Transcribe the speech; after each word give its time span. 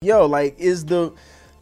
yo, 0.00 0.26
like 0.26 0.58
is 0.58 0.84
the 0.84 1.12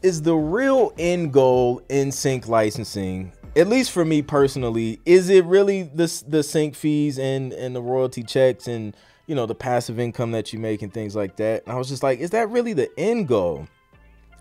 is 0.03 0.23
the 0.23 0.35
real 0.35 0.93
end 0.99 1.33
goal 1.33 1.83
in 1.89 2.13
sync 2.13 2.49
licensing? 2.49 3.33
At 3.57 3.69
least 3.69 3.91
for 3.91 4.05
me 4.05 4.21
personally, 4.23 5.01
is 5.07 5.31
it 5.31 5.45
really 5.47 5.85
the 5.85 6.25
the 6.29 6.43
sync 6.43 6.75
fees 6.75 7.19
and 7.19 7.53
and 7.53 7.75
the 7.75 7.81
royalty 7.81 8.23
checks 8.23 8.69
and 8.69 8.95
you 9.27 9.35
know 9.35 9.47
the 9.47 9.55
passive 9.55 9.99
income 9.99 10.33
that 10.33 10.53
you 10.53 10.59
make 10.59 10.83
and 10.83 10.93
things 10.93 11.17
like 11.17 11.37
that? 11.37 11.65
And 11.65 11.73
I 11.75 11.79
was 11.79 11.89
just 11.89 12.03
like, 12.03 12.19
is 12.19 12.31
that 12.31 12.51
really 12.51 12.73
the 12.73 12.91
end 12.99 13.29
goal? 13.29 13.67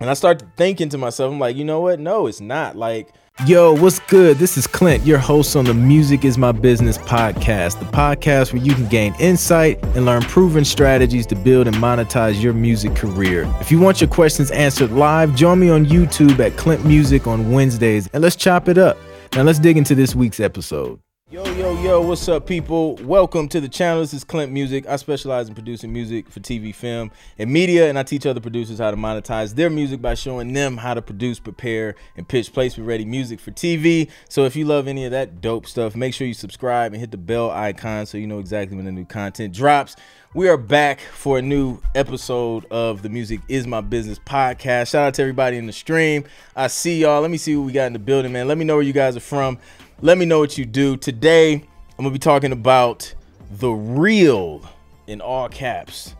And 0.01 0.09
I 0.09 0.13
started 0.13 0.45
thinking 0.57 0.89
to 0.89 0.97
myself, 0.97 1.31
I'm 1.31 1.39
like, 1.39 1.55
you 1.55 1.63
know 1.63 1.79
what? 1.79 1.99
No, 2.01 2.27
it's 2.27 2.41
not. 2.41 2.75
Like 2.75 3.13
Yo, 3.43 3.75
what's 3.75 3.99
good? 3.99 4.37
This 4.37 4.57
is 4.57 4.65
Clint, 4.65 5.05
your 5.05 5.17
host 5.17 5.57
on 5.57 5.65
the 5.65 5.73
Music 5.73 6.23
is 6.23 6.37
My 6.37 6.53
Business 6.53 6.97
podcast, 6.97 7.77
the 7.79 7.85
podcast 7.85 8.53
where 8.53 8.61
you 8.61 8.73
can 8.73 8.87
gain 8.87 9.13
insight 9.19 9.77
and 9.87 10.05
learn 10.05 10.21
proven 10.21 10.63
strategies 10.63 11.25
to 11.27 11.35
build 11.35 11.67
and 11.67 11.75
monetize 11.75 12.41
your 12.41 12.53
music 12.53 12.95
career. 12.95 13.43
If 13.59 13.71
you 13.71 13.79
want 13.79 13.99
your 13.99 14.09
questions 14.09 14.51
answered 14.51 14.91
live, 14.91 15.35
join 15.35 15.59
me 15.59 15.69
on 15.69 15.85
YouTube 15.85 16.39
at 16.39 16.55
Clint 16.55 16.85
Music 16.85 17.27
on 17.27 17.51
Wednesdays 17.51 18.07
and 18.13 18.23
let's 18.23 18.37
chop 18.37 18.69
it 18.69 18.77
up. 18.77 18.97
Now, 19.33 19.43
let's 19.43 19.59
dig 19.59 19.75
into 19.75 19.95
this 19.95 20.15
week's 20.15 20.39
episode. 20.39 21.01
Yo, 21.29 21.43
yo, 21.55 21.64
yo, 21.85 22.01
what's 22.01 22.27
up, 22.27 22.47
people? 22.47 22.95
Welcome 23.03 23.47
to 23.49 23.61
the 23.61 23.69
channel. 23.69 24.01
This 24.01 24.11
is 24.11 24.23
Clint 24.23 24.51
Music. 24.51 24.87
I 24.87 24.95
specialize 24.95 25.49
in 25.49 25.53
producing 25.53 25.93
music 25.93 26.27
for 26.27 26.39
TV, 26.39 26.73
film, 26.73 27.11
and 27.37 27.51
media, 27.51 27.87
and 27.87 27.99
I 27.99 28.01
teach 28.01 28.25
other 28.25 28.39
producers 28.39 28.79
how 28.79 28.89
to 28.89 28.97
monetize 28.97 29.53
their 29.53 29.69
music 29.69 30.01
by 30.01 30.15
showing 30.15 30.51
them 30.51 30.77
how 30.77 30.95
to 30.95 31.01
produce, 31.03 31.37
prepare, 31.37 31.93
and 32.17 32.27
pitch 32.27 32.51
placement 32.53 32.87
ready 32.87 33.05
music 33.05 33.39
for 33.39 33.51
TV. 33.51 34.09
So 34.27 34.45
if 34.45 34.55
you 34.55 34.65
love 34.65 34.87
any 34.87 35.05
of 35.05 35.11
that 35.11 35.41
dope 35.41 35.67
stuff, 35.67 35.95
make 35.95 36.15
sure 36.15 36.25
you 36.25 36.33
subscribe 36.33 36.93
and 36.93 36.99
hit 36.99 37.11
the 37.11 37.17
bell 37.17 37.51
icon 37.51 38.07
so 38.07 38.17
you 38.17 38.25
know 38.25 38.39
exactly 38.39 38.75
when 38.75 38.87
the 38.87 38.91
new 38.91 39.05
content 39.05 39.53
drops. 39.53 39.95
We 40.33 40.49
are 40.49 40.57
back 40.57 41.01
for 41.01 41.37
a 41.37 41.41
new 41.43 41.81
episode 41.93 42.65
of 42.71 43.03
the 43.03 43.09
Music 43.09 43.41
Is 43.47 43.67
My 43.67 43.81
Business 43.81 44.17
podcast. 44.17 44.89
Shout 44.89 45.05
out 45.05 45.13
to 45.13 45.21
everybody 45.21 45.57
in 45.57 45.67
the 45.67 45.71
stream. 45.71 46.23
I 46.55 46.65
see 46.65 47.01
y'all. 47.01 47.21
Let 47.21 47.29
me 47.29 47.37
see 47.37 47.55
what 47.55 47.67
we 47.67 47.73
got 47.73 47.85
in 47.85 47.93
the 47.93 47.99
building, 47.99 48.31
man. 48.31 48.47
Let 48.47 48.57
me 48.57 48.65
know 48.65 48.73
where 48.73 48.83
you 48.83 48.91
guys 48.91 49.15
are 49.15 49.19
from. 49.19 49.59
Let 50.01 50.17
me 50.17 50.25
know 50.25 50.39
what 50.39 50.57
you 50.57 50.65
do. 50.65 50.97
Today, 50.97 51.63
I'm 51.97 52.03
going 52.03 52.13
to 52.13 52.19
be 52.19 52.19
talking 52.19 52.51
about 52.51 53.13
the 53.51 53.71
real, 53.71 54.69
in 55.07 55.21
all 55.21 55.47
caps, 55.47 56.13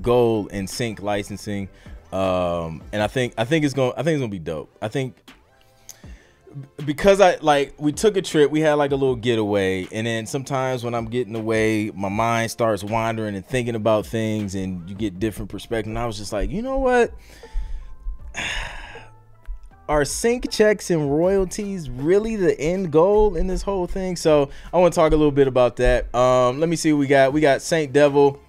gold 0.00 0.48
and 0.52 0.68
sync 0.68 1.02
licensing. 1.02 1.68
Um, 2.12 2.82
and 2.92 3.02
I 3.02 3.08
think 3.08 3.34
I 3.36 3.44
think 3.44 3.66
it's 3.66 3.74
gonna 3.74 3.92
I 3.92 4.02
think 4.02 4.14
it's 4.14 4.20
going 4.20 4.30
to 4.30 4.34
be 4.34 4.38
dope. 4.38 4.74
I 4.80 4.88
think 4.88 5.14
because 6.86 7.20
I 7.20 7.36
like 7.42 7.74
we 7.78 7.92
took 7.92 8.16
a 8.16 8.22
trip, 8.22 8.50
we 8.50 8.60
had 8.60 8.74
like 8.74 8.92
a 8.92 8.96
little 8.96 9.16
getaway, 9.16 9.86
and 9.92 10.06
then 10.06 10.26
sometimes 10.26 10.82
when 10.82 10.94
I'm 10.94 11.06
getting 11.06 11.36
away, 11.36 11.90
my 11.94 12.08
mind 12.08 12.50
starts 12.50 12.82
wandering 12.82 13.34
and 13.34 13.44
thinking 13.44 13.74
about 13.74 14.06
things, 14.06 14.54
and 14.54 14.88
you 14.88 14.96
get 14.96 15.20
different 15.20 15.50
perspective. 15.50 15.90
And 15.90 15.98
I 15.98 16.06
was 16.06 16.16
just 16.16 16.32
like, 16.32 16.50
you 16.50 16.62
know 16.62 16.78
what? 16.78 17.12
Are 19.88 20.04
sync 20.04 20.50
checks 20.50 20.90
and 20.90 21.10
royalties 21.10 21.88
really 21.88 22.36
the 22.36 22.58
end 22.60 22.92
goal 22.92 23.36
in 23.36 23.46
this 23.46 23.62
whole 23.62 23.86
thing? 23.86 24.16
So 24.16 24.50
I 24.72 24.78
want 24.78 24.92
to 24.92 25.00
talk 25.00 25.12
a 25.12 25.16
little 25.16 25.32
bit 25.32 25.48
about 25.48 25.76
that. 25.76 26.14
Um, 26.14 26.60
let 26.60 26.68
me 26.68 26.76
see 26.76 26.92
what 26.92 26.98
we 26.98 27.06
got. 27.06 27.32
We 27.32 27.40
got 27.40 27.62
Saint 27.62 27.92
Devil. 27.92 28.40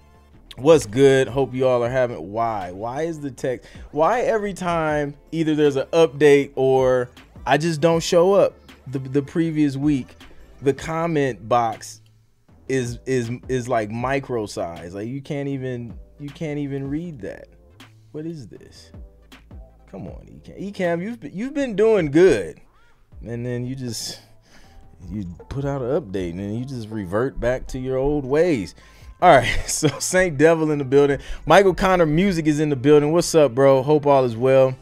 What's 0.58 0.86
good? 0.86 1.30
Hope 1.30 1.54
you 1.54 1.68
all 1.68 1.84
are 1.84 1.90
having. 1.90 2.32
Why? 2.32 2.72
Why 2.72 3.04
is 3.04 3.20
the 3.20 3.32
text? 3.32 3.70
Why 3.92 4.22
every 4.22 4.54
time 4.54 5.16
either 5.32 5.56
there's 5.56 5.78
an 5.78 5.88
update 5.88 6.52
or 6.56 7.10
I 7.46 7.58
just 7.58 7.80
don't 7.80 8.04
show 8.04 8.34
up 8.34 8.56
the 8.88 9.00
the 9.00 9.22
previous 9.22 9.78
week, 9.78 10.18
the 10.62 10.74
comment 10.74 11.48
box 11.48 12.02
is 12.68 13.00
is 13.06 13.32
is 13.48 13.70
like 13.70 13.90
micro 13.90 14.46
size. 14.46 14.94
Like 14.94 15.08
you 15.08 15.22
can't 15.22 15.48
even 15.48 15.98
you 16.20 16.30
can't 16.30 16.60
even 16.60 16.90
read 16.90 17.22
that. 17.22 17.48
What 18.12 18.26
is 18.26 18.48
this? 18.48 18.92
Come 19.92 20.08
on, 20.08 20.26
Ecamm. 20.28 20.72
Ecamm, 20.72 21.02
you've 21.02 21.34
you've 21.34 21.54
been 21.54 21.76
doing 21.76 22.12
good, 22.12 22.60
and 23.26 23.44
then 23.46 23.66
you 23.66 23.76
just 23.76 24.20
you 25.10 25.26
put 25.50 25.66
out 25.66 25.82
an 25.82 26.00
update, 26.00 26.32
and 26.32 26.40
then 26.40 26.54
you 26.54 26.66
just 26.66 26.90
revert 26.90 27.40
back 27.40 27.66
to 27.68 27.80
your 27.80 27.98
old 27.98 28.24
ways. 28.24 28.76
All 29.22 29.36
right, 29.36 29.48
so 29.68 29.88
Saint 30.00 30.38
Devil 30.38 30.72
in 30.72 30.78
the 30.78 30.86
building. 30.86 31.20
Michael 31.46 31.74
Connor 31.74 32.06
Music 32.06 32.46
is 32.46 32.60
in 32.60 32.70
the 32.70 32.76
building. 32.76 33.12
What's 33.12 33.34
up, 33.34 33.56
bro? 33.56 33.82
Hope 33.82 34.06
all 34.06 34.26
is 34.26 34.38
well. 34.38 34.76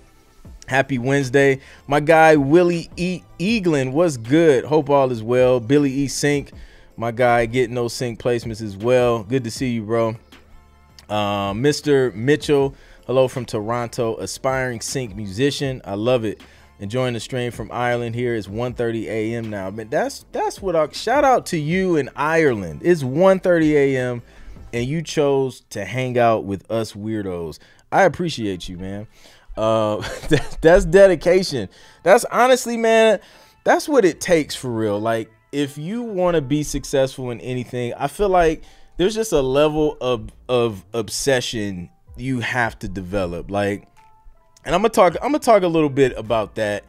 Happy 0.67 0.97
Wednesday. 0.97 1.61
My 1.87 2.01
guy 2.01 2.35
Willie 2.35 2.89
E. 2.97 3.21
Eaglin, 3.39 3.93
what's 3.93 4.17
good? 4.17 4.65
Hope 4.65 4.89
all 4.89 5.11
is 5.11 5.23
well. 5.23 5.61
Billy 5.61 5.91
E. 5.91 6.07
Sink, 6.09 6.51
my 6.97 7.11
guy 7.11 7.45
getting 7.45 7.75
those 7.75 7.93
sync 7.93 8.19
placements 8.19 8.61
as 8.61 8.75
well. 8.75 9.23
Good 9.23 9.45
to 9.45 9.51
see 9.51 9.69
you, 9.69 9.83
bro. 9.83 10.17
Uh, 11.07 11.53
Mr. 11.53 12.13
Mitchell, 12.13 12.75
Hello 13.07 13.29
from 13.29 13.45
Toronto, 13.45 14.17
aspiring 14.17 14.81
sync 14.81 15.15
musician. 15.15 15.81
I 15.85 15.93
love 15.93 16.25
it. 16.25 16.41
Enjoying 16.79 17.13
the 17.13 17.21
stream 17.21 17.51
from 17.51 17.71
Ireland 17.71 18.15
here. 18.15 18.35
It's 18.35 18.49
1:30 18.49 19.05
a.m. 19.05 19.49
now. 19.49 19.71
But 19.71 19.89
that's 19.89 20.25
that's 20.33 20.61
what 20.61 20.75
I 20.75 20.89
shout 20.91 21.23
out 21.23 21.45
to 21.45 21.57
you 21.57 21.95
in 21.95 22.09
Ireland. 22.17 22.81
It's 22.83 23.03
1:30 23.03 23.71
a.m. 23.75 24.21
and 24.73 24.85
you 24.85 25.01
chose 25.01 25.61
to 25.69 25.85
hang 25.85 26.19
out 26.19 26.43
with 26.43 26.69
us 26.69 26.91
weirdos. 26.91 27.59
I 27.93 28.03
appreciate 28.03 28.67
you, 28.67 28.77
man. 28.77 29.07
Uh, 29.55 29.95
that, 30.27 30.57
that's 30.61 30.83
dedication. 30.83 31.69
That's 32.03 32.25
honestly, 32.25 32.75
man. 32.75 33.21
That's 33.63 33.87
what 33.87 34.03
it 34.03 34.19
takes 34.19 34.53
for 34.53 34.69
real. 34.69 34.99
Like 34.99 35.31
if 35.53 35.77
you 35.77 36.01
want 36.01 36.35
to 36.35 36.41
be 36.41 36.61
successful 36.61 37.31
in 37.31 37.39
anything, 37.39 37.93
I 37.93 38.07
feel 38.09 38.27
like 38.27 38.63
there's 38.97 39.15
just 39.15 39.31
a 39.31 39.41
level 39.41 39.95
of 40.01 40.27
of 40.49 40.83
obsession 40.93 41.89
you 42.17 42.39
have 42.39 42.77
to 42.79 42.87
develop. 42.87 43.49
Like, 43.51 43.87
and 44.65 44.75
I'm 44.75 44.81
gonna 44.81 44.89
talk. 44.89 45.15
I'm 45.15 45.31
gonna 45.31 45.39
talk 45.39 45.63
a 45.63 45.67
little 45.67 45.89
bit 45.89 46.17
about 46.17 46.55
that 46.55 46.83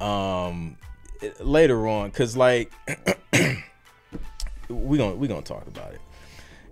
um 0.00 0.76
later 1.40 1.86
on, 1.88 2.10
cause 2.10 2.36
like 2.36 2.72
we 4.68 4.98
gonna 4.98 5.14
we 5.14 5.28
gonna 5.28 5.42
talk 5.42 5.66
about 5.66 5.92
it. 5.92 6.00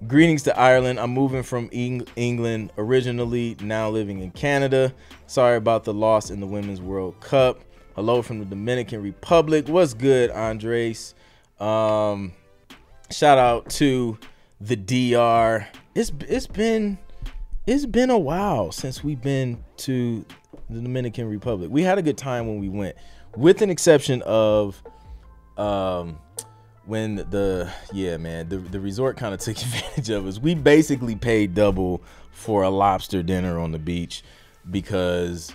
Greetings 0.06 0.42
to 0.44 0.58
Ireland. 0.58 0.98
I'm 0.98 1.10
moving 1.10 1.44
from 1.44 1.68
Eng- 1.72 2.08
England 2.16 2.72
originally, 2.76 3.56
now 3.60 3.88
living 3.88 4.20
in 4.20 4.32
Canada. 4.32 4.92
Sorry 5.26 5.56
about 5.56 5.84
the 5.84 5.94
loss 5.94 6.30
in 6.30 6.40
the 6.40 6.46
Women's 6.46 6.80
World 6.80 7.20
Cup. 7.20 7.60
Hello 7.94 8.20
from 8.22 8.38
the 8.40 8.44
Dominican 8.44 9.02
Republic. 9.02 9.68
What's 9.68 9.94
good, 9.94 10.30
Andres? 10.30 11.14
Um, 11.60 12.32
shout 13.10 13.38
out 13.38 13.70
to 13.70 14.18
the 14.60 14.76
DR. 14.76 15.68
It's 15.94 16.10
it's 16.28 16.46
been 16.46 16.98
it's 17.66 17.86
been 17.86 18.10
a 18.10 18.18
while 18.18 18.72
since 18.72 19.04
we've 19.04 19.22
been 19.22 19.62
to 19.78 20.24
the 20.68 20.80
Dominican 20.80 21.28
Republic. 21.28 21.70
We 21.70 21.82
had 21.82 21.98
a 21.98 22.02
good 22.02 22.18
time 22.18 22.46
when 22.46 22.58
we 22.58 22.68
went, 22.68 22.96
with 23.36 23.62
an 23.62 23.70
exception 23.70 24.22
of 24.22 24.82
um 25.58 26.18
when 26.86 27.16
the 27.16 27.70
yeah 27.92 28.16
man 28.16 28.48
the, 28.48 28.56
the 28.56 28.80
resort 28.80 29.18
kind 29.18 29.34
of 29.34 29.40
took 29.40 29.56
advantage 29.62 30.10
of 30.10 30.26
us. 30.26 30.38
We 30.38 30.54
basically 30.54 31.14
paid 31.14 31.54
double 31.54 32.02
for 32.32 32.62
a 32.62 32.70
lobster 32.70 33.22
dinner 33.22 33.58
on 33.58 33.72
the 33.72 33.78
beach 33.78 34.22
because 34.70 35.52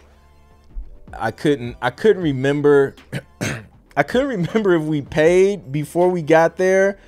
i 1.13 1.31
couldn't 1.31 1.75
i 1.81 1.89
couldn't 1.89 2.22
remember 2.22 2.94
i 3.97 4.03
couldn't 4.03 4.28
remember 4.28 4.75
if 4.75 4.84
we 4.84 5.01
paid 5.01 5.72
before 5.72 6.09
we 6.09 6.22
got 6.22 6.56
there. 6.57 7.00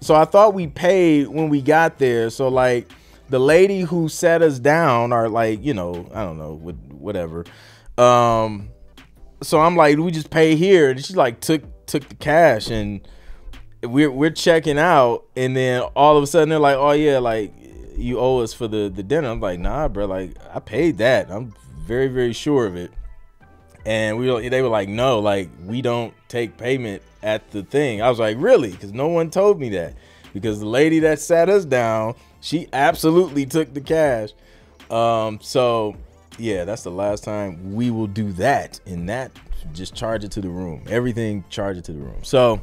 So 0.00 0.14
i 0.14 0.24
thought 0.24 0.54
we 0.54 0.66
paid 0.66 1.28
when 1.28 1.50
we 1.50 1.60
got 1.60 1.98
there. 1.98 2.30
So 2.30 2.48
like 2.48 2.90
the 3.30 3.38
lady 3.38 3.80
who 3.82 4.08
sat 4.08 4.42
us 4.42 4.58
down 4.58 5.12
are 5.12 5.28
like, 5.28 5.64
you 5.64 5.72
know, 5.72 6.08
I 6.12 6.24
don't 6.24 6.36
know, 6.36 6.56
whatever. 6.56 7.44
Um, 7.96 8.70
so 9.42 9.60
I'm 9.60 9.76
like, 9.76 9.96
we 9.96 10.10
just 10.10 10.30
pay 10.30 10.56
here, 10.56 10.90
and 10.90 11.04
she 11.04 11.14
like 11.14 11.40
took 11.40 11.62
took 11.86 12.08
the 12.08 12.16
cash, 12.16 12.68
and 12.70 13.00
we're 13.82 14.10
we're 14.10 14.30
checking 14.30 14.78
out, 14.78 15.24
and 15.36 15.56
then 15.56 15.82
all 15.94 16.16
of 16.16 16.22
a 16.22 16.26
sudden 16.26 16.48
they're 16.48 16.58
like, 16.58 16.76
oh 16.76 16.92
yeah, 16.92 17.18
like 17.18 17.54
you 17.96 18.18
owe 18.18 18.40
us 18.40 18.52
for 18.52 18.68
the 18.68 18.88
the 18.94 19.02
dinner. 19.02 19.28
I'm 19.28 19.40
like, 19.40 19.60
nah, 19.60 19.88
bro, 19.88 20.06
like 20.06 20.36
I 20.52 20.60
paid 20.60 20.98
that. 20.98 21.30
I'm 21.30 21.54
very 21.78 22.08
very 22.08 22.32
sure 22.32 22.66
of 22.66 22.76
it. 22.76 22.90
And 23.86 24.18
we 24.18 24.48
they 24.48 24.60
were 24.60 24.68
like, 24.68 24.88
no, 24.88 25.20
like 25.20 25.48
we 25.64 25.80
don't 25.82 26.12
take 26.28 26.56
payment 26.56 27.02
at 27.22 27.50
the 27.50 27.62
thing. 27.62 28.02
I 28.02 28.08
was 28.10 28.18
like, 28.18 28.36
really? 28.38 28.70
Because 28.70 28.92
no 28.92 29.08
one 29.08 29.30
told 29.30 29.58
me 29.58 29.70
that. 29.70 29.94
Because 30.32 30.60
the 30.60 30.66
lady 30.66 31.00
that 31.00 31.18
sat 31.18 31.48
us 31.48 31.64
down 31.64 32.14
she 32.40 32.68
absolutely 32.72 33.46
took 33.46 33.72
the 33.72 33.80
cash. 33.80 34.30
Um, 34.90 35.38
so 35.40 35.94
yeah, 36.38 36.64
that's 36.64 36.82
the 36.82 36.90
last 36.90 37.22
time 37.22 37.74
we 37.74 37.90
will 37.90 38.06
do 38.06 38.32
that. 38.32 38.80
And 38.86 39.08
that 39.08 39.30
just 39.72 39.94
charge 39.94 40.24
it 40.24 40.32
to 40.32 40.40
the 40.40 40.48
room. 40.48 40.82
Everything 40.88 41.44
charge 41.50 41.76
it 41.76 41.84
to 41.84 41.92
the 41.92 42.00
room. 42.00 42.22
So 42.22 42.60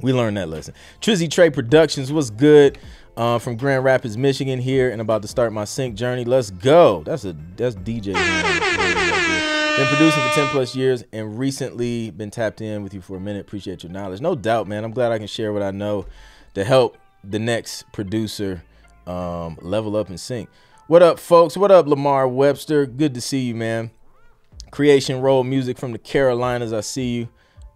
we 0.00 0.12
learned 0.12 0.36
that 0.38 0.48
lesson. 0.48 0.74
Trizzy 1.00 1.30
Trey 1.30 1.50
Productions 1.50 2.12
was 2.12 2.30
good. 2.30 2.78
Uh, 3.16 3.38
from 3.38 3.56
Grand 3.56 3.84
Rapids, 3.84 4.16
Michigan, 4.16 4.58
here, 4.58 4.90
and 4.90 5.00
about 5.00 5.22
to 5.22 5.28
start 5.28 5.52
my 5.52 5.64
sync 5.64 5.94
journey. 5.94 6.24
Let's 6.24 6.50
go. 6.50 7.04
That's 7.04 7.24
a 7.24 7.36
that's 7.54 7.76
DJ. 7.76 8.06
been 8.06 9.86
producing 9.86 10.20
for 10.20 10.34
10 10.34 10.48
plus 10.48 10.74
years 10.74 11.04
and 11.12 11.38
recently 11.38 12.10
been 12.10 12.32
tapped 12.32 12.60
in 12.60 12.82
with 12.82 12.92
you 12.92 13.00
for 13.00 13.16
a 13.16 13.20
minute. 13.20 13.42
Appreciate 13.42 13.84
your 13.84 13.92
knowledge. 13.92 14.20
No 14.20 14.34
doubt, 14.34 14.66
man. 14.66 14.82
I'm 14.82 14.90
glad 14.90 15.12
I 15.12 15.18
can 15.18 15.28
share 15.28 15.52
what 15.52 15.62
I 15.62 15.70
know 15.70 16.06
to 16.54 16.64
help 16.64 16.96
the 17.22 17.38
next 17.38 17.90
producer 17.92 18.62
um, 19.06 19.58
level 19.60 19.96
up 19.96 20.08
and 20.08 20.18
sync. 20.18 20.48
What 20.86 21.02
up, 21.02 21.18
folks? 21.18 21.56
What 21.56 21.70
up, 21.70 21.86
Lamar 21.86 22.28
Webster? 22.28 22.86
Good 22.86 23.14
to 23.14 23.20
see 23.20 23.40
you, 23.40 23.54
man. 23.54 23.90
Creation 24.70 25.20
Roll 25.20 25.44
Music 25.44 25.78
from 25.78 25.92
the 25.92 25.98
Carolinas. 25.98 26.72
I 26.72 26.80
see 26.80 27.28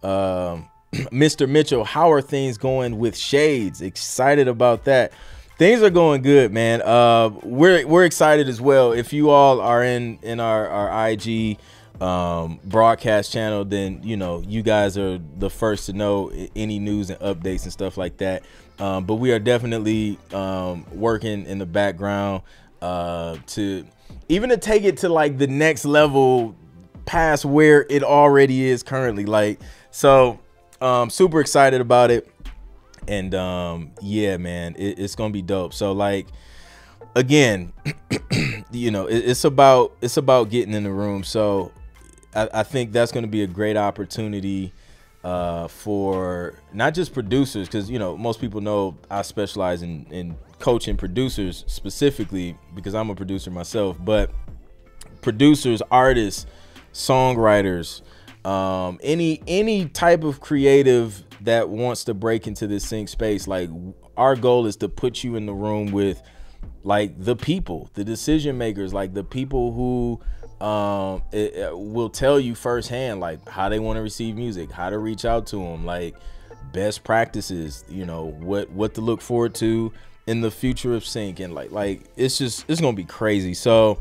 you. 0.03 0.09
Um, 0.09 0.69
Mr. 0.93 1.49
Mitchell, 1.49 1.85
how 1.85 2.11
are 2.11 2.21
things 2.21 2.59
going 2.59 2.99
with 2.99 3.17
Shades? 3.17 3.81
Excited 3.83 4.49
about 4.49 4.85
that. 4.85 5.13
Things 5.59 5.83
are 5.83 5.91
going 5.91 6.23
good, 6.23 6.53
man. 6.53 6.83
Uh, 6.83 7.31
we're 7.43 7.87
we're 7.87 8.05
excited 8.05 8.49
as 8.49 8.61
well. 8.61 8.93
If 8.93 9.13
you 9.13 9.31
all 9.31 9.61
are 9.61 9.83
in 9.83 10.19
in 10.23 10.39
our 10.39 10.69
our 10.69 11.09
IG 11.09 11.59
um, 12.01 12.61
broadcast 12.65 13.33
channel, 13.33 13.65
then 13.65 14.01
you 14.05 14.17
know 14.17 14.41
you 14.47 14.63
guys 14.63 14.97
are 14.97 15.19
the 15.39 15.51
first 15.51 15.87
to 15.87 15.93
know 15.93 16.31
any 16.55 16.79
news 16.79 17.11
and 17.11 17.19
updates 17.21 17.65
and 17.65 17.73
stuff 17.73 17.97
like 17.97 18.19
that. 18.19 18.45
Um, 18.81 19.05
but 19.05 19.17
we 19.17 19.33
are 19.33 19.39
definitely 19.39 20.19
um, 20.33 20.87
working 20.93 21.47
in 21.47 21.59
the 21.59 21.67
background 21.67 22.43
uh, 22.81 23.37
to 23.49 23.85
even 24.29 24.51
to 24.51 24.57
take 24.57 24.85
it 24.85 24.99
to 24.99 25.09
like 25.09 25.39
the 25.39 25.47
next 25.47 25.85
level 25.85 26.55
past 27.07 27.45
where 27.45 27.87
it 27.89 28.03
already 28.03 28.67
is 28.67 28.83
currently. 28.83 29.25
Like 29.25 29.61
so, 29.91 30.39
um, 30.81 31.11
super 31.11 31.41
excited 31.41 31.81
about 31.81 32.11
it, 32.11 32.31
and 33.09 33.35
um, 33.35 33.93
yeah, 34.01 34.37
man, 34.37 34.77
it, 34.77 34.99
it's 34.99 35.15
gonna 35.15 35.33
be 35.33 35.43
dope. 35.43 35.75
So 35.75 35.93
like 35.93 36.29
again, 37.17 37.73
you 38.71 38.91
know, 38.91 39.07
it, 39.07 39.19
it's 39.19 39.45
about 39.45 39.97
it's 40.01 40.17
about 40.17 40.51
getting 40.51 40.75
in 40.75 40.85
the 40.85 40.93
room. 40.93 41.25
So 41.25 41.73
I, 42.35 42.49
I 42.55 42.63
think 42.63 42.93
that's 42.93 43.11
to 43.13 43.27
be 43.27 43.43
a 43.43 43.47
great 43.47 43.77
opportunity 43.77 44.73
uh, 45.25 45.69
for 45.69 46.55
not 46.73 46.95
just 46.95 47.13
producers, 47.13 47.67
because 47.67 47.91
you 47.91 47.99
know 47.99 48.17
most 48.17 48.41
people 48.41 48.61
know 48.61 48.97
I 49.11 49.23
specialize 49.23 49.83
in, 49.83 50.07
in 50.11 50.37
coaching 50.59 50.97
producers 50.97 51.65
specifically 51.67 52.57
because 52.75 52.95
I'm 52.95 53.11
a 53.11 53.15
producer 53.15 53.51
myself, 53.51 53.97
but 54.01 54.31
producers, 55.21 55.83
artists, 55.91 56.47
songwriters, 56.93 58.03
um, 58.45 58.99
any 59.03 59.43
any 59.47 59.87
type 59.87 60.25
of 60.25 60.41
creative 60.41 61.25
that 61.43 61.69
wants 61.69 62.05
to 62.05 62.15
break 62.15 62.47
into 62.47 62.67
this 62.67 62.87
sync 62.87 63.09
space, 63.09 63.47
like 63.47 63.71
our 64.17 64.37
goal 64.37 64.67
is 64.67 64.77
to 64.77 64.89
put 64.89 65.23
you 65.23 65.37
in 65.37 65.47
the 65.47 65.55
room 65.55 65.93
with 65.93 66.23
like 66.85 67.23
the 67.23 67.37
people, 67.37 67.91
the 67.95 68.05
decision 68.05 68.57
makers, 68.57 68.95
like 68.95 69.15
the 69.15 69.25
people 69.25 69.73
who 69.73 70.21
um 70.61 71.23
it, 71.31 71.55
it 71.55 71.79
will 71.79 72.11
tell 72.11 72.41
you 72.41 72.55
firsthand 72.55 73.21
like 73.21 73.49
how 73.49 73.69
they 73.69 73.79
want 73.79 73.97
to 73.97 74.03
receive 74.03 74.35
music 74.37 74.71
how 74.73 74.91
to 74.91 74.99
reach 74.99 75.25
out 75.25 75.47
to 75.47 75.57
them 75.57 75.85
like 75.85 76.17
best 76.73 77.05
practices 77.05 77.85
you 77.89 78.05
know 78.05 78.27
what 78.27 78.69
what 78.71 78.95
to 78.95 79.01
look 79.01 79.21
forward 79.21 79.55
to 79.55 79.93
in 80.29 80.43
the 80.43 80.51
future 80.51 80.95
of 80.95 81.07
sync 81.07 81.41
and 81.41 81.55
like 81.55 81.73
like 81.73 82.03
it's 82.15 82.37
just 82.37 82.67
it's 82.69 82.83
gonna 82.83 82.95
be 82.95 83.03
crazy. 83.03 83.55
So 83.55 83.99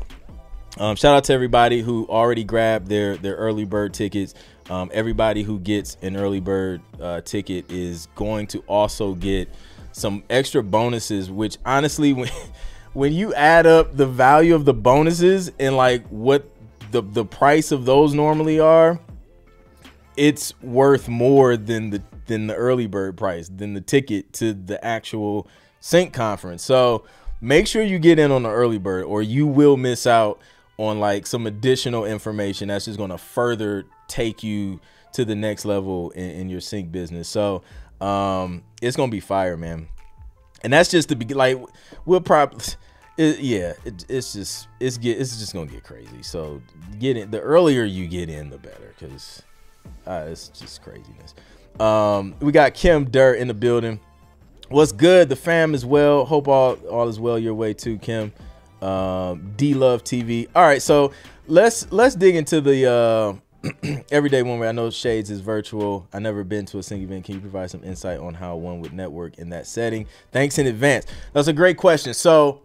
um, 0.76 0.94
shout 0.94 1.16
out 1.16 1.24
to 1.24 1.32
everybody 1.32 1.80
who 1.80 2.06
already 2.06 2.44
grabbed 2.44 2.86
their 2.86 3.16
their 3.16 3.34
early 3.34 3.64
bird 3.64 3.94
tickets. 3.94 4.34
Um, 4.68 4.90
everybody 4.92 5.42
who 5.42 5.58
gets 5.58 5.96
an 6.02 6.16
early 6.16 6.40
bird 6.40 6.82
uh, 7.00 7.22
ticket 7.22 7.72
is 7.72 8.08
going 8.14 8.46
to 8.48 8.58
also 8.66 9.14
get 9.14 9.48
some 9.92 10.22
extra 10.28 10.62
bonuses 10.62 11.30
which 11.30 11.56
honestly 11.64 12.12
when 12.12 12.28
when 12.92 13.12
you 13.12 13.34
add 13.34 13.66
up 13.66 13.96
the 13.96 14.06
value 14.06 14.54
of 14.54 14.64
the 14.64 14.74
bonuses 14.74 15.50
and 15.58 15.76
like 15.76 16.06
what 16.08 16.50
the 16.90 17.02
the 17.02 17.24
price 17.24 17.72
of 17.72 17.84
those 17.84 18.14
normally 18.14 18.60
are, 18.60 18.98
it's 20.16 20.52
worth 20.62 21.08
more 21.08 21.56
than 21.56 21.90
the 21.90 22.02
than 22.26 22.46
the 22.46 22.54
early 22.54 22.86
bird 22.86 23.16
price, 23.16 23.48
than 23.48 23.74
the 23.74 23.80
ticket 23.80 24.32
to 24.34 24.52
the 24.52 24.82
actual 24.84 25.48
sync 25.80 26.12
conference. 26.12 26.62
So 26.62 27.04
make 27.40 27.66
sure 27.66 27.82
you 27.82 27.98
get 27.98 28.18
in 28.18 28.30
on 28.30 28.42
the 28.42 28.50
early 28.50 28.78
bird 28.78 29.04
or 29.04 29.22
you 29.22 29.46
will 29.46 29.76
miss 29.76 30.06
out 30.06 30.40
on 30.76 31.00
like 31.00 31.26
some 31.26 31.46
additional 31.46 32.04
information 32.04 32.68
that's 32.68 32.84
just 32.84 32.98
to 33.10 33.18
further 33.18 33.84
take 34.06 34.42
you 34.42 34.80
to 35.12 35.24
the 35.24 35.34
next 35.34 35.64
level 35.64 36.10
in, 36.10 36.30
in 36.30 36.48
your 36.48 36.60
sync 36.60 36.92
business. 36.92 37.28
So 37.28 37.62
um 38.00 38.62
it's 38.80 38.96
to 39.10 39.14
be 39.14 39.20
fire, 39.20 39.56
man 39.56 39.88
and 40.62 40.72
that's 40.72 40.90
just 40.90 41.08
the 41.08 41.16
be 41.16 41.32
like 41.34 41.58
we'll 42.04 42.20
probably 42.20 42.64
it, 43.16 43.40
yeah 43.40 43.72
it, 43.84 44.04
it's 44.08 44.32
just 44.32 44.68
it's 44.80 44.96
get 44.98 45.20
it's 45.20 45.38
just 45.38 45.52
gonna 45.52 45.66
get 45.66 45.84
crazy. 45.84 46.22
So 46.22 46.62
get 46.98 47.16
in 47.16 47.30
the 47.30 47.40
earlier 47.40 47.84
you 47.84 48.06
get 48.06 48.28
in 48.28 48.50
the 48.50 48.58
better 48.58 48.94
because 48.98 49.42
uh, 50.06 50.26
it's 50.28 50.48
just 50.48 50.82
craziness. 50.82 51.34
Um 51.80 52.34
we 52.40 52.52
got 52.52 52.74
kim 52.74 53.10
dirt 53.10 53.38
in 53.38 53.48
the 53.48 53.54
building. 53.54 54.00
What's 54.68 54.92
good? 54.92 55.28
The 55.28 55.36
fam 55.36 55.74
as 55.74 55.84
well. 55.84 56.24
Hope 56.24 56.48
all 56.48 56.74
all 56.88 57.08
is 57.08 57.18
well 57.18 57.38
your 57.38 57.54
way 57.54 57.74
too 57.74 57.98
kim. 57.98 58.32
Um 58.80 59.52
d 59.56 59.74
love 59.74 60.04
tv 60.04 60.46
all 60.54 60.62
right 60.62 60.80
so 60.80 61.12
let's 61.48 61.90
let's 61.90 62.14
dig 62.14 62.36
into 62.36 62.60
the 62.60 62.88
uh 62.88 63.32
everyday 64.10 64.42
one 64.42 64.58
way 64.58 64.68
I 64.68 64.72
know 64.72 64.90
Shades 64.90 65.30
is 65.30 65.40
virtual. 65.40 66.06
I 66.12 66.18
never 66.18 66.44
been 66.44 66.66
to 66.66 66.78
a 66.78 66.82
single 66.82 67.08
event. 67.08 67.24
Can 67.24 67.36
you 67.36 67.40
provide 67.40 67.70
some 67.70 67.82
insight 67.82 68.20
on 68.20 68.34
how 68.34 68.56
one 68.56 68.80
would 68.80 68.92
network 68.92 69.38
in 69.38 69.50
that 69.50 69.66
setting? 69.66 70.06
Thanks 70.32 70.58
in 70.58 70.66
advance. 70.66 71.06
That's 71.32 71.48
a 71.48 71.52
great 71.52 71.76
question. 71.76 72.14
So 72.14 72.60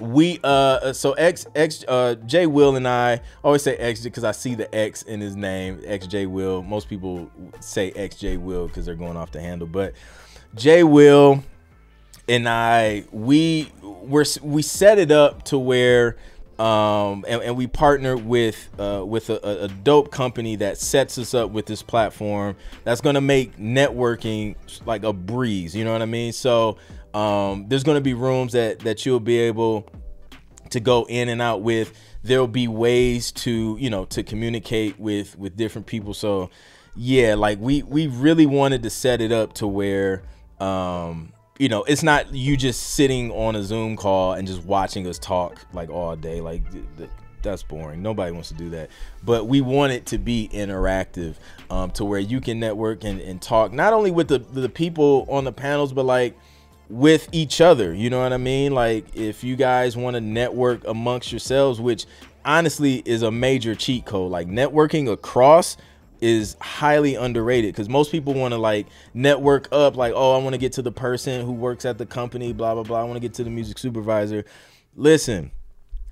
we 0.00 0.40
uh 0.42 0.92
so 0.92 1.12
X 1.12 1.46
X 1.54 1.84
uh 1.86 2.14
J 2.26 2.46
Will 2.46 2.76
and 2.76 2.88
I, 2.88 3.12
I 3.14 3.20
always 3.44 3.62
say 3.62 3.76
X 3.76 4.02
because 4.02 4.24
I 4.24 4.32
see 4.32 4.54
the 4.54 4.72
X 4.74 5.02
in 5.02 5.20
his 5.20 5.36
name, 5.36 5.78
XJ 5.78 6.26
Will. 6.28 6.62
Most 6.62 6.88
people 6.88 7.30
say 7.60 7.90
XJ 7.92 8.38
Will 8.38 8.68
because 8.68 8.86
they're 8.86 8.94
going 8.94 9.16
off 9.16 9.32
the 9.32 9.40
handle, 9.40 9.66
but 9.66 9.94
J 10.54 10.82
Will 10.84 11.42
and 12.28 12.48
I 12.48 13.04
we 13.12 13.72
we're 13.82 14.24
we 14.42 14.62
set 14.62 14.98
it 14.98 15.10
up 15.10 15.44
to 15.44 15.58
where 15.58 16.16
um, 16.62 17.24
and, 17.26 17.42
and, 17.42 17.56
we 17.56 17.66
partner 17.66 18.16
with 18.16 18.68
uh, 18.78 19.04
with 19.04 19.30
a, 19.30 19.64
a, 19.64 19.68
dope 19.68 20.12
company 20.12 20.54
that 20.56 20.78
sets 20.78 21.18
us 21.18 21.34
up 21.34 21.50
with 21.50 21.66
this 21.66 21.82
platform 21.82 22.54
that's 22.84 23.00
gonna 23.00 23.20
make 23.20 23.58
networking 23.58 24.54
like 24.86 25.02
a 25.02 25.12
breeze. 25.12 25.74
You 25.74 25.84
know 25.84 25.92
what 25.92 26.02
I 26.02 26.06
mean? 26.06 26.32
So 26.32 26.76
um, 27.14 27.66
there's 27.66 27.82
gonna 27.82 28.00
be 28.00 28.14
rooms 28.14 28.52
that 28.52 28.78
that 28.80 29.04
you'll 29.04 29.18
be 29.18 29.38
able 29.38 29.90
to 30.70 30.78
go 30.78 31.04
in 31.08 31.28
and 31.28 31.42
out 31.42 31.62
with. 31.62 31.98
There'll 32.22 32.46
be 32.46 32.68
ways 32.68 33.32
to 33.32 33.76
you 33.80 33.90
know 33.90 34.04
to 34.04 34.22
communicate 34.22 35.00
with 35.00 35.36
with 35.36 35.56
different 35.56 35.88
people. 35.88 36.14
So 36.14 36.48
yeah, 36.94 37.34
like 37.34 37.58
we 37.58 37.82
we 37.82 38.06
really 38.06 38.46
wanted 38.46 38.84
to 38.84 38.90
set 38.90 39.20
it 39.20 39.32
up 39.32 39.54
to 39.54 39.66
where 39.66 40.22
um, 40.60 41.32
you 41.62 41.68
know, 41.68 41.84
it's 41.84 42.02
not 42.02 42.34
you 42.34 42.56
just 42.56 42.82
sitting 42.94 43.30
on 43.30 43.54
a 43.54 43.62
Zoom 43.62 43.96
call 43.96 44.32
and 44.32 44.48
just 44.48 44.64
watching 44.64 45.06
us 45.06 45.16
talk 45.16 45.64
like 45.72 45.90
all 45.90 46.16
day. 46.16 46.40
Like 46.40 46.60
that's 47.40 47.62
boring. 47.62 48.02
Nobody 48.02 48.32
wants 48.32 48.48
to 48.48 48.54
do 48.54 48.70
that. 48.70 48.90
But 49.22 49.46
we 49.46 49.60
want 49.60 49.92
it 49.92 50.04
to 50.06 50.18
be 50.18 50.50
interactive, 50.52 51.36
um, 51.70 51.92
to 51.92 52.04
where 52.04 52.18
you 52.18 52.40
can 52.40 52.58
network 52.58 53.04
and, 53.04 53.20
and 53.20 53.40
talk 53.40 53.72
not 53.72 53.92
only 53.92 54.10
with 54.10 54.26
the 54.26 54.40
the 54.40 54.68
people 54.68 55.24
on 55.30 55.44
the 55.44 55.52
panels, 55.52 55.92
but 55.92 56.04
like 56.04 56.36
with 56.88 57.28
each 57.30 57.60
other. 57.60 57.94
You 57.94 58.10
know 58.10 58.20
what 58.20 58.32
I 58.32 58.38
mean? 58.38 58.74
Like 58.74 59.14
if 59.14 59.44
you 59.44 59.54
guys 59.54 59.96
want 59.96 60.14
to 60.14 60.20
network 60.20 60.84
amongst 60.88 61.30
yourselves, 61.30 61.80
which 61.80 62.06
honestly 62.44 63.04
is 63.04 63.22
a 63.22 63.30
major 63.30 63.76
cheat 63.76 64.04
code. 64.04 64.32
Like 64.32 64.48
networking 64.48 65.08
across 65.12 65.76
is 66.22 66.56
highly 66.60 67.14
underrated 67.14 67.74
because 67.74 67.88
most 67.88 68.10
people 68.10 68.32
want 68.32 68.52
to 68.52 68.58
like 68.58 68.86
network 69.12 69.68
up 69.72 69.96
like 69.96 70.12
oh 70.14 70.34
i 70.34 70.42
want 70.42 70.54
to 70.54 70.58
get 70.58 70.72
to 70.72 70.82
the 70.82 70.92
person 70.92 71.44
who 71.44 71.52
works 71.52 71.84
at 71.84 71.98
the 71.98 72.06
company 72.06 72.52
blah 72.52 72.74
blah 72.74 72.82
blah 72.82 73.00
i 73.00 73.04
want 73.04 73.14
to 73.14 73.20
get 73.20 73.34
to 73.34 73.44
the 73.44 73.50
music 73.50 73.78
supervisor. 73.78 74.44
Listen 74.94 75.50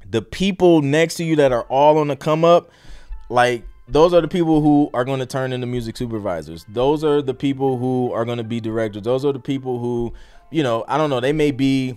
the 0.08 0.22
people 0.22 0.82
next 0.82 1.14
to 1.14 1.24
you 1.24 1.36
that 1.36 1.52
are 1.52 1.62
all 1.64 1.98
on 1.98 2.08
the 2.08 2.16
come 2.16 2.44
up 2.44 2.70
like 3.28 3.64
those 3.88 4.12
are 4.12 4.20
the 4.20 4.28
people 4.28 4.60
who 4.60 4.90
are 4.92 5.04
going 5.04 5.18
to 5.18 5.26
turn 5.26 5.52
into 5.52 5.66
music 5.66 5.96
supervisors. 5.96 6.64
Those 6.68 7.02
are 7.02 7.20
the 7.20 7.34
people 7.34 7.76
who 7.76 8.12
are 8.12 8.24
going 8.24 8.38
to 8.38 8.44
be 8.44 8.60
directors. 8.60 9.02
Those 9.02 9.24
are 9.24 9.32
the 9.32 9.40
people 9.40 9.80
who 9.80 10.12
you 10.50 10.62
know 10.62 10.84
i 10.88 10.98
don't 10.98 11.10
know 11.10 11.20
they 11.20 11.32
may 11.32 11.50
be 11.50 11.96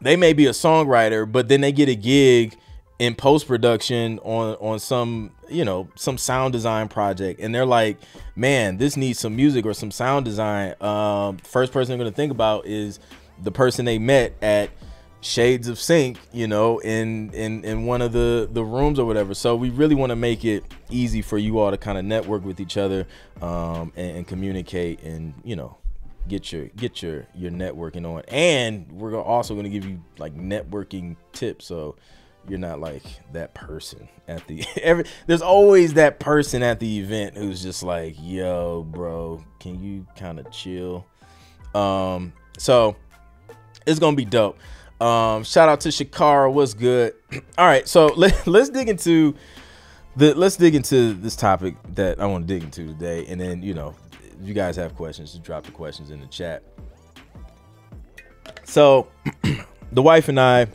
they 0.00 0.16
may 0.16 0.32
be 0.32 0.46
a 0.46 0.50
songwriter 0.50 1.30
but 1.30 1.48
then 1.48 1.60
they 1.60 1.72
get 1.72 1.88
a 1.88 1.94
gig 1.94 2.56
in 3.02 3.16
post 3.16 3.48
production 3.48 4.20
on 4.20 4.54
on 4.60 4.78
some 4.78 5.32
you 5.48 5.64
know 5.64 5.88
some 5.96 6.16
sound 6.16 6.52
design 6.52 6.86
project. 6.86 7.40
And 7.40 7.52
they're 7.52 7.66
like 7.66 7.98
man 8.36 8.76
this 8.76 8.96
needs 8.96 9.18
some 9.18 9.34
music 9.34 9.66
or 9.66 9.74
some 9.74 9.90
sound 9.90 10.24
design. 10.24 10.76
Um 10.80 11.38
first 11.38 11.72
person 11.72 11.90
they're 11.90 11.98
going 11.98 12.12
to 12.12 12.14
think 12.16 12.30
about 12.30 12.64
is 12.64 13.00
the 13.42 13.50
person 13.50 13.86
they 13.86 13.98
met 13.98 14.34
at 14.40 14.70
shades 15.20 15.66
of 15.66 15.80
sync 15.80 16.18
you 16.32 16.46
know 16.46 16.78
in 16.78 17.32
in 17.32 17.64
in 17.64 17.86
one 17.86 18.02
of 18.02 18.12
the 18.12 18.48
the 18.52 18.62
rooms 18.62 19.00
or 19.00 19.04
whatever. 19.04 19.34
So 19.34 19.56
we 19.56 19.70
really 19.70 19.96
want 19.96 20.10
to 20.10 20.16
make 20.16 20.44
it 20.44 20.62
easy 20.88 21.22
for 21.22 21.38
you 21.38 21.58
all 21.58 21.72
to 21.72 21.76
kind 21.76 21.98
of 21.98 22.04
network 22.04 22.44
with 22.44 22.60
each 22.60 22.76
other 22.76 23.08
um 23.40 23.92
and, 23.96 24.18
and 24.18 24.28
communicate 24.28 25.02
and 25.02 25.34
you 25.42 25.56
know 25.56 25.76
get 26.28 26.52
your 26.52 26.66
get 26.76 27.02
your 27.02 27.26
your 27.34 27.50
networking 27.50 28.06
on. 28.06 28.22
And 28.28 28.92
we're 28.92 29.20
also 29.20 29.54
going 29.54 29.64
to 29.64 29.70
give 29.70 29.84
you 29.84 30.00
like 30.18 30.36
networking 30.36 31.16
tips. 31.32 31.66
So 31.66 31.96
you're 32.48 32.58
not 32.58 32.80
like 32.80 33.02
that 33.32 33.54
person 33.54 34.08
at 34.28 34.46
the 34.48 34.64
every 34.82 35.04
there's 35.26 35.42
always 35.42 35.94
that 35.94 36.18
person 36.18 36.62
at 36.62 36.80
the 36.80 36.98
event 36.98 37.36
who's 37.36 37.62
just 37.62 37.82
like 37.82 38.16
yo 38.20 38.82
bro 38.90 39.42
can 39.60 39.82
you 39.82 40.06
kind 40.16 40.38
of 40.40 40.50
chill 40.50 41.06
um 41.74 42.32
so 42.58 42.96
it's 43.86 43.98
gonna 43.98 44.16
be 44.16 44.24
dope 44.24 44.58
Um, 45.00 45.42
shout 45.42 45.68
out 45.68 45.80
to 45.80 45.88
Shakara. 45.88 46.52
What's 46.52 46.74
good? 46.74 47.14
All 47.58 47.66
right, 47.66 47.88
so 47.88 48.06
let, 48.16 48.46
let's 48.46 48.68
dig 48.68 48.88
into 48.88 49.34
the 50.14 50.32
let's 50.34 50.54
dig 50.56 50.76
into 50.76 51.14
this 51.14 51.34
topic 51.34 51.74
that 51.94 52.20
I 52.20 52.26
want 52.26 52.46
to 52.46 52.54
dig 52.54 52.62
into 52.62 52.86
today, 52.86 53.26
and 53.26 53.40
then 53.40 53.62
you 53.64 53.74
know, 53.74 53.96
you 54.40 54.54
guys 54.54 54.76
have 54.76 54.94
questions, 54.94 55.32
just 55.32 55.42
drop 55.42 55.64
the 55.64 55.72
questions 55.72 56.10
in 56.10 56.20
the 56.20 56.26
chat. 56.26 56.62
So, 58.62 59.08
the 59.92 60.02
wife 60.02 60.28
and 60.28 60.38
I, 60.38 60.66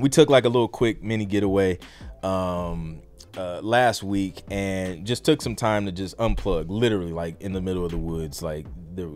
we 0.00 0.08
took 0.08 0.30
like 0.30 0.44
a 0.44 0.48
little 0.48 0.68
quick 0.68 1.02
mini 1.02 1.24
getaway 1.24 1.78
um, 2.22 3.02
uh, 3.36 3.60
last 3.62 4.02
week, 4.02 4.42
and 4.50 5.06
just 5.06 5.24
took 5.24 5.42
some 5.42 5.56
time 5.56 5.86
to 5.86 5.92
just 5.92 6.16
unplug, 6.18 6.66
literally 6.68 7.12
like 7.12 7.40
in 7.40 7.52
the 7.52 7.60
middle 7.60 7.84
of 7.84 7.90
the 7.90 7.98
woods, 7.98 8.42
like 8.42 8.66
there 8.94 9.08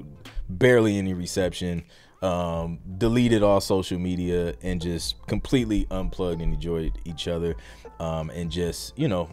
barely 0.48 0.98
any 0.98 1.14
reception. 1.14 1.84
Um, 2.22 2.78
deleted 2.96 3.42
all 3.42 3.60
social 3.60 3.98
media 3.98 4.54
and 4.62 4.80
just 4.80 5.26
completely 5.26 5.86
unplugged 5.90 6.40
and 6.40 6.54
enjoyed 6.54 6.98
each 7.04 7.28
other 7.28 7.54
um, 8.00 8.30
and 8.30 8.50
just 8.50 8.98
you 8.98 9.08
know 9.08 9.28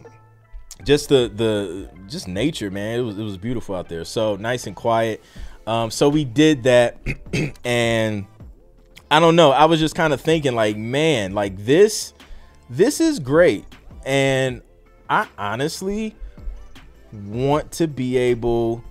just 0.84 1.08
the 1.08 1.32
the 1.34 1.88
just 2.08 2.28
nature 2.28 2.70
man 2.70 2.98
it 2.98 3.02
was 3.02 3.18
it 3.18 3.22
was 3.22 3.38
beautiful 3.38 3.74
out 3.74 3.88
there 3.88 4.04
so 4.04 4.36
nice 4.36 4.66
and 4.66 4.76
quiet 4.76 5.22
um, 5.66 5.90
so 5.90 6.08
we 6.08 6.24
did 6.24 6.64
that 6.64 6.98
and 7.64 8.26
i 9.12 9.20
don't 9.20 9.36
know 9.36 9.50
i 9.50 9.64
was 9.64 9.78
just 9.78 9.94
kind 9.94 10.12
of 10.12 10.20
thinking 10.20 10.54
like 10.54 10.76
man 10.76 11.32
like 11.32 11.56
this 11.58 12.14
this 12.70 13.00
is 13.00 13.18
great 13.18 13.64
and 14.06 14.62
i 15.10 15.26
honestly 15.36 16.14
want 17.26 17.70
to 17.70 17.86
be 17.86 18.16
able 18.16 18.82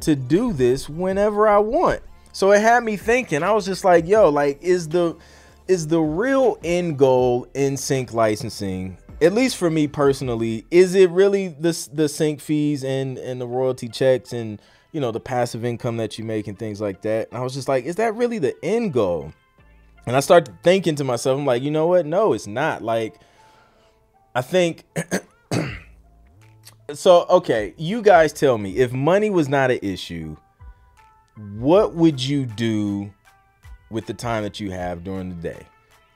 to 0.00 0.16
do 0.16 0.52
this 0.52 0.88
whenever 0.88 1.46
i 1.46 1.58
want 1.58 2.00
so 2.32 2.50
it 2.52 2.60
had 2.60 2.82
me 2.82 2.96
thinking 2.96 3.42
i 3.42 3.52
was 3.52 3.66
just 3.66 3.84
like 3.84 4.06
yo 4.06 4.28
like 4.28 4.58
is 4.62 4.88
the 4.88 5.14
is 5.66 5.86
the 5.86 6.00
real 6.00 6.56
end 6.64 6.98
goal 6.98 7.46
in 7.54 7.76
sync 7.76 8.14
licensing 8.14 8.96
at 9.20 9.32
least 9.32 9.56
for 9.56 9.68
me 9.68 9.88
personally, 9.88 10.64
is 10.70 10.94
it 10.94 11.10
really 11.10 11.48
the 11.48 11.88
the 11.92 12.08
sync 12.08 12.40
fees 12.40 12.84
and 12.84 13.18
and 13.18 13.40
the 13.40 13.46
royalty 13.46 13.88
checks 13.88 14.32
and 14.32 14.62
you 14.92 15.00
know 15.00 15.10
the 15.10 15.20
passive 15.20 15.64
income 15.64 15.96
that 15.96 16.18
you 16.18 16.24
make 16.24 16.46
and 16.46 16.58
things 16.58 16.80
like 16.80 17.02
that? 17.02 17.28
And 17.30 17.38
I 17.38 17.42
was 17.42 17.54
just 17.54 17.68
like, 17.68 17.84
is 17.84 17.96
that 17.96 18.14
really 18.14 18.38
the 18.38 18.54
end 18.64 18.92
goal? 18.92 19.32
And 20.08 20.16
I 20.16 20.20
start 20.20 20.48
thinking 20.62 20.94
to 20.96 21.04
myself, 21.04 21.38
I'm 21.38 21.44
like, 21.44 21.62
you 21.62 21.70
know 21.70 21.86
what? 21.86 22.06
No, 22.06 22.32
it's 22.32 22.46
not. 22.46 22.82
Like, 22.82 23.14
I 24.34 24.40
think. 24.40 24.84
so 26.94 27.26
okay, 27.28 27.74
you 27.76 28.00
guys 28.00 28.32
tell 28.32 28.56
me 28.56 28.78
if 28.78 28.92
money 28.92 29.28
was 29.28 29.48
not 29.48 29.70
an 29.70 29.80
issue, 29.82 30.36
what 31.58 31.94
would 31.94 32.24
you 32.24 32.46
do 32.46 33.12
with 33.90 34.06
the 34.06 34.14
time 34.14 34.44
that 34.44 34.58
you 34.58 34.70
have 34.70 35.04
during 35.04 35.28
the 35.28 35.34
day? 35.36 35.66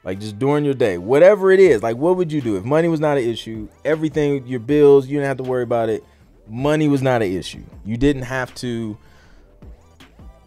like 0.05 0.19
just 0.19 0.37
during 0.37 0.65
your 0.65 0.75
day, 0.75 0.99
whatever 0.99 1.53
it 1.53 1.61
is. 1.61 1.81
Like, 1.81 1.97
what 1.97 2.17
would 2.17 2.33
you 2.33 2.41
do 2.41 2.57
if 2.57 2.65
money 2.65 2.89
was 2.89 2.99
not 2.99 3.19
an 3.19 3.25
issue? 3.25 3.69
Everything, 3.85 4.45
your 4.47 4.59
bills, 4.59 5.07
you 5.07 5.19
didn't 5.19 5.29
have 5.29 5.37
to 5.37 5.45
worry 5.45 5.63
about 5.63 5.89
it. 5.89 6.03
Money 6.49 6.89
was 6.89 7.03
not 7.03 7.23
an 7.23 7.31
issue. 7.31 7.63
You 7.85 7.97
didn't 7.97 8.23
have 8.23 8.53
to. 8.57 8.99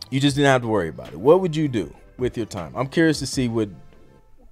You 0.09 0.19
just 0.19 0.35
didn't 0.35 0.51
have 0.51 0.61
to 0.63 0.67
worry 0.67 0.89
about 0.89 1.13
it. 1.13 1.19
What 1.19 1.39
would 1.39 1.55
you 1.55 1.69
do 1.69 1.93
with 2.17 2.37
your 2.37 2.45
time? 2.45 2.73
I'm 2.75 2.87
curious 2.87 3.19
to 3.19 3.27
see 3.27 3.47
what 3.47 3.69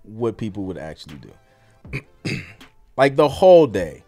what 0.03 0.37
people 0.37 0.63
would 0.65 0.77
actually 0.77 1.17
do. 1.17 2.41
like 2.97 3.15
the 3.15 3.27
whole 3.27 3.67
day. 3.67 4.03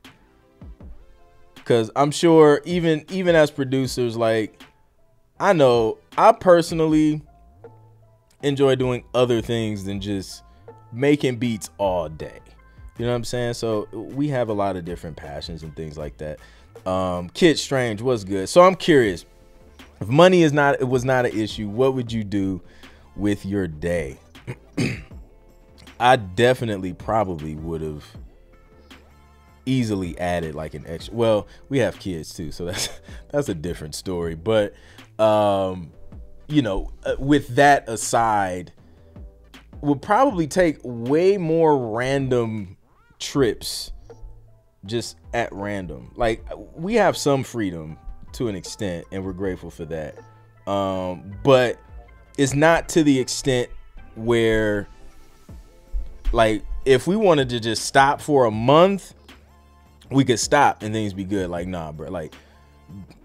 Cause 1.64 1.90
I'm 1.96 2.12
sure 2.12 2.62
even 2.66 3.06
even 3.10 3.36
as 3.36 3.50
producers, 3.50 4.16
like 4.16 4.62
I 5.40 5.54
know 5.54 5.98
I 6.18 6.32
personally 6.32 7.22
enjoy 8.44 8.76
doing 8.76 9.04
other 9.16 9.42
things 9.42 9.84
than 9.84 10.00
just 10.00 10.44
making 10.94 11.38
beats 11.38 11.70
all 11.78 12.08
day. 12.08 12.40
You 12.98 13.06
know 13.06 13.12
what 13.12 13.18
I'm 13.18 13.24
saying? 13.24 13.56
So 13.56 13.88
we 13.92 14.28
have 14.30 14.50
a 14.50 14.54
lot 14.54 14.76
of 14.76 14.86
different 14.86 15.18
passions 15.18 15.64
and 15.64 15.76
things 15.76 15.98
like 15.98 16.18
that. 16.18 16.40
Um, 16.88 17.30
Kid 17.30 17.58
Strange 17.58 18.02
was 18.02 18.24
good. 18.24 18.48
So 18.48 18.62
I'm 18.62 18.76
curious, 18.76 19.26
if 20.00 20.08
money 20.08 20.44
is 20.44 20.54
not 20.54 20.80
it 20.80 20.88
was 20.88 21.04
not 21.04 21.26
an 21.26 21.38
issue, 21.38 21.68
what 21.68 21.96
would 21.96 22.12
you 22.12 22.24
do 22.24 22.62
with 23.16 23.46
your 23.46 23.68
day? 23.68 24.18
I 26.00 26.18
definitely 26.18 26.94
probably 26.94 27.56
would 27.56 27.82
have 27.82 28.04
easily 29.66 30.18
added 30.20 30.56
like 30.56 30.74
an 30.74 30.86
extra. 30.88 31.14
Well, 31.14 31.48
we 31.70 31.80
have 31.80 32.00
kids 32.00 32.34
too, 32.34 32.52
so 32.52 32.66
that's 32.66 32.90
that's 33.32 33.50
a 33.50 33.56
different 33.56 33.96
story. 33.96 34.36
But 34.36 34.74
um, 35.20 35.92
you 36.48 36.62
know, 36.62 36.92
uh, 37.06 37.16
with 37.18 37.56
that 37.56 37.88
aside, 37.88 38.74
would 39.82 40.02
probably 40.02 40.48
take 40.48 40.80
way 40.84 41.38
more 41.38 41.78
random 41.96 42.78
trips 43.20 43.92
just 44.86 45.18
at 45.34 45.52
random. 45.52 46.12
Like 46.16 46.46
we 46.76 46.96
have 46.96 47.18
some 47.18 47.44
freedom 47.44 47.98
to 48.34 48.48
an 48.48 48.56
extent 48.56 49.06
and 49.12 49.24
we're 49.24 49.34
grateful 49.34 49.70
for 49.70 49.86
that. 49.86 50.18
Um, 50.70 51.36
but 51.44 51.80
it's 52.38 52.54
not 52.54 52.90
to 52.90 53.04
the 53.04 53.20
extent 53.20 53.70
where 54.16 54.88
like 56.32 56.64
if 56.86 57.08
we 57.08 57.16
wanted 57.16 57.50
to 57.50 57.60
just 57.60 57.86
stop 57.86 58.22
for 58.22 58.46
a 58.46 58.52
month, 58.52 59.14
we 60.12 60.24
could 60.24 60.40
stop 60.40 60.84
and 60.84 60.94
things 60.94 61.14
be 61.14 61.24
good. 61.24 61.50
Like, 61.50 61.68
nah, 61.68 61.92
bro. 61.92 62.10
Like 62.10 62.36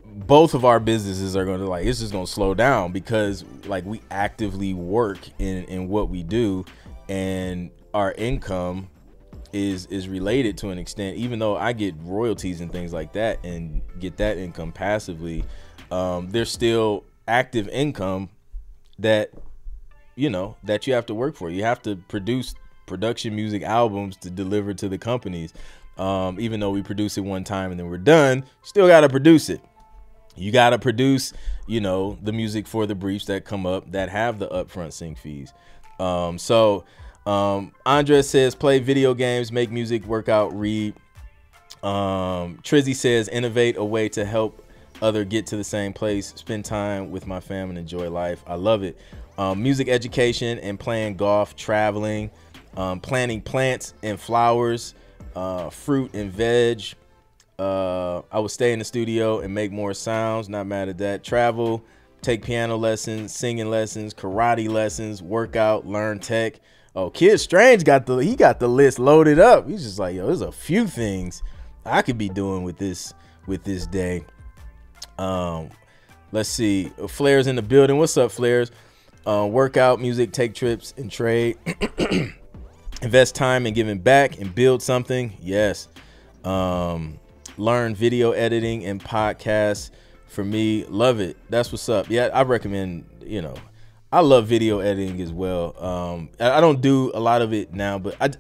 both 0.05 0.55
of 0.55 0.65
our 0.65 0.81
businesses 0.81 1.37
are 1.37 1.45
going 1.45 1.61
to 1.61 1.67
like 1.67 1.87
it's 1.87 2.01
just 2.01 2.13
going 2.13 2.27
to 2.27 2.31
slow 2.31 2.55
down 2.55 2.93
because 2.93 3.45
like 3.67 3.85
we 3.85 4.01
actively 4.11 4.75
work 4.75 5.19
in 5.39 5.65
in 5.65 5.89
what 5.89 6.09
we 6.09 6.23
do 6.23 6.65
and 7.09 7.71
our 7.95 8.13
income 8.13 8.89
is 9.53 9.87
is 9.87 10.09
related 10.09 10.57
to 10.59 10.71
an 10.71 10.79
extent 10.79 11.17
even 11.17 11.39
though 11.39 11.57
I 11.57 11.73
get 11.73 11.95
royalties 12.03 12.61
and 12.61 12.71
things 12.71 12.93
like 12.93 13.13
that 13.13 13.45
and 13.45 13.83
get 13.99 14.17
that 14.19 14.37
income 14.37 14.73
passively 14.73 15.45
um 15.91 16.31
there's 16.31 16.51
still 16.51 17.05
active 17.29 17.69
income 17.69 18.31
that 19.01 19.31
you 20.17 20.31
know 20.31 20.57
that 20.65 20.87
you 20.87 20.95
have 20.95 21.07
to 21.07 21.15
work 21.15 21.35
for 21.35 21.51
you 21.51 21.63
have 21.63 21.83
to 21.83 21.97
produce 22.09 22.55
production 22.87 23.35
music 23.35 23.63
albums 23.63 24.17
to 24.17 24.31
deliver 24.31 24.75
to 24.75 24.89
the 24.89 24.99
companies 24.99 25.53
um, 25.99 26.41
even 26.41 26.61
though 26.61 26.71
we 26.71 26.83
produce 26.83 27.19
it 27.19 27.23
one 27.23 27.45
time 27.45 27.71
and 27.71 27.79
then 27.79 27.89
we're 27.89 27.99
done 27.99 28.45
still 28.63 28.87
got 28.87 29.01
to 29.01 29.09
produce 29.09 29.49
it 29.49 29.61
you 30.37 30.53
got 30.53 30.71
to 30.71 30.79
produce, 30.79 31.33
you 31.67 31.81
know, 31.81 32.19
the 32.23 32.33
music 32.33 32.67
for 32.67 32.87
the 32.87 32.95
briefs 32.95 33.27
that 33.27 33.45
come 33.45 33.67
up 33.67 33.93
that 33.93 34.09
have 34.09 34.39
the 34.39 34.49
upfront 34.49 34.93
sync 34.93 35.19
fees. 35.19 35.53
Um, 35.99 36.39
so 36.39 36.85
um, 37.27 37.73
Andres 37.85 38.29
says 38.29 38.55
play 38.55 38.79
video 38.79 39.13
games, 39.15 39.53
make 39.53 39.71
music, 39.71 40.05
work 40.07 40.29
out, 40.29 40.57
read. 40.59 40.95
Um, 41.83 42.59
Trizzy 42.63 42.95
says 42.95 43.29
innovate 43.29 43.77
a 43.77 43.85
way 43.85 44.09
to 44.11 44.25
help 44.25 44.60
other 45.03 45.25
get 45.25 45.47
to 45.49 45.57
the 45.57 45.65
same 45.65 45.93
place, 45.93 46.33
spend 46.37 46.65
time 46.65 47.11
with 47.11 47.27
my 47.27 47.41
family, 47.41 47.71
and 47.71 47.79
enjoy 47.79 48.11
life. 48.11 48.43
I 48.47 48.55
love 48.55 48.83
it. 48.83 48.99
Um, 49.39 49.63
music 49.63 49.89
education 49.89 50.59
and 50.59 50.79
playing 50.79 51.17
golf, 51.17 51.57
traveling, 51.57 52.31
um, 52.77 53.01
planting 53.01 53.41
plants 53.41 53.95
and 54.03 54.21
flowers, 54.21 54.95
uh, 55.35 55.71
fruit 55.71 56.15
and 56.15 56.31
veg, 56.33 56.83
uh, 57.61 58.23
I 58.33 58.41
would 58.41 58.51
stay 58.51 58.73
in 58.73 58.79
the 58.79 58.87
studio 58.87 59.41
and 59.41 59.55
make 59.55 59.71
more 59.71 59.93
sounds. 59.93 60.49
Not 60.49 60.67
mad 60.67 60.89
at 60.89 60.97
that. 60.99 61.23
Travel, 61.23 61.85
take 62.23 62.43
piano 62.43 62.77
lessons, 62.77 63.35
singing 63.35 63.69
lessons, 63.69 64.15
karate 64.15 64.67
lessons, 64.67 65.23
workout, 65.23 65.87
learn 65.87 66.21
tech. 66.21 66.59
Oh, 66.97 67.11
Kid 67.11 67.39
Strange 67.39 67.85
got 67.85 68.07
the 68.07 68.17
he 68.17 68.35
got 68.35 68.61
the 68.61 68.69
list 68.69 68.99
loaded 68.99 69.39
up. 69.39 69.69
He's 69.69 69.83
just 69.83 69.99
like, 69.99 70.17
yo, 70.17 70.27
there's 70.27 70.41
a 70.41 70.51
few 70.51 70.87
things 70.87 71.43
I 71.85 72.01
could 72.01 72.17
be 72.17 72.31
doing 72.31 72.63
with 72.63 72.79
this 72.79 73.13
with 73.47 73.63
this 73.63 73.87
day. 73.87 74.25
Um, 75.21 75.71
let's 76.33 76.49
see. 76.49 76.91
Flares 77.09 77.47
in 77.47 77.57
the 77.57 77.63
building. 77.63 77.99
What's 77.99 78.17
up, 78.17 78.33
Flares? 78.33 78.71
Uh, 79.27 79.47
workout, 79.51 80.01
music, 80.01 80.33
take 80.33 80.55
trips, 80.55 80.95
and 80.97 81.11
trade. 81.11 81.59
Invest 83.03 83.35
time 83.35 83.67
in 83.67 83.75
giving 83.75 83.99
back 83.99 84.41
and 84.41 84.55
build 84.55 84.83
something. 84.83 85.37
Yes. 85.41 85.89
Um, 86.43 87.19
learn 87.59 87.95
video 87.95 88.33
editing 88.33 88.87
and 88.87 89.03
podcasts 89.03 89.91
for 90.27 90.43
me. 90.43 90.85
Love 90.87 91.21
it. 91.21 91.37
That's 91.51 91.71
what's 91.71 91.89
up. 91.91 92.09
Yeah, 92.09 92.31
I 92.33 92.43
recommend, 92.43 93.05
you 93.25 93.43
know, 93.43 93.55
I 94.11 94.21
love 94.21 94.47
video 94.47 94.81
editing 94.81 95.21
as 95.21 95.33
well. 95.33 95.81
Um, 95.83 96.31
I 96.41 96.61
don't 96.61 96.81
do 96.81 97.11
a 97.15 97.21
lot 97.21 97.43
of 97.43 97.53
it 97.53 97.75
now, 97.75 97.99
but 97.99 98.17
I, 98.21 98.31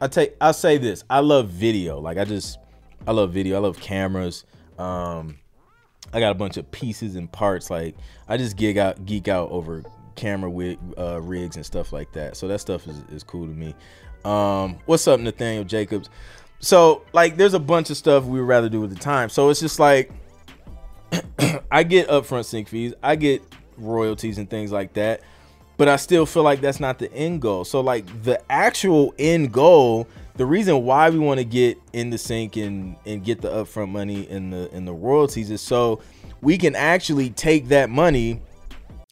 I 0.00 0.06
take, 0.06 0.36
I 0.40 0.52
say 0.52 0.78
this, 0.78 1.02
I 1.10 1.20
love 1.20 1.48
video. 1.48 1.98
Like 1.98 2.18
I 2.18 2.24
just, 2.24 2.58
I 3.06 3.10
love 3.10 3.32
video. 3.32 3.56
I 3.56 3.60
love 3.60 3.80
cameras. 3.80 4.44
Um, 4.78 5.38
I 6.12 6.20
got 6.20 6.30
a 6.32 6.34
bunch 6.34 6.56
of 6.56 6.70
pieces 6.70 7.16
and 7.16 7.30
parts. 7.30 7.70
Like 7.70 7.96
I 8.28 8.36
just 8.36 8.56
geek 8.56 8.76
out, 8.76 9.04
geek 9.06 9.28
out 9.28 9.50
over 9.50 9.84
camera 10.16 10.50
uh, 10.98 11.20
rigs 11.20 11.56
and 11.56 11.64
stuff 11.64 11.92
like 11.92 12.12
that. 12.12 12.36
So 12.36 12.48
that 12.48 12.58
stuff 12.60 12.86
is, 12.86 12.98
is 13.10 13.22
cool 13.22 13.46
to 13.46 13.52
me. 13.52 13.74
Um, 14.24 14.78
what's 14.86 15.08
up, 15.08 15.20
Nathaniel 15.20 15.64
Jacobs? 15.64 16.10
So 16.58 17.02
like 17.12 17.36
there's 17.36 17.54
a 17.54 17.60
bunch 17.60 17.90
of 17.90 17.96
stuff 17.96 18.24
we 18.24 18.38
would 18.40 18.48
rather 18.48 18.68
do 18.68 18.80
with 18.80 18.90
the 18.90 19.00
time. 19.00 19.28
So 19.30 19.48
it's 19.48 19.60
just 19.60 19.78
like 19.78 20.12
I 21.70 21.82
get 21.82 22.08
upfront 22.08 22.44
sync 22.44 22.68
fees, 22.68 22.92
I 23.02 23.16
get 23.16 23.42
royalties 23.78 24.38
and 24.38 24.48
things 24.48 24.70
like 24.72 24.92
that. 24.94 25.22
but 25.78 25.88
I 25.88 25.96
still 25.96 26.26
feel 26.26 26.42
like 26.42 26.60
that's 26.60 26.78
not 26.78 26.98
the 26.98 27.10
end 27.14 27.40
goal. 27.40 27.64
So 27.64 27.80
like 27.80 28.04
the 28.22 28.38
actual 28.52 29.14
end 29.18 29.50
goal, 29.50 30.06
the 30.40 30.46
reason 30.46 30.86
why 30.86 31.10
we 31.10 31.18
want 31.18 31.36
to 31.36 31.44
get 31.44 31.78
in 31.92 32.08
the 32.08 32.16
sync 32.16 32.56
and 32.56 32.96
and 33.04 33.22
get 33.22 33.42
the 33.42 33.50
upfront 33.50 33.90
money 33.90 34.22
in 34.30 34.48
the 34.48 34.74
in 34.74 34.86
the 34.86 34.92
royalties 34.92 35.50
is 35.50 35.60
so 35.60 36.00
we 36.40 36.56
can 36.56 36.74
actually 36.74 37.28
take 37.28 37.68
that 37.68 37.90
money 37.90 38.40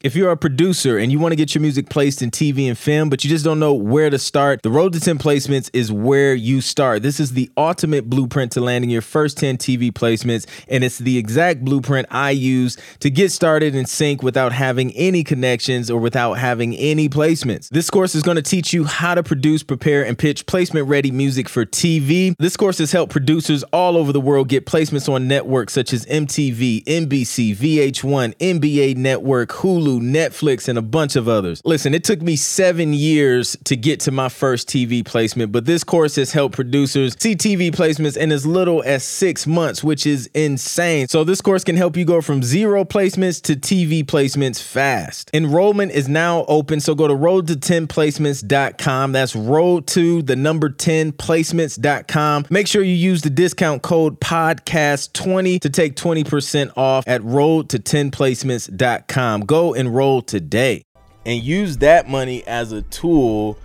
if 0.05 0.15
you're 0.15 0.31
a 0.31 0.37
producer 0.37 0.97
and 0.97 1.11
you 1.11 1.19
want 1.19 1.33
to 1.33 1.37
get 1.37 1.57
your 1.57 1.63
music 1.63 1.89
placed 1.89 2.23
in 2.23 2.31
TV 2.31 2.69
and 2.69 2.79
film, 2.79 3.11
but 3.11 3.25
you 3.25 3.31
just 3.31 3.45
don't 3.45 3.59
know 3.59 3.75
where 3.75 4.11
to 4.11 4.19
start, 4.19 4.63
the 4.63 4.71
Road 4.71 4.93
to 4.93 5.01
10 5.01 5.19
Placements 5.19 5.71
is 5.73 5.91
where 5.91 6.35
you 6.35 6.61
start. 6.61 7.03
This 7.03 7.19
is 7.19 7.33
the 7.33 7.51
ultimate 7.57 8.09
blueprint 8.09 8.53
to 8.53 8.61
landing 8.61 8.91
your 8.91 9.03
first 9.03 9.37
10 9.39 9.59
TV 9.59 9.91
placements, 9.91 10.47
and 10.69 10.85
it's 10.85 10.99
the 10.99 11.19
exact 11.19 11.65
blueprint 11.65 12.07
I 12.13 12.31
use 12.31 12.77
to 13.01 13.11
get 13.11 13.33
started 13.33 13.75
in 13.75 13.87
sync 13.87 14.23
without 14.23 14.53
having 14.53 14.93
any 14.93 15.25
connections 15.25 15.91
or 15.91 15.99
without 15.99 16.35
having 16.35 16.77
any 16.77 17.09
placements. 17.09 17.69
This 17.69 17.91
course 17.91 18.15
is 18.15 18.23
going 18.23 18.37
to 18.37 18.43
teach 18.43 18.73
you 18.73 18.85
how 18.85 19.17
to 19.17 19.25
produce, 19.25 19.65
prepare, 19.65 20.07
and 20.07 20.17
pitch 20.17 20.47
placement 20.47 20.87
ready 20.87 21.11
music 21.11 21.49
for 21.49 21.67
TV. 21.67 22.35
This 22.39 22.57
course 22.57 22.79
has 22.79 22.93
helped 22.93 23.11
producers 23.11 23.65
all 23.73 23.97
over 23.97 24.13
the 24.13 24.21
world 24.21 24.49
get 24.49 24.65
placements 24.65 25.13
on 25.13 25.27
networks 25.27 25.73
such 25.73 25.93
as 25.93 26.07
MTV, 26.07 26.85
NBC, 26.85 27.57
VH1, 27.57 28.37
NBA 28.37 28.97
Network, 28.97 29.49
Hulu. 29.49 29.88
Hulu, 29.89 30.01
Netflix, 30.01 30.69
and 30.69 30.79
a 30.79 30.83
bunch 30.83 31.17
of 31.17 31.29
others. 31.29 31.63
Listen, 31.65 31.95
it 31.95 32.05
took 32.05 32.23
me 32.23 32.37
seven 32.37 32.93
years 32.93 33.57
to 33.65 33.77
get 33.77 34.01
to 34.01 34.11
my 34.11 34.29
first 34.29 34.69
TV 34.69 35.05
placement, 35.05 35.53
but 35.53 35.65
this 35.65 35.85
course 35.85 36.17
has 36.17 36.33
helped 36.33 36.55
producers 36.55 37.17
see 37.19 37.35
TV 37.35 37.71
placements 37.71 38.17
in 38.17 38.33
as 38.33 38.47
little 38.47 38.83
as 38.85 39.05
six 39.05 39.47
months, 39.47 39.83
which 39.83 40.07
is 40.07 40.27
insane. 40.35 41.09
So 41.09 41.25
this 41.25 41.41
course 41.41 41.65
can 41.65 41.77
help 41.77 41.97
you 41.97 42.05
go 42.05 42.21
from 42.21 42.43
zero 42.43 42.85
placements 42.85 43.41
to 43.43 43.57
TV 43.57 44.05
placements 44.05 44.63
fast. 44.63 45.31
Enrollment 45.33 45.93
is 45.93 46.09
now 46.09 46.45
open, 46.49 46.81
so 46.81 46.95
go 46.95 47.09
to 47.09 47.15
roadto10placements.com. 47.15 49.13
That's 49.13 49.37
road 49.37 49.87
to 49.89 50.23
the 50.23 50.37
number 50.37 50.69
10 50.69 51.13
placements.com. 51.13 52.47
Make 52.51 52.67
sure 52.67 52.83
you 52.83 52.95
use 52.95 53.23
the 53.23 53.31
discount 53.31 53.83
code 53.83 54.21
podcast20 54.21 55.61
to 55.61 55.71
take 55.71 55.97
20% 55.97 56.73
off 56.77 57.05
at 57.07 57.23
road 57.25 57.69
to 57.71 57.79
10placements.com. 57.79 59.41
Go 59.43 59.75
enroll 59.79 60.21
today 60.21 60.83
and 61.25 61.43
use 61.43 61.79
that 61.79 62.09
money 62.09 62.45
as 62.47 62.73
a 62.73 62.83
tool 62.83 63.57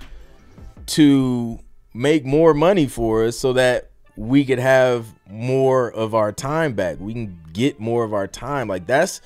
to 0.86 1.60
make 1.94 2.24
more 2.24 2.54
money 2.54 2.86
for 2.86 3.26
us 3.26 3.38
so 3.38 3.54
that 3.54 3.90
we 4.16 4.46
could 4.46 4.60
have 4.60 5.08
more 5.28 5.92
of 5.92 6.14
our 6.14 6.32
time 6.32 6.74
back. 6.74 7.00
We 7.00 7.14
can 7.14 7.40
get 7.52 7.80
more 7.80 8.04
of 8.04 8.14
our 8.14 8.28
time. 8.28 8.68
Like 8.68 8.86
that's 8.86 9.22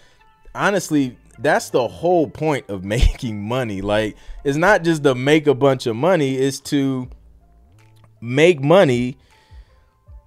honestly 0.55 1.17
that's 1.39 1.69
the 1.71 1.87
whole 1.87 2.29
point 2.29 2.69
of 2.69 2.83
making 2.95 3.41
money. 3.41 3.81
Like 3.81 4.15
it's 4.45 4.57
not 4.57 4.83
just 4.83 5.03
to 5.03 5.13
make 5.13 5.45
a 5.45 5.53
bunch 5.53 5.87
of 5.87 5.95
money, 5.97 6.35
it's 6.35 6.61
to 6.61 7.09
make 8.21 8.61
money 8.61 9.17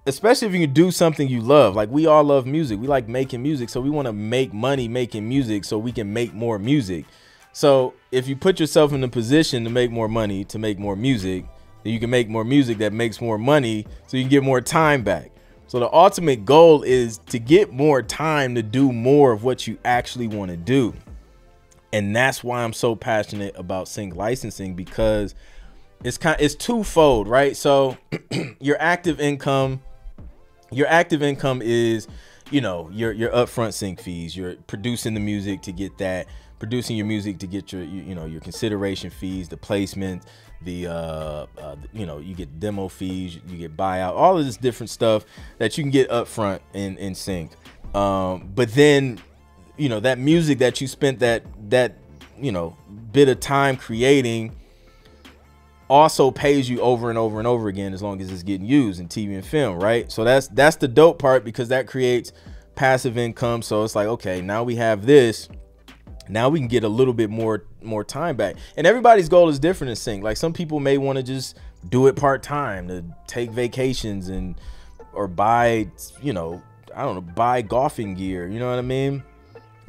especially 0.05 0.47
if 0.47 0.53
you 0.53 0.61
can 0.61 0.73
do 0.73 0.91
something 0.91 1.27
you 1.27 1.41
love. 1.41 1.75
Like 1.75 1.89
we 1.89 2.07
all 2.07 2.23
love 2.23 2.45
music. 2.45 2.79
We 2.79 2.87
like 2.87 3.07
making 3.07 3.43
music, 3.43 3.69
so 3.69 3.81
we 3.81 3.89
want 3.89 4.07
to 4.07 4.13
make 4.13 4.53
money 4.53 4.87
making 4.87 5.27
music 5.27 5.65
so 5.65 5.77
we 5.77 5.91
can 5.91 6.11
make 6.11 6.33
more 6.33 6.57
music. 6.57 7.05
So 7.53 7.93
if 8.11 8.27
you 8.27 8.35
put 8.35 8.59
yourself 8.59 8.93
in 8.93 9.03
a 9.03 9.07
position 9.07 9.63
to 9.65 9.69
make 9.69 9.91
more 9.91 10.07
money, 10.07 10.43
to 10.45 10.59
make 10.59 10.79
more 10.79 10.95
music, 10.95 11.45
then 11.83 11.93
you 11.93 11.99
can 11.99 12.09
make 12.09 12.29
more 12.29 12.43
music 12.43 12.77
that 12.79 12.93
makes 12.93 13.19
more 13.19 13.37
money 13.37 13.85
so 14.07 14.17
you 14.17 14.23
can 14.23 14.29
get 14.29 14.43
more 14.43 14.61
time 14.61 15.03
back. 15.03 15.31
So 15.67 15.79
the 15.79 15.91
ultimate 15.93 16.45
goal 16.45 16.83
is 16.83 17.19
to 17.29 17.39
get 17.39 17.71
more 17.71 18.01
time 18.01 18.55
to 18.55 18.63
do 18.63 18.91
more 18.91 19.31
of 19.31 19.43
what 19.43 19.67
you 19.67 19.77
actually 19.85 20.27
want 20.27 20.51
to 20.51 20.57
do. 20.57 20.93
And 21.93 22.15
that's 22.15 22.43
why 22.43 22.63
I'm 22.63 22.73
so 22.73 22.95
passionate 22.95 23.53
about 23.57 23.87
sync 23.87 24.15
licensing 24.15 24.75
because 24.75 25.35
it's 26.03 26.17
kind 26.17 26.39
it's 26.39 26.55
twofold, 26.55 27.27
right? 27.27 27.55
So 27.55 27.97
your 28.59 28.77
active 28.79 29.19
income 29.19 29.81
your 30.71 30.87
active 30.87 31.21
income 31.21 31.61
is 31.61 32.07
you 32.49 32.61
know 32.61 32.89
your 32.91 33.11
your 33.11 33.31
upfront 33.31 33.73
sync 33.73 34.01
fees 34.01 34.35
you're 34.35 34.55
producing 34.67 35.13
the 35.13 35.19
music 35.19 35.61
to 35.61 35.71
get 35.71 35.97
that 35.97 36.27
producing 36.59 36.95
your 36.95 37.05
music 37.05 37.39
to 37.39 37.47
get 37.47 37.71
your 37.71 37.83
you, 37.83 38.03
you 38.03 38.15
know 38.15 38.25
your 38.25 38.41
consideration 38.41 39.09
fees 39.09 39.49
the 39.49 39.57
placement 39.57 40.23
the 40.63 40.87
uh, 40.87 41.45
uh, 41.59 41.75
you 41.91 42.05
know 42.05 42.19
you 42.19 42.35
get 42.35 42.59
demo 42.59 42.87
fees 42.87 43.39
you 43.47 43.57
get 43.57 43.75
buyout 43.75 44.13
all 44.13 44.37
of 44.37 44.45
this 44.45 44.57
different 44.57 44.89
stuff 44.89 45.25
that 45.57 45.77
you 45.77 45.83
can 45.83 45.91
get 45.91 46.09
upfront 46.09 46.59
in 46.73 46.97
in 46.97 47.15
sync. 47.15 47.51
Um, 47.95 48.51
but 48.53 48.73
then 48.73 49.19
you 49.77 49.89
know 49.89 49.99
that 49.99 50.19
music 50.19 50.59
that 50.59 50.79
you 50.81 50.87
spent 50.87 51.19
that 51.19 51.43
that 51.69 51.97
you 52.39 52.51
know 52.51 52.77
bit 53.11 53.27
of 53.27 53.39
time 53.39 53.75
creating 53.75 54.55
also 55.91 56.31
pays 56.31 56.69
you 56.69 56.79
over 56.79 57.09
and 57.09 57.19
over 57.19 57.37
and 57.37 57.45
over 57.45 57.67
again 57.67 57.93
as 57.93 58.01
long 58.01 58.21
as 58.21 58.31
it's 58.31 58.43
getting 58.43 58.65
used 58.65 59.01
in 59.01 59.09
TV 59.09 59.35
and 59.35 59.45
film, 59.45 59.77
right? 59.77 60.09
So 60.09 60.23
that's 60.23 60.47
that's 60.47 60.77
the 60.77 60.87
dope 60.87 61.19
part 61.19 61.43
because 61.43 61.67
that 61.67 61.85
creates 61.85 62.31
passive 62.75 63.17
income. 63.17 63.61
So 63.61 63.83
it's 63.83 63.93
like, 63.93 64.07
okay, 64.07 64.41
now 64.41 64.63
we 64.63 64.77
have 64.77 65.05
this. 65.05 65.49
Now 66.29 66.47
we 66.47 66.59
can 66.59 66.69
get 66.69 66.85
a 66.85 66.87
little 66.87 67.13
bit 67.13 67.29
more 67.29 67.65
more 67.81 68.05
time 68.05 68.37
back. 68.37 68.55
And 68.77 68.87
everybody's 68.87 69.27
goal 69.27 69.49
is 69.49 69.59
different 69.59 69.89
in 69.89 69.97
sync. 69.97 70.23
Like 70.23 70.37
some 70.37 70.53
people 70.53 70.79
may 70.79 70.97
want 70.97 71.17
to 71.17 71.23
just 71.23 71.57
do 71.89 72.07
it 72.07 72.15
part 72.15 72.41
time 72.41 72.87
to 72.87 73.03
take 73.27 73.51
vacations 73.51 74.29
and 74.29 74.55
or 75.11 75.27
buy, 75.27 75.91
you 76.21 76.31
know, 76.31 76.63
I 76.95 77.03
don't 77.03 77.15
know, 77.15 77.33
buy 77.33 77.63
golfing 77.63 78.13
gear. 78.13 78.47
You 78.47 78.59
know 78.59 78.69
what 78.69 78.79
I 78.79 78.83
mean? 78.83 79.23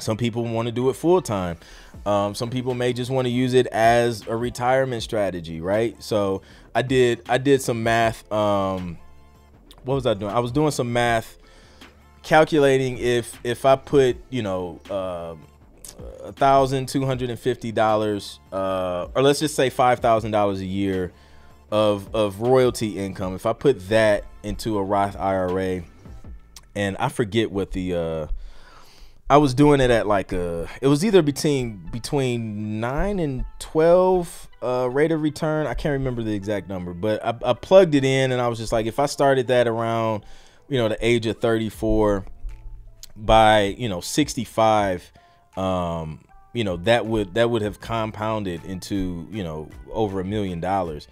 Some 0.03 0.17
people 0.17 0.45
want 0.45 0.67
to 0.67 0.73
do 0.73 0.91
it 0.91 0.95
full 0.95 1.23
time. 1.23 1.59
Um, 2.05 2.35
some 2.35 2.51
people 2.51 2.75
may 2.75 2.93
just 2.93 3.11
want 3.11 3.27
to 3.27 3.31
use 3.31 3.55
it 3.55 3.67
as 3.69 4.27
a 4.27 4.37
retirement 4.37 5.03
strategy, 5.03 5.61
right? 5.61 6.01
So 6.03 6.43
I 6.75 6.83
did 6.83 7.23
I 7.29 7.39
did 7.39 7.63
some 7.63 7.83
math. 7.83 8.31
Um, 8.33 8.99
what 9.85 9.95
was 9.95 10.07
I 10.07 10.15
doing? 10.15 10.33
I 10.33 10.41
was 10.41 10.53
doing 10.53 10.71
some 10.71 10.93
math, 10.93 11.39
calculating 12.23 12.99
if 12.99 13.39
if 13.45 13.65
I 13.65 13.77
put 13.77 14.17
you 14.31 14.43
know 14.43 14.81
uh, 14.91 15.35
a 16.25 16.33
thousand 16.33 16.89
two 16.89 17.07
hundred 17.07 17.31
and 17.31 17.39
fifty 17.39 17.73
dollars, 17.73 18.41
uh, 18.53 19.09
or 19.15 19.23
let's 19.23 19.41
just 19.41 19.55
say 19.55 19.71
five 19.71 20.01
thousand 20.01 20.33
dollars 20.33 20.61
a 20.61 20.67
year 20.67 21.13
of 21.71 22.15
of 22.15 22.41
royalty 22.41 22.99
income. 22.99 23.35
If 23.35 23.47
I 23.47 23.53
put 23.53 23.89
that 23.89 24.25
into 24.43 24.79
a 24.79 24.83
Roth 24.83 25.17
IRA, 25.17 25.83
and 26.75 26.97
I 26.99 27.09
forget 27.09 27.51
what 27.51 27.73
the 27.73 27.95
uh, 27.95 28.27
I 29.31 29.39
was 29.39 29.55
doing 29.55 29.81
it 29.81 29.91
at 29.91 30.07
like 30.07 30.33
a 30.33 30.69
it 30.81 30.89
was 30.89 31.05
either 31.05 31.23
between 31.23 31.89
between 31.91 32.81
9 32.81 33.19
and 33.19 33.45
12 33.61 34.49
uh, 34.63 34.89
rate 34.91 35.13
of 35.13 35.23
return. 35.23 35.67
I 35.67 35.75
can't 35.75 35.93
remember 35.93 36.23
the 36.23 36.35
exact 36.35 36.69
number, 36.69 36.93
but 36.93 37.25
I, 37.25 37.35
I 37.43 37.53
plugged 37.55 37.95
it 37.95 38.05
in 38.05 38.33
and 38.33 38.41
I 38.41 38.49
was 38.49 38.59
just 38.59 38.73
like 38.73 38.87
if 38.87 38.99
I 38.99 39.07
started 39.07 39.49
that 39.49 39.67
around 39.67 40.25
you 40.69 40.79
know 40.79 40.89
the 40.89 40.99
age 41.05 41.27
of 41.27 41.39
34 41.39 42.25
by, 43.17 43.63
you 43.79 43.89
know, 43.89 44.01
65 44.01 45.13
um 45.57 46.25
you 46.55 46.65
know 46.65 46.79
that 46.79 47.05
would 47.07 47.35
that 47.35 47.51
would 47.51 47.63
have 47.63 47.81
compounded 47.81 48.65
into, 48.65 49.27
you 49.31 49.43
know, 49.43 49.69
over 49.91 50.21
a 50.21 50.25
million 50.25 50.61
dollars. 50.61 51.09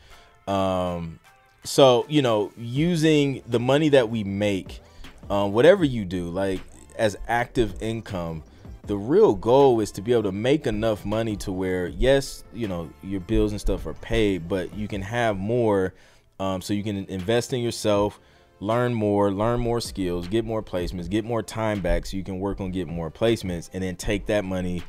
Um 0.47 1.21
so, 1.65 2.07
you 2.09 2.23
know, 2.23 2.53
using 2.57 3.43
the 3.47 3.61
money 3.61 3.91
that 3.91 4.09
we 4.09 4.25
make 4.25 4.81
um, 5.29 5.53
whatever 5.53 5.85
you 5.85 6.05
do, 6.05 6.29
like 6.31 6.61
as 7.01 7.17
active 7.27 7.83
income 7.83 8.45
the 8.87 8.97
real 8.97 9.35
goal 9.35 9.81
is 9.81 9.91
to 9.93 10.03
be 10.03 10.13
able 10.13 10.23
to 10.23 10.33
make 10.33 10.67
enough 10.67 11.05
money 11.05 11.35
to 11.35 11.51
where 11.51 11.89
yes 11.89 12.45
you 12.53 12.69
know 12.69 12.91
your 13.03 13.21
bills 13.21 13.53
and 13.53 13.61
stuff 13.61 13.87
are 13.87 13.95
paid 13.95 14.49
but 14.49 14.73
you 14.75 14.87
can 14.87 15.01
have 15.01 15.37
more 15.37 15.95
um, 16.39 16.61
so 16.61 16.73
you 16.73 16.83
can 16.83 17.05
invest 17.07 17.53
in 17.53 17.61
yourself 17.61 18.21
learn 18.61 18.93
more 18.93 19.33
learn 19.33 19.59
more 19.61 19.81
skills 19.81 20.29
get 20.29 20.45
more 20.45 20.63
placements 20.63 21.09
get 21.09 21.25
more 21.25 21.43
time 21.43 21.81
back 21.81 22.05
so 22.05 22.17
you 22.17 22.23
can 22.23 22.39
work 22.39 22.61
on 22.61 22.71
getting 22.71 22.95
more 22.95 23.11
placements 23.11 23.71
and 23.73 23.83
then 23.83 23.97
take 23.97 24.27
that 24.27 24.45
money 24.45 24.83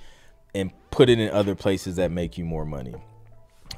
and 0.54 0.72
put 0.90 1.10
it 1.10 1.18
in 1.18 1.30
other 1.30 1.56
places 1.56 1.96
that 1.96 2.12
make 2.12 2.38
you 2.38 2.44
more 2.44 2.66
money 2.66 2.94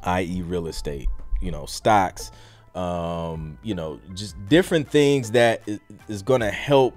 i.e 0.03 0.41
real 0.41 0.65
estate 0.65 1.07
you 1.41 1.51
know 1.51 1.65
stocks 1.67 2.31
um, 2.75 3.59
you 3.61 3.75
know 3.75 3.99
just 4.15 4.35
different 4.47 4.89
things 4.89 5.29
that 5.31 5.61
is, 5.67 5.79
is 6.07 6.23
going 6.23 6.41
to 6.41 6.49
help 6.49 6.95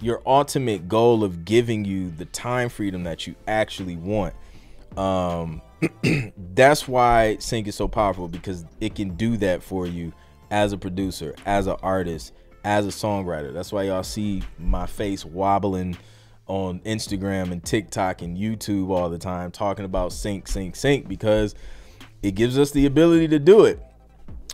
your 0.00 0.22
ultimate 0.26 0.88
goal 0.88 1.22
of 1.24 1.44
giving 1.44 1.84
you 1.84 2.10
the 2.10 2.24
time 2.26 2.68
freedom 2.68 3.04
that 3.04 3.26
you 3.26 3.34
actually 3.46 3.96
want. 3.96 4.34
Um, 4.96 5.62
that's 6.54 6.88
why 6.88 7.36
sync 7.38 7.68
is 7.68 7.74
so 7.74 7.88
powerful 7.88 8.28
because 8.28 8.64
it 8.80 8.94
can 8.94 9.16
do 9.16 9.36
that 9.38 9.62
for 9.62 9.86
you 9.86 10.12
as 10.50 10.72
a 10.72 10.78
producer, 10.78 11.34
as 11.46 11.66
an 11.66 11.76
artist, 11.82 12.32
as 12.64 12.86
a 12.86 12.90
songwriter. 12.90 13.52
That's 13.52 13.72
why 13.72 13.84
y'all 13.84 14.02
see 14.02 14.42
my 14.58 14.86
face 14.86 15.24
wobbling 15.24 15.96
on 16.46 16.80
Instagram 16.80 17.52
and 17.52 17.64
TikTok 17.64 18.22
and 18.22 18.36
YouTube 18.36 18.90
all 18.90 19.08
the 19.08 19.18
time 19.18 19.50
talking 19.50 19.84
about 19.84 20.12
sync, 20.12 20.48
sync, 20.48 20.74
sync 20.74 21.06
because 21.08 21.54
it 22.22 22.32
gives 22.32 22.58
us 22.58 22.72
the 22.72 22.86
ability 22.86 23.28
to 23.28 23.38
do 23.38 23.64
it. 23.64 23.80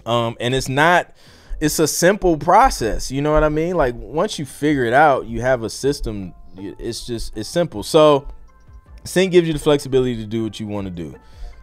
Um, 0.04 0.36
and 0.38 0.54
it's 0.54 0.68
not 0.68 1.16
it's 1.60 1.78
a 1.78 1.86
simple 1.86 2.36
process. 2.36 3.10
You 3.10 3.22
know 3.22 3.32
what 3.32 3.44
I 3.44 3.48
mean? 3.48 3.76
Like 3.76 3.94
once 3.94 4.38
you 4.38 4.44
figure 4.44 4.84
it 4.84 4.92
out, 4.92 5.26
you 5.26 5.40
have 5.40 5.62
a 5.62 5.70
system. 5.70 6.34
It's 6.56 7.06
just 7.06 7.36
it's 7.36 7.48
simple. 7.48 7.82
So 7.82 8.28
Sync 9.04 9.32
gives 9.32 9.46
you 9.46 9.52
the 9.52 9.58
flexibility 9.58 10.16
to 10.16 10.26
do 10.26 10.42
what 10.42 10.58
you 10.60 10.66
want 10.66 10.86
to 10.86 10.90
do. 10.90 11.14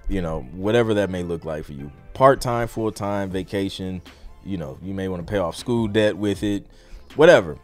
you 0.10 0.22
know, 0.22 0.42
whatever 0.54 0.96
that 0.96 1.10
may 1.10 1.24
look 1.24 1.46
like 1.46 1.64
for 1.64 1.74
you. 1.74 1.92
Part 2.14 2.42
time, 2.42 2.68
full 2.68 2.92
time, 2.92 3.30
vacation. 3.30 4.02
You 4.46 4.58
know, 4.58 4.78
you 4.82 4.94
may 4.94 5.08
want 5.08 5.26
to 5.26 5.32
pay 5.32 5.38
off 5.38 5.56
school 5.56 5.88
debt 5.88 6.18
with 6.18 6.44
it, 6.44 6.68
whatever. 7.16 7.58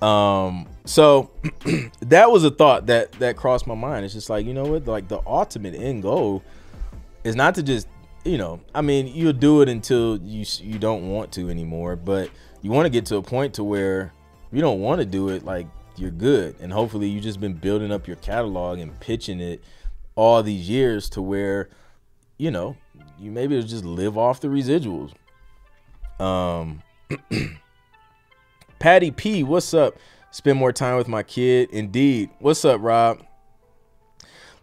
Um, 0.00 0.68
so 0.84 1.30
that 2.00 2.30
was 2.30 2.44
a 2.44 2.50
thought 2.50 2.86
that 2.86 3.12
that 3.12 3.36
crossed 3.36 3.66
my 3.66 3.74
mind. 3.74 4.04
It's 4.04 4.14
just 4.14 4.30
like 4.30 4.46
you 4.46 4.54
know 4.54 4.64
what, 4.64 4.86
like 4.86 5.08
the 5.08 5.20
ultimate 5.26 5.74
end 5.74 6.02
goal 6.02 6.42
is 7.24 7.36
not 7.36 7.54
to 7.56 7.62
just 7.62 7.88
you 8.24 8.36
know, 8.36 8.60
I 8.74 8.82
mean, 8.82 9.06
you'll 9.08 9.32
do 9.32 9.62
it 9.62 9.68
until 9.68 10.18
you 10.18 10.44
you 10.60 10.78
don't 10.78 11.08
want 11.08 11.32
to 11.32 11.48
anymore, 11.48 11.96
but 11.96 12.30
you 12.62 12.70
want 12.70 12.86
to 12.86 12.90
get 12.90 13.06
to 13.06 13.16
a 13.16 13.22
point 13.22 13.54
to 13.54 13.64
where 13.64 14.12
you 14.52 14.60
don't 14.60 14.80
want 14.80 15.00
to 15.00 15.06
do 15.06 15.30
it 15.30 15.44
like 15.44 15.66
you're 15.96 16.10
good. 16.10 16.56
And 16.60 16.72
hopefully 16.72 17.08
you've 17.08 17.22
just 17.22 17.40
been 17.40 17.54
building 17.54 17.90
up 17.90 18.06
your 18.06 18.16
catalog 18.16 18.78
and 18.78 18.98
pitching 19.00 19.40
it 19.40 19.62
all 20.16 20.42
these 20.42 20.68
years 20.68 21.08
to 21.10 21.22
where 21.22 21.70
you 22.36 22.50
know 22.50 22.76
you 23.18 23.30
maybe 23.30 23.60
just 23.62 23.84
live 23.84 24.18
off 24.18 24.40
the 24.40 24.48
residuals. 24.48 25.12
Um 26.18 26.82
patty 28.78 29.10
p 29.10 29.42
what's 29.42 29.72
up? 29.72 29.96
Spend 30.30 30.58
more 30.58 30.72
time 30.72 30.96
with 30.96 31.08
my 31.08 31.22
kid. 31.22 31.70
Indeed. 31.70 32.30
What's 32.38 32.64
up 32.64 32.80
rob 32.82 33.24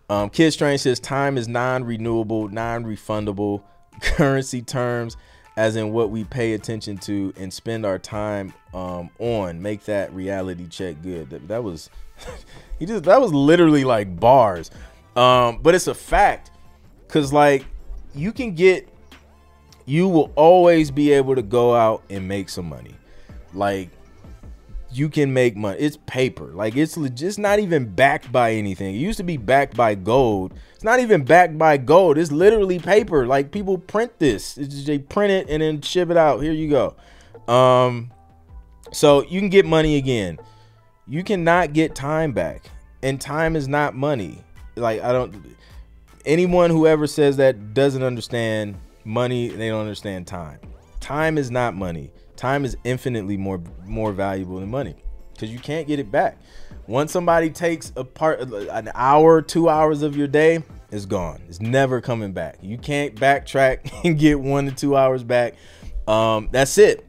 um 0.09 0.29
kid 0.29 0.51
strange 0.51 0.81
says 0.81 0.99
time 0.99 1.37
is 1.37 1.47
non-renewable 1.47 2.47
non-refundable 2.49 3.63
currency 4.01 4.61
terms 4.61 5.17
as 5.57 5.75
in 5.75 5.91
what 5.91 6.11
we 6.11 6.23
pay 6.23 6.53
attention 6.53 6.97
to 6.99 7.33
and 7.35 7.51
spend 7.51 7.83
our 7.83 7.97
time 7.97 8.53
um, 8.75 9.09
on. 9.17 9.59
Make 9.59 9.83
that 9.85 10.13
reality 10.13 10.67
check 10.67 11.01
good. 11.01 11.31
That, 11.31 11.47
that 11.47 11.63
was 11.63 11.89
he 12.79 12.85
just 12.85 13.03
that 13.03 13.19
was 13.19 13.33
literally 13.33 13.83
like 13.83 14.19
bars, 14.19 14.71
um, 15.15 15.59
but 15.61 15.75
it's 15.75 15.87
a 15.87 15.95
fact 15.95 16.51
because 17.07 17.33
like 17.33 17.65
you 18.15 18.31
can 18.31 18.53
get 18.53 18.87
you 19.85 20.07
will 20.07 20.31
always 20.35 20.91
be 20.91 21.11
able 21.11 21.33
to 21.35 21.41
go 21.41 21.75
out 21.75 22.03
and 22.09 22.27
make 22.27 22.49
some 22.49 22.69
money. 22.69 22.93
Like 23.53 23.89
you 24.91 25.09
can 25.09 25.33
make 25.33 25.55
money. 25.55 25.77
It's 25.79 25.97
paper. 26.05 26.45
Like 26.53 26.75
it's 26.75 26.95
just 27.13 27.39
not 27.39 27.59
even 27.59 27.93
backed 27.93 28.31
by 28.31 28.53
anything. 28.53 28.95
It 28.95 28.99
used 28.99 29.17
to 29.17 29.23
be 29.23 29.37
backed 29.37 29.75
by 29.75 29.95
gold. 29.95 30.53
It's 30.75 30.83
not 30.83 30.99
even 30.99 31.23
backed 31.23 31.57
by 31.57 31.77
gold. 31.77 32.17
It's 32.17 32.31
literally 32.31 32.79
paper. 32.79 33.27
Like 33.27 33.51
people 33.51 33.77
print 33.77 34.17
this. 34.19 34.55
Just, 34.55 34.87
they 34.87 34.99
print 34.99 35.31
it 35.31 35.49
and 35.49 35.61
then 35.61 35.81
ship 35.81 36.09
it 36.09 36.17
out. 36.17 36.41
Here 36.41 36.53
you 36.53 36.69
go. 36.69 36.95
Um, 37.53 38.11
so 38.91 39.23
you 39.23 39.39
can 39.39 39.49
get 39.49 39.65
money 39.65 39.97
again. 39.97 40.39
You 41.07 41.23
cannot 41.23 41.73
get 41.73 41.95
time 41.95 42.33
back, 42.33 42.69
and 43.01 43.19
time 43.19 43.55
is 43.55 43.67
not 43.67 43.95
money. 43.95 44.43
Like 44.75 45.01
I 45.01 45.11
don't. 45.11 45.35
Anyone 46.25 46.69
who 46.69 46.87
ever 46.87 47.07
says 47.07 47.37
that 47.37 47.73
doesn't 47.73 48.03
understand 48.03 48.77
money. 49.05 49.47
They 49.47 49.69
don't 49.69 49.81
understand 49.81 50.27
time. 50.27 50.59
Time 50.99 51.37
is 51.37 51.49
not 51.49 51.73
money 51.73 52.11
time 52.37 52.63
is 52.65 52.77
infinitely 52.83 53.37
more 53.37 53.61
more 53.85 54.13
valuable 54.13 54.59
than 54.59 54.69
money 54.69 54.95
because 55.33 55.51
you 55.51 55.59
can't 55.59 55.87
get 55.87 55.99
it 55.99 56.11
back. 56.11 56.37
Once 56.87 57.11
somebody 57.11 57.49
takes 57.49 57.91
a 57.95 58.03
part 58.03 58.39
an 58.39 58.91
hour, 58.95 59.41
two 59.41 59.69
hours 59.69 60.01
of 60.01 60.15
your 60.15 60.27
day, 60.27 60.63
it's 60.91 61.05
gone. 61.05 61.41
It's 61.47 61.59
never 61.59 62.01
coming 62.01 62.31
back. 62.31 62.57
You 62.61 62.77
can't 62.77 63.15
backtrack 63.15 63.91
and 64.05 64.17
get 64.17 64.39
one 64.39 64.65
to 64.65 64.71
two 64.71 64.95
hours 64.95 65.23
back. 65.23 65.55
Um, 66.07 66.49
that's 66.51 66.77
it. 66.77 67.05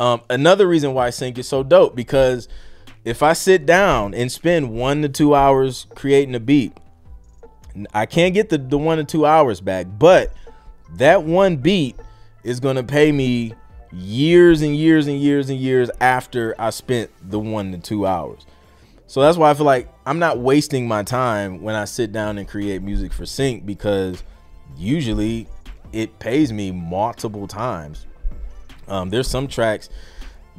Um, 0.00 0.22
another 0.28 0.66
reason 0.66 0.94
why 0.94 1.10
sync 1.10 1.38
is 1.38 1.48
so 1.48 1.62
dope 1.62 1.94
because 1.94 2.48
if 3.04 3.22
I 3.22 3.32
sit 3.32 3.64
down 3.64 4.12
and 4.14 4.30
spend 4.30 4.70
one 4.70 5.02
to 5.02 5.08
two 5.08 5.34
hours 5.34 5.86
creating 5.94 6.34
a 6.34 6.40
beat, 6.40 6.76
I 7.94 8.06
can't 8.06 8.34
get 8.34 8.48
the, 8.48 8.58
the 8.58 8.76
one 8.76 8.98
to 8.98 9.04
two 9.04 9.24
hours 9.24 9.60
back, 9.60 9.86
but 9.98 10.32
that 10.96 11.22
one 11.22 11.56
beat 11.56 11.96
is 12.42 12.60
gonna 12.60 12.82
pay 12.82 13.12
me 13.12 13.54
years 13.92 14.62
and 14.62 14.76
years 14.76 15.06
and 15.06 15.18
years 15.18 15.50
and 15.50 15.58
years 15.58 15.90
after 16.00 16.54
I 16.58 16.70
spent 16.70 17.10
the 17.22 17.38
one 17.38 17.72
to 17.72 17.78
two 17.78 18.06
hours. 18.06 18.46
So 19.06 19.22
that's 19.22 19.38
why 19.38 19.50
I 19.50 19.54
feel 19.54 19.64
like 19.64 19.88
I'm 20.04 20.18
not 20.18 20.38
wasting 20.38 20.86
my 20.86 21.02
time 21.02 21.62
when 21.62 21.74
I 21.74 21.86
sit 21.86 22.12
down 22.12 22.36
and 22.36 22.46
create 22.46 22.82
music 22.82 23.12
for 23.12 23.24
Sync 23.24 23.64
because 23.64 24.22
usually 24.76 25.46
it 25.92 26.18
pays 26.18 26.52
me 26.52 26.70
multiple 26.70 27.46
times. 27.46 28.06
Um, 28.86 29.08
there's 29.08 29.28
some 29.28 29.48
tracks 29.48 29.88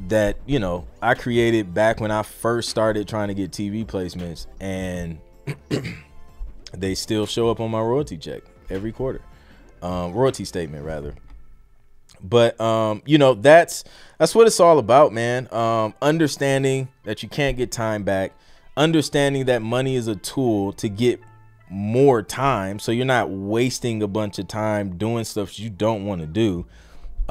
that 0.08 0.38
you 0.46 0.58
know 0.58 0.86
I 1.02 1.14
created 1.14 1.74
back 1.74 2.00
when 2.00 2.10
I 2.10 2.22
first 2.22 2.70
started 2.70 3.06
trying 3.06 3.28
to 3.28 3.34
get 3.34 3.50
TV 3.50 3.86
placements, 3.86 4.46
and 4.60 5.20
they 6.72 6.94
still 6.94 7.26
show 7.26 7.50
up 7.50 7.60
on 7.60 7.70
my 7.70 7.80
royalty 7.80 8.16
check 8.16 8.42
every 8.68 8.92
quarter, 8.92 9.22
um, 9.82 10.12
royalty 10.12 10.44
statement 10.44 10.84
rather. 10.84 11.14
But 12.22 12.60
um, 12.60 13.02
you 13.06 13.18
know, 13.18 13.34
that's 13.34 13.84
that's 14.18 14.34
what 14.34 14.46
it's 14.46 14.60
all 14.60 14.78
about, 14.78 15.12
man. 15.12 15.52
Um, 15.52 15.94
understanding 16.02 16.88
that 17.04 17.22
you 17.22 17.28
can't 17.28 17.56
get 17.56 17.72
time 17.72 18.02
back, 18.02 18.32
understanding 18.76 19.46
that 19.46 19.62
money 19.62 19.96
is 19.96 20.08
a 20.08 20.16
tool 20.16 20.72
to 20.74 20.88
get 20.88 21.20
more 21.68 22.22
time, 22.22 22.78
so 22.78 22.92
you're 22.92 23.06
not 23.06 23.30
wasting 23.30 24.02
a 24.02 24.08
bunch 24.08 24.38
of 24.38 24.48
time 24.48 24.96
doing 24.96 25.24
stuff 25.24 25.58
you 25.58 25.70
don't 25.70 26.04
want 26.04 26.20
to 26.20 26.26
do, 26.26 26.66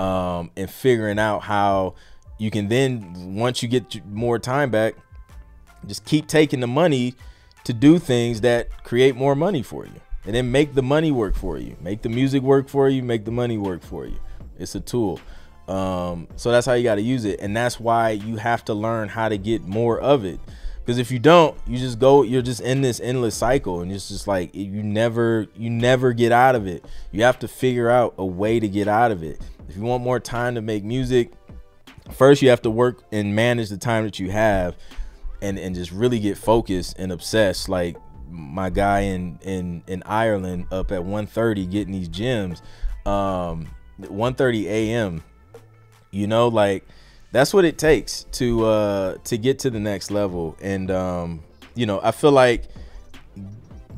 um, 0.02 0.50
and 0.56 0.70
figuring 0.70 1.20
out 1.20 1.44
how 1.44 1.96
you 2.38 2.50
can 2.50 2.70
then 2.70 3.36
once 3.36 3.62
you 3.62 3.68
get 3.68 4.06
more 4.08 4.40
time 4.40 4.72
back, 4.72 4.96
just 5.86 6.06
keep 6.06 6.28
taking 6.28 6.62
the 6.62 6.68
money 6.68 7.16
to 7.66 7.74
do 7.74 8.00
things 8.00 8.42
that 8.42 8.84
create 8.84 9.16
more 9.16 9.36
money 9.36 9.62
for 9.62 9.86
you 9.86 10.02
and 10.26 10.36
then 10.36 10.52
make 10.52 10.74
the 10.74 10.82
money 10.82 11.12
work 11.12 11.36
for 11.36 11.58
you 11.58 11.76
make 11.82 12.02
the 12.02 12.10
music 12.10 12.42
work 12.42 12.68
for 12.68 12.90
you 12.90 13.04
make 13.04 13.26
the 13.26 13.32
money 13.32 13.58
work 13.58 13.82
for 13.82 14.06
you 14.06 14.18
it's 14.60 14.76
a 14.76 14.80
tool. 14.80 15.20
Um, 15.68 16.28
so 16.36 16.52
that's 16.52 16.66
how 16.66 16.74
you 16.74 16.84
got 16.84 16.96
to 16.96 17.02
use 17.02 17.26
it, 17.26 17.40
and 17.40 17.56
that's 17.56 17.80
why 17.80 18.12
you 18.12 18.38
have 18.38 18.66
to 18.66 18.74
learn 18.74 19.08
how 19.08 19.30
to 19.30 19.38
get 19.38 19.64
more 19.64 20.00
of 20.00 20.26
it. 20.26 20.40
Because 20.80 20.98
if 20.98 21.12
you 21.12 21.20
don't, 21.20 21.56
you 21.68 21.78
just 21.78 22.00
go, 22.00 22.24
you're 22.24 22.42
just 22.42 22.62
in 22.62 22.82
this 22.82 23.00
endless 23.00 23.36
cycle, 23.36 23.82
and 23.82 23.92
it's 23.92 24.10
just 24.10 24.28
like 24.28 24.56
you 24.56 24.82
never, 24.82 25.46
you 25.56 25.70
never 25.70 26.12
get 26.14 26.32
out 26.32 26.56
of 26.56 26.66
it. 26.66 26.84
You 27.12 27.22
have 27.24 27.38
to 27.40 27.48
figure 27.48 27.90
out 27.90 28.16
a 28.18 28.26
way 28.26 28.60
to 28.60 28.68
get 28.68 28.88
out 28.88 29.12
of 29.12 29.22
it. 29.22 29.40
If 29.68 29.76
you 29.76 29.84
want 29.84 30.04
more 30.04 30.20
time 30.20 30.56
to 30.56 30.62
make 30.62 30.84
music, 30.84 31.32
first 32.10 32.42
you 32.42 32.50
have 32.50 32.64
to 32.64 32.72
work 32.72 33.04
and 33.12 33.36
manage 33.36 33.70
the 33.70 33.78
time 33.78 34.06
that 34.06 34.18
you 34.18 34.32
have, 34.32 34.76
and 35.44 35.60
and 35.60 35.76
just 35.76 35.92
really 35.92 36.18
get 36.18 36.36
focused 36.36 36.98
and 36.98 37.12
obsessed. 37.12 37.70
Like 37.70 37.98
my 38.28 38.72
guy 38.72 39.02
in 39.02 39.38
in 39.44 39.84
in 39.86 40.02
Ireland 40.08 40.66
up 40.72 40.92
at 40.92 41.02
1:30 41.02 41.70
getting 41.70 41.94
these 41.94 42.08
gems. 42.08 42.64
Um, 43.06 43.68
1:30 44.02 44.66
a.m. 44.66 45.24
You 46.12 46.28
know, 46.28 46.48
like 46.48 46.86
that's 47.32 47.54
what 47.54 47.66
it 47.66 47.78
takes 47.78 48.24
to 48.32 48.66
uh 48.66 49.18
to 49.26 49.38
get 49.38 49.60
to 49.60 49.70
the 49.70 49.80
next 49.80 50.12
level. 50.12 50.58
And 50.62 50.90
um, 50.92 51.44
you 51.76 51.86
know, 51.86 52.00
I 52.02 52.12
feel 52.12 52.32
like 52.32 52.66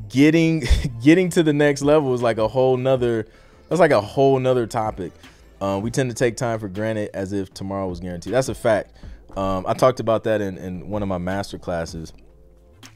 getting 0.09 0.63
getting 1.03 1.29
to 1.29 1.43
the 1.43 1.53
next 1.53 1.81
level 1.81 2.13
is 2.13 2.21
like 2.21 2.37
a 2.37 2.47
whole 2.47 2.77
nother 2.77 3.27
that's 3.69 3.79
like 3.79 3.91
a 3.91 4.01
whole 4.01 4.37
nother 4.39 4.67
topic. 4.67 5.13
Um, 5.61 5.81
we 5.81 5.91
tend 5.91 6.09
to 6.09 6.15
take 6.15 6.35
time 6.37 6.59
for 6.59 6.67
granted 6.67 7.11
as 7.13 7.33
if 7.33 7.53
tomorrow 7.53 7.87
was 7.87 7.99
guaranteed. 7.99 8.33
That's 8.33 8.49
a 8.49 8.55
fact. 8.55 8.93
Um, 9.37 9.63
I 9.67 9.73
talked 9.73 9.99
about 9.99 10.23
that 10.25 10.41
in, 10.41 10.57
in 10.57 10.89
one 10.89 11.01
of 11.01 11.07
my 11.07 11.19
master 11.19 11.57
classes. 11.57 12.11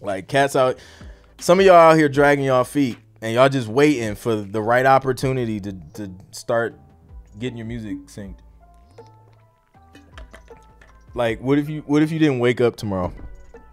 Like 0.02 0.28
cats 0.28 0.56
out, 0.56 0.78
some 1.40 1.60
of 1.60 1.66
y'all 1.66 1.76
out 1.76 1.98
here 1.98 2.10
dragging 2.10 2.46
y'all 2.46 2.64
feet, 2.64 2.98
and 3.22 3.34
y'all 3.34 3.50
just 3.50 3.68
waiting 3.68 4.16
for 4.16 4.36
the 4.36 4.62
right 4.62 4.86
opportunity 4.86 5.60
to 5.62 5.74
to 5.94 6.12
start 6.32 6.78
getting 7.40 7.58
your 7.58 7.68
music 7.68 7.98
synced. 8.08 8.40
Like, 11.14 11.40
what 11.40 11.58
if 11.58 11.70
you 11.70 11.82
what 11.88 12.02
if 12.02 12.12
you 12.12 12.20
didn't 12.20 12.40
wake 12.40 12.60
up 12.60 12.76
tomorrow? 12.76 13.14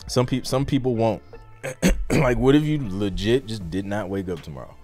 Some 0.06 0.26
people 0.26 0.48
some 0.48 0.64
people 0.64 0.94
won't. 0.94 1.22
like, 2.10 2.38
what 2.38 2.54
if 2.54 2.62
you 2.62 2.78
legit 2.88 3.46
just 3.46 3.68
did 3.68 3.84
not 3.84 4.08
wake 4.08 4.28
up 4.28 4.40
tomorrow? 4.42 4.74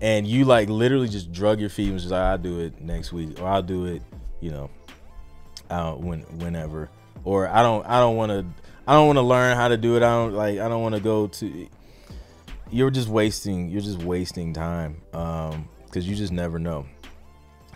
And 0.00 0.26
you 0.26 0.44
like 0.44 0.68
literally 0.68 1.08
just 1.08 1.32
drug 1.32 1.60
your 1.60 1.70
feet 1.70 1.88
and 1.88 1.98
just 1.98 2.10
like, 2.10 2.20
I'll 2.20 2.38
do 2.38 2.60
it 2.60 2.80
next 2.80 3.12
week, 3.12 3.40
or 3.40 3.46
I'll 3.46 3.62
do 3.62 3.86
it, 3.86 4.02
you 4.40 4.50
know, 4.50 4.70
uh, 5.70 5.92
when 5.92 6.20
whenever, 6.38 6.90
or 7.24 7.48
I 7.48 7.62
don't 7.62 7.86
I 7.86 8.00
don't 8.00 8.16
want 8.16 8.30
to 8.30 8.44
I 8.86 8.92
don't 8.94 9.06
want 9.06 9.16
to 9.18 9.22
learn 9.22 9.56
how 9.56 9.68
to 9.68 9.76
do 9.76 9.96
it. 9.96 10.02
I 10.02 10.10
don't 10.10 10.32
like 10.34 10.58
I 10.58 10.68
don't 10.68 10.82
want 10.82 10.96
to 10.96 11.00
go 11.00 11.28
to. 11.28 11.68
You're 12.70 12.90
just 12.90 13.08
wasting 13.08 13.68
you're 13.68 13.80
just 13.80 14.02
wasting 14.02 14.52
time 14.52 15.02
um, 15.12 15.68
because 15.84 16.06
you 16.08 16.16
just 16.16 16.32
never 16.32 16.58
know. 16.58 16.86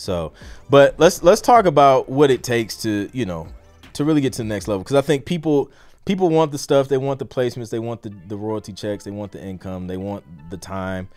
So, 0.00 0.32
but 0.68 0.98
let's 0.98 1.22
let's 1.22 1.40
talk 1.40 1.66
about 1.66 2.08
what 2.08 2.30
it 2.30 2.42
takes 2.42 2.76
to 2.78 3.10
you 3.12 3.26
know 3.26 3.46
to 3.92 4.04
really 4.04 4.20
get 4.20 4.32
to 4.34 4.38
the 4.38 4.48
next 4.48 4.66
level 4.66 4.82
because 4.82 4.96
I 4.96 5.02
think 5.02 5.26
people 5.26 5.70
people 6.04 6.30
want 6.30 6.52
the 6.52 6.58
stuff, 6.58 6.88
they 6.88 6.96
want 6.96 7.18
the 7.18 7.26
placements, 7.26 7.70
they 7.70 7.78
want 7.78 8.02
the 8.02 8.12
the 8.26 8.36
royalty 8.36 8.72
checks, 8.72 9.04
they 9.04 9.10
want 9.10 9.32
the 9.32 9.42
income, 9.42 9.86
they 9.86 9.96
want 9.96 10.24
the 10.50 10.56
time. 10.56 11.08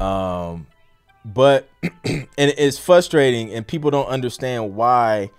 Um, 0.00 0.66
but 1.24 1.68
and 2.04 2.26
it's 2.36 2.78
frustrating, 2.78 3.52
and 3.52 3.66
people 3.66 3.90
don't 3.90 4.08
understand 4.08 4.74
why. 4.74 5.30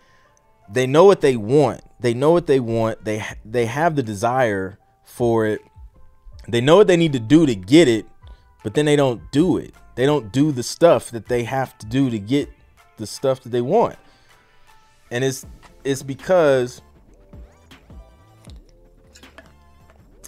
They 0.69 0.87
know 0.87 1.03
what 1.03 1.19
they 1.19 1.35
want. 1.35 1.81
They 1.99 2.13
know 2.13 2.31
what 2.31 2.47
they 2.47 2.59
want. 2.59 3.03
They 3.03 3.23
they 3.43 3.65
have 3.65 3.95
the 3.95 4.03
desire 4.03 4.79
for 5.03 5.45
it. 5.45 5.61
They 6.47 6.61
know 6.61 6.77
what 6.77 6.87
they 6.87 6.97
need 6.97 7.13
to 7.13 7.19
do 7.19 7.45
to 7.45 7.55
get 7.55 7.87
it, 7.87 8.05
but 8.63 8.73
then 8.73 8.85
they 8.85 8.95
don't 8.95 9.29
do 9.31 9.57
it. 9.57 9.73
They 9.95 10.05
don't 10.05 10.31
do 10.31 10.51
the 10.51 10.63
stuff 10.63 11.11
that 11.11 11.27
they 11.27 11.43
have 11.43 11.77
to 11.79 11.85
do 11.85 12.09
to 12.09 12.17
get 12.17 12.49
the 12.97 13.08
stuff 13.08 13.41
that 13.41 13.49
they 13.49 13.62
want. 13.62 13.97
And 15.12 15.23
it's 15.23 15.45
it's 15.84 16.03
because 16.03 16.82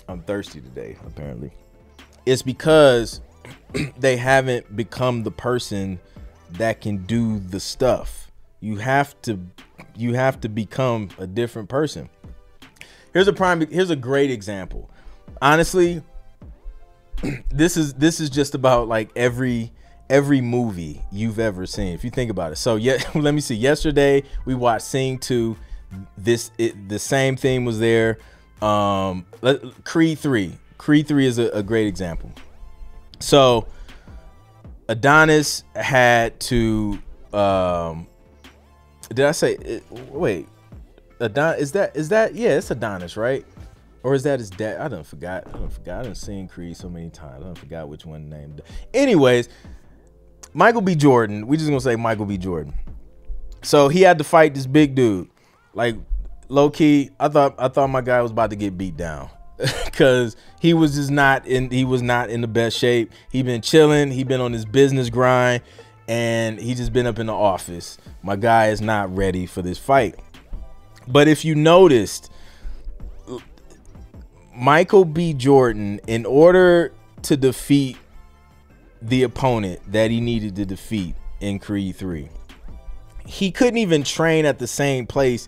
I'm 0.08 0.22
thirsty 0.22 0.62
today, 0.62 0.98
apparently. 1.06 1.52
It's 2.26 2.42
because 2.42 3.22
they 3.98 4.18
haven't 4.18 4.76
become 4.76 5.24
the 5.24 5.32
person 5.32 6.00
that 6.52 6.82
can 6.82 7.06
do 7.06 7.40
the 7.40 7.60
stuff. 7.60 8.32
You 8.60 8.78
have 8.78 9.20
to 9.24 9.40
you 9.96 10.14
have 10.14 10.40
to 10.42 10.50
become 10.50 11.10
a 11.18 11.28
different 11.28 11.70
person. 11.70 12.10
Here's 13.14 13.28
a 13.28 13.34
prime 13.34 13.66
here's 13.68 13.90
a 13.90 13.96
great 13.96 14.32
example. 14.32 14.90
Honestly, 15.42 16.02
this 17.50 17.78
is 17.78 17.94
this 17.96 18.20
is 18.20 18.30
just 18.30 18.56
about 18.56 18.88
like 18.88 19.10
every 19.16 19.72
every 20.10 20.42
movie 20.42 21.02
you've 21.12 21.40
ever 21.40 21.66
seen 21.66 21.94
if 21.94 22.04
you 22.04 22.10
think 22.10 22.32
about 22.32 22.52
it. 22.52 22.58
So 22.58 22.76
yeah, 22.76 22.98
let 23.16 23.34
me 23.34 23.42
see. 23.42 23.56
Yesterday 23.56 24.24
we 24.46 24.56
watched 24.56 24.86
Sing 24.86 25.18
2. 25.18 25.56
This 26.18 26.52
it, 26.58 26.90
the 26.90 27.00
same 27.00 27.36
theme 27.36 27.66
was 27.66 27.80
there. 27.80 28.18
Um 28.62 29.26
Creed 29.84 30.20
3. 30.20 30.58
Creed 30.78 31.08
3 31.08 31.26
is 31.26 31.40
a, 31.40 31.50
a 31.50 31.64
great 31.64 31.88
example. 31.88 32.32
So 33.20 33.68
Adonis 34.88 35.64
had 35.76 36.40
to 36.42 37.00
um 37.34 38.08
did 39.10 39.26
I 39.26 39.32
say 39.32 39.54
it, 39.54 39.84
wait 39.92 40.48
Adon 41.20 41.58
is 41.58 41.72
that 41.74 41.96
is 41.96 42.10
that 42.10 42.36
yeah 42.36 42.58
it's 42.58 42.72
Adonis 42.72 43.18
right 43.18 43.46
or 44.04 44.14
is 44.14 44.24
that 44.24 44.40
his 44.40 44.50
dad 44.50 44.80
I 44.80 44.88
don't 44.88 45.06
forgot 45.06 45.48
I 45.48 45.58
don't 45.58 45.72
forgot 45.72 46.02
I 46.02 46.04
done 46.04 46.16
seen 46.16 46.48
Creed 46.48 46.78
so 46.78 46.90
many 46.90 47.10
times 47.10 47.44
I 47.44 47.46
don't 47.46 47.58
forgot 47.58 47.90
which 47.90 48.06
one 48.06 48.30
named 48.30 48.62
anyways 48.94 49.50
Michael 50.56 50.80
B. 50.80 50.96
Jordan 50.96 51.48
we 51.48 51.58
just 51.58 51.70
gonna 51.70 51.82
say 51.82 51.98
Michael 51.98 52.26
B. 52.26 52.38
Jordan. 52.38 52.74
So 53.62 53.90
he 53.90 54.02
had 54.02 54.18
to 54.20 54.24
fight 54.24 54.54
this 54.54 54.66
big 54.66 54.96
dude. 54.96 55.30
Like 55.74 55.98
low 56.48 56.70
key 56.70 57.10
I 57.20 57.28
thought 57.28 57.56
I 57.60 57.68
thought 57.68 57.90
my 57.90 58.00
guy 58.00 58.22
was 58.22 58.32
about 58.32 58.52
to 58.52 58.56
get 58.56 58.78
beat 58.78 58.98
down. 58.98 59.30
Because 59.86 60.36
he 60.60 60.74
was 60.74 60.96
just 60.96 61.12
not 61.12 61.46
in 61.46 61.70
he 61.70 61.84
was 61.84 62.02
not 62.02 62.30
in 62.30 62.42
the 62.42 62.48
best 62.48 62.78
shape. 62.78 63.12
He 63.32 63.44
been 63.44 63.62
chilling 63.62 64.12
he 64.12 64.24
been 64.24 64.40
on 64.40 64.54
his 64.54 64.66
business 64.66 65.10
grind 65.10 65.62
and 66.08 66.60
he 66.60 66.74
just 66.74 66.94
been 66.94 67.06
up 67.06 67.20
in 67.20 67.28
the 67.28 67.34
office. 67.34 67.98
My 68.24 68.38
guy 68.38 68.68
is 68.68 68.80
not 68.80 69.14
ready 69.16 69.46
for 69.46 69.62
this 69.62 69.78
fight. 69.78 70.16
But 71.08 71.28
if 71.28 71.44
you 71.44 71.54
noticed 71.56 72.32
michael 74.56 75.04
b. 75.04 75.34
Jordan 75.34 76.00
in 76.08 76.26
order 76.26 76.94
to 77.24 77.36
defeat 77.36 77.98
the 79.08 79.24
opponent 79.24 79.80
that 79.92 80.12
he 80.12 80.20
needed 80.20 80.56
to 80.56 80.66
defeat 80.66 81.16
in 81.40 81.60
creed 81.60 81.96
3 81.96 82.30
he 83.26 83.52
couldn't 83.52 83.78
even 83.78 84.04
train 84.04 84.46
at 84.46 84.60
the 84.60 84.68
same 84.68 85.08
place 85.08 85.48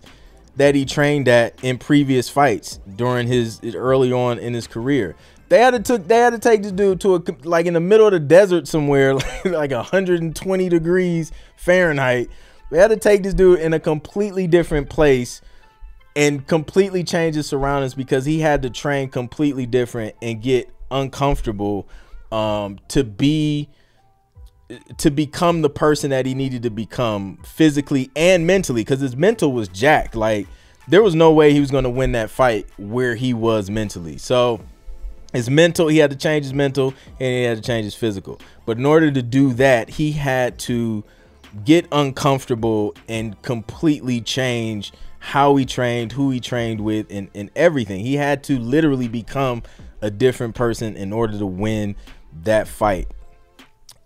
that 0.56 0.74
he 0.74 0.84
trained 0.84 1.28
at 1.28 1.62
in 1.62 1.78
previous 1.78 2.28
fights 2.28 2.80
during 2.96 3.28
his 3.28 3.60
early 3.74 4.12
on 4.12 4.38
in 4.38 4.54
his 4.54 4.66
career. 4.66 5.14
They 5.48 5.60
had 5.60 5.70
to 5.70 5.80
took 5.80 6.08
they 6.08 6.18
had 6.18 6.30
to 6.30 6.38
take 6.38 6.62
this 6.62 6.72
dude 6.72 7.00
to 7.00 7.14
a 7.14 7.22
like 7.44 7.66
in 7.66 7.74
the 7.74 7.80
middle 7.80 8.06
of 8.06 8.12
the 8.12 8.20
desert 8.20 8.68
somewhere, 8.68 9.14
like, 9.44 9.44
like 9.44 9.70
120 9.70 10.68
degrees 10.68 11.32
Fahrenheit. 11.56 12.28
They 12.70 12.78
had 12.78 12.88
to 12.88 12.96
take 12.96 13.22
this 13.22 13.32
dude 13.32 13.60
in 13.60 13.72
a 13.72 13.80
completely 13.80 14.46
different 14.46 14.90
place 14.90 15.40
and 16.14 16.46
completely 16.46 17.04
change 17.04 17.36
his 17.36 17.46
surroundings 17.46 17.94
because 17.94 18.26
he 18.26 18.40
had 18.40 18.62
to 18.62 18.70
train 18.70 19.08
completely 19.08 19.64
different 19.64 20.16
and 20.20 20.42
get 20.42 20.68
uncomfortable 20.90 21.88
um, 22.32 22.78
to 22.88 23.04
be 23.04 23.68
to 24.98 25.10
become 25.10 25.62
the 25.62 25.70
person 25.70 26.10
that 26.10 26.26
he 26.26 26.34
needed 26.34 26.62
to 26.62 26.70
become 26.70 27.38
physically 27.42 28.10
and 28.14 28.46
mentally 28.46 28.82
because 28.82 29.00
his 29.00 29.16
mental 29.16 29.52
was 29.52 29.68
jacked. 29.68 30.14
Like 30.14 30.46
there 30.86 31.02
was 31.02 31.14
no 31.14 31.32
way 31.32 31.52
he 31.52 31.60
was 31.60 31.70
going 31.70 31.84
to 31.84 31.90
win 31.90 32.12
that 32.12 32.30
fight 32.30 32.66
where 32.76 33.14
he 33.14 33.32
was 33.32 33.70
mentally. 33.70 34.18
So 34.18 34.60
his 35.32 35.48
mental 35.48 35.88
he 35.88 35.98
had 35.98 36.10
to 36.10 36.16
change 36.16 36.44
his 36.44 36.54
mental 36.54 36.88
and 37.18 37.20
he 37.20 37.42
had 37.44 37.56
to 37.56 37.62
change 37.62 37.84
his 37.84 37.94
physical. 37.94 38.40
But 38.66 38.76
in 38.76 38.84
order 38.84 39.10
to 39.10 39.22
do 39.22 39.54
that 39.54 39.88
he 39.88 40.12
had 40.12 40.58
to 40.60 41.02
get 41.64 41.86
uncomfortable 41.90 42.94
and 43.08 43.40
completely 43.42 44.20
change 44.20 44.92
how 45.18 45.56
he 45.56 45.64
trained 45.64 46.12
who 46.12 46.30
he 46.30 46.40
trained 46.40 46.80
with 46.80 47.06
and, 47.10 47.28
and 47.34 47.50
everything. 47.56 48.00
He 48.00 48.14
had 48.14 48.44
to 48.44 48.58
literally 48.58 49.08
become 49.08 49.62
a 50.00 50.10
different 50.10 50.54
person 50.54 50.96
in 50.96 51.12
order 51.12 51.38
to 51.38 51.46
win 51.46 51.96
that 52.44 52.68
fight 52.68 53.08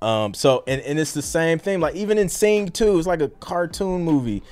um, 0.02 0.34
so 0.34 0.64
and, 0.66 0.80
and 0.82 0.98
it's 0.98 1.12
the 1.12 1.22
same 1.22 1.60
thing. 1.60 1.78
Like 1.78 1.94
even 1.94 2.18
in 2.18 2.28
Sing 2.28 2.68
2, 2.68 2.98
it's 2.98 3.06
like 3.06 3.22
a 3.22 3.28
cartoon 3.28 4.02
movie. 4.02 4.42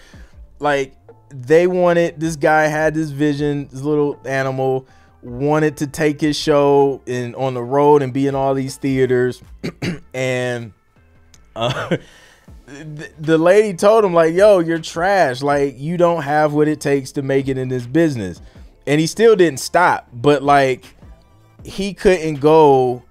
Like 0.60 0.94
they 1.30 1.66
wanted 1.66 2.20
this 2.20 2.36
guy 2.36 2.68
had 2.68 2.94
this 2.94 3.10
vision, 3.10 3.66
this 3.66 3.82
little 3.82 4.18
animal 4.24 4.86
wanted 5.22 5.76
to 5.76 5.86
take 5.86 6.20
his 6.20 6.36
show 6.36 7.02
in 7.04 7.34
on 7.34 7.54
the 7.54 7.62
road 7.62 8.00
and 8.00 8.12
be 8.12 8.26
in 8.26 8.34
all 8.34 8.54
these 8.54 8.76
theaters, 8.76 9.42
and 10.14 10.72
uh, 11.56 11.96
the 13.18 13.36
lady 13.36 13.76
told 13.76 14.04
him 14.04 14.14
like, 14.14 14.32
"Yo, 14.34 14.60
you're 14.60 14.78
trash. 14.78 15.42
Like 15.42 15.78
you 15.78 15.96
don't 15.96 16.22
have 16.22 16.52
what 16.52 16.68
it 16.68 16.80
takes 16.80 17.10
to 17.12 17.22
make 17.22 17.48
it 17.48 17.58
in 17.58 17.68
this 17.68 17.86
business." 17.86 18.40
And 18.86 19.00
he 19.00 19.06
still 19.08 19.34
didn't 19.34 19.60
stop, 19.60 20.08
but 20.12 20.44
like 20.44 20.84
he 21.64 21.92
couldn't 21.92 22.36
go 22.36 23.02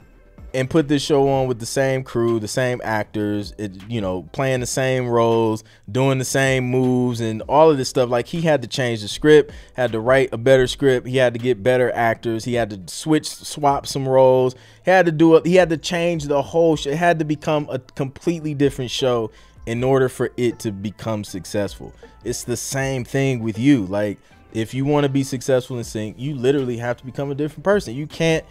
and 0.53 0.69
put 0.69 0.88
this 0.88 1.03
show 1.03 1.27
on 1.29 1.47
with 1.47 1.59
the 1.59 1.65
same 1.65 2.03
crew, 2.03 2.39
the 2.39 2.47
same 2.47 2.81
actors, 2.83 3.53
it, 3.57 3.71
you 3.88 4.01
know, 4.01 4.23
playing 4.31 4.62
the 4.62 4.65
same 4.65 5.07
roles, 5.07 5.63
doing 5.91 6.17
the 6.17 6.25
same 6.25 6.65
moves, 6.65 7.21
and 7.21 7.41
all 7.43 7.69
of 7.69 7.77
this 7.77 7.89
stuff. 7.89 8.09
Like 8.09 8.27
he 8.27 8.41
had 8.41 8.62
to 8.63 8.67
change 8.67 9.01
the 9.01 9.07
script, 9.07 9.51
had 9.73 9.91
to 9.91 9.99
write 9.99 10.29
a 10.33 10.38
better 10.38 10.67
script, 10.67 11.07
he 11.07 11.17
had 11.17 11.33
to 11.33 11.39
get 11.39 11.62
better 11.62 11.91
actors, 11.93 12.45
he 12.45 12.55
had 12.55 12.69
to 12.71 12.93
switch, 12.93 13.27
swap 13.27 13.85
some 13.85 14.07
roles, 14.07 14.55
he 14.83 14.91
had 14.91 15.05
to 15.05 15.12
do 15.12 15.35
it, 15.35 15.45
he 15.45 15.55
had 15.55 15.69
to 15.69 15.77
change 15.77 16.25
the 16.25 16.41
whole 16.41 16.75
show. 16.75 16.89
It 16.89 16.97
had 16.97 17.19
to 17.19 17.25
become 17.25 17.67
a 17.69 17.79
completely 17.79 18.53
different 18.53 18.91
show 18.91 19.31
in 19.65 19.83
order 19.83 20.09
for 20.09 20.31
it 20.35 20.57
to 20.59 20.71
become 20.71 21.23
successful. 21.23 21.93
It's 22.23 22.43
the 22.43 22.57
same 22.57 23.03
thing 23.03 23.43
with 23.43 23.59
you. 23.59 23.85
Like 23.85 24.17
if 24.53 24.73
you 24.73 24.85
want 24.85 25.03
to 25.03 25.09
be 25.09 25.23
successful 25.23 25.77
in 25.77 25.83
sync, 25.83 26.17
you 26.17 26.33
literally 26.33 26.77
have 26.77 26.97
to 26.97 27.05
become 27.05 27.29
a 27.29 27.35
different 27.35 27.63
person. 27.63 27.93
You 27.93 28.07
can't 28.07 28.43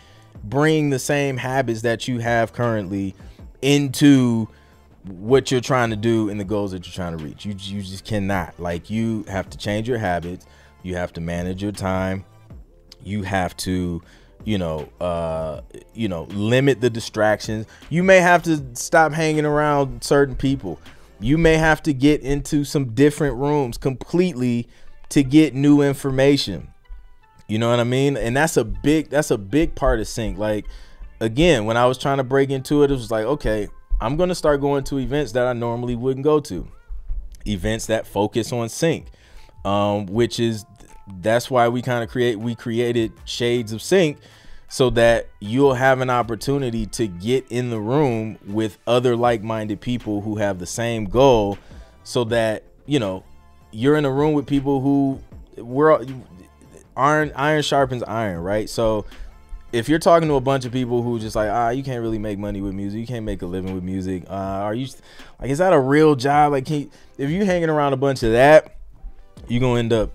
bring 0.44 0.90
the 0.90 0.98
same 0.98 1.37
habits 1.37 1.83
that 1.83 2.09
you 2.09 2.18
have 2.18 2.53
currently 2.53 3.14
into 3.62 4.48
what 5.05 5.51
you're 5.51 5.61
trying 5.61 5.90
to 5.90 5.96
do 5.96 6.29
and 6.29 6.38
the 6.38 6.44
goals 6.44 6.72
that 6.72 6.87
you're 6.87 6.92
trying 6.92 7.16
to 7.16 7.24
reach. 7.24 7.44
You 7.44 7.55
you 7.59 7.83
just 7.83 8.05
cannot. 8.05 8.59
Like 8.59 8.90
you 8.90 9.24
have 9.29 9.48
to 9.51 9.59
change 9.59 9.88
your 9.88 9.98
habits. 9.98 10.46
You 10.83 10.96
have 10.96 11.12
to 11.14 11.20
manage 11.20 11.62
your 11.62 11.72
time. 11.72 12.24
You 13.03 13.22
have 13.22 13.57
to, 13.59 14.03
you 14.44 14.59
know, 14.59 14.88
uh, 15.01 15.62
you 15.94 16.09
know, 16.09 16.24
limit 16.24 16.81
the 16.81 16.90
distractions. 16.90 17.66
You 17.90 18.03
may 18.03 18.20
have 18.20 18.42
to 18.44 18.64
stop 18.74 19.12
hanging 19.12 19.44
around 19.44 20.05
certain 20.05 20.37
people. 20.37 20.81
You 21.20 21.37
may 21.38 21.57
have 21.57 21.83
to 21.83 21.92
get 21.92 22.20
into 22.22 22.64
some 22.64 22.94
different 22.94 23.37
rooms 23.37 23.77
completely 23.77 24.68
to 25.11 25.22
get 25.22 25.55
new 25.55 25.83
information. 25.83 26.68
You 27.48 27.58
know 27.58 27.70
what 27.70 27.80
I 27.80 27.84
mean? 27.84 28.16
And 28.16 28.37
that's 28.37 28.56
a 28.58 28.64
big 28.64 29.08
that's 29.08 29.30
a 29.30 29.38
big 29.38 29.74
part 29.74 30.00
of 30.00 30.06
sync. 30.06 30.38
Like 30.38 30.66
again, 31.20 31.64
when 31.64 31.76
I 31.76 31.87
was 31.87 31.96
trying 31.96 32.18
to 32.18 32.24
break 32.24 32.50
into 32.50 32.82
it, 32.82 32.90
it 32.90 32.94
was 32.94 33.11
like, 33.11 33.24
okay, 33.24 33.68
I'm 34.00 34.16
gonna 34.16 34.34
start 34.34 34.61
going 34.61 34.84
to 34.84 34.98
events 34.98 35.32
that 35.32 35.46
I 35.46 35.54
normally 35.54 35.96
wouldn't 35.96 36.24
go 36.24 36.40
to. 36.40 36.68
Events 37.46 37.87
that 37.87 38.06
focus 38.06 38.52
on 38.52 38.68
sync. 38.68 39.06
Um, 39.64 40.06
which 40.06 40.38
is 40.38 40.64
that's 41.20 41.50
why 41.50 41.68
we 41.68 41.82
kind 41.82 42.04
of 42.04 42.11
create 42.11 42.38
we 42.38 42.54
created 42.54 43.12
shades 43.24 43.72
of 43.72 43.82
sync 43.82 44.18
so 44.68 44.90
that 44.90 45.26
you'll 45.40 45.74
have 45.74 46.00
an 46.00 46.11
opportunity 46.11 46.84
to 46.84 47.06
get 47.06 47.46
in 47.50 47.70
the 47.70 47.80
room 47.80 48.38
with 48.46 48.76
other 48.87 49.16
like-minded 49.16 49.80
people 49.80 50.20
who 50.20 50.37
have 50.37 50.58
the 50.58 50.66
same 50.66 51.06
goal 51.06 51.58
so 52.04 52.24
that 52.24 52.62
you 52.84 52.98
know 52.98 53.24
you're 53.72 53.96
in 53.96 54.04
a 54.04 54.11
room 54.11 54.34
with 54.34 54.46
people 54.46 54.80
who 54.80 55.18
we're 55.56 55.98
iron 56.98 57.32
iron 57.34 57.62
sharpens 57.62 58.02
iron, 58.02 58.40
right? 58.40 58.68
So 58.68 59.06
if 59.70 59.88
you're 59.88 59.98
talking 59.98 60.28
to 60.28 60.34
a 60.34 60.40
bunch 60.40 60.64
of 60.64 60.72
people 60.72 61.02
who 61.02 61.18
just 61.18 61.37
like 61.37 61.50
ah 61.50 61.70
you 61.70 61.82
can't 61.82 62.02
really 62.02 62.18
make 62.18 62.38
money 62.38 62.61
with 62.61 62.74
music. 62.74 63.00
You 63.00 63.06
can't 63.06 63.24
make 63.24 63.42
a 63.42 63.46
living 63.46 63.74
with 63.74 63.84
music. 63.84 64.24
Uh, 64.28 64.32
are 64.32 64.74
you 64.74 64.88
like 65.40 65.50
is 65.50 65.58
that 65.58 65.72
a 65.72 65.80
real 65.80 66.14
job? 66.14 66.52
Like 66.52 66.68
you, 66.68 66.90
if 67.16 67.30
you 67.30 67.44
hanging 67.44 67.70
around 67.70 67.92
a 67.92 67.96
bunch 67.96 68.22
of 68.22 68.32
that 68.32 68.74
you're 69.46 69.61
gonna 69.61 69.78
end 69.78 69.92
up 69.92 70.11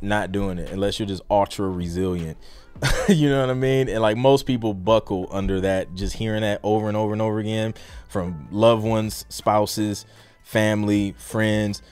not 0.00 0.30
doing 0.32 0.58
it 0.58 0.70
unless 0.70 0.98
you're 0.98 1.08
just 1.08 1.22
ultra 1.30 1.68
resilient. 1.68 2.38
You 3.08 3.30
know 3.30 3.40
what 3.40 3.48
i 3.48 3.54
mean? 3.54 3.88
And 3.88 4.02
like 4.02 4.18
most 4.18 4.44
people 4.44 4.74
buckle 4.74 5.28
under 5.30 5.62
that 5.62 5.94
just 5.94 6.14
hearing 6.14 6.42
that 6.42 6.60
over 6.62 6.88
and 6.88 6.96
over 6.96 7.14
and 7.14 7.22
over 7.22 7.38
again 7.38 7.74
from 8.08 8.46
loved 8.50 8.84
ones 8.84 9.24
spouses 9.30 10.04
family 10.44 11.14
friends 11.18 11.82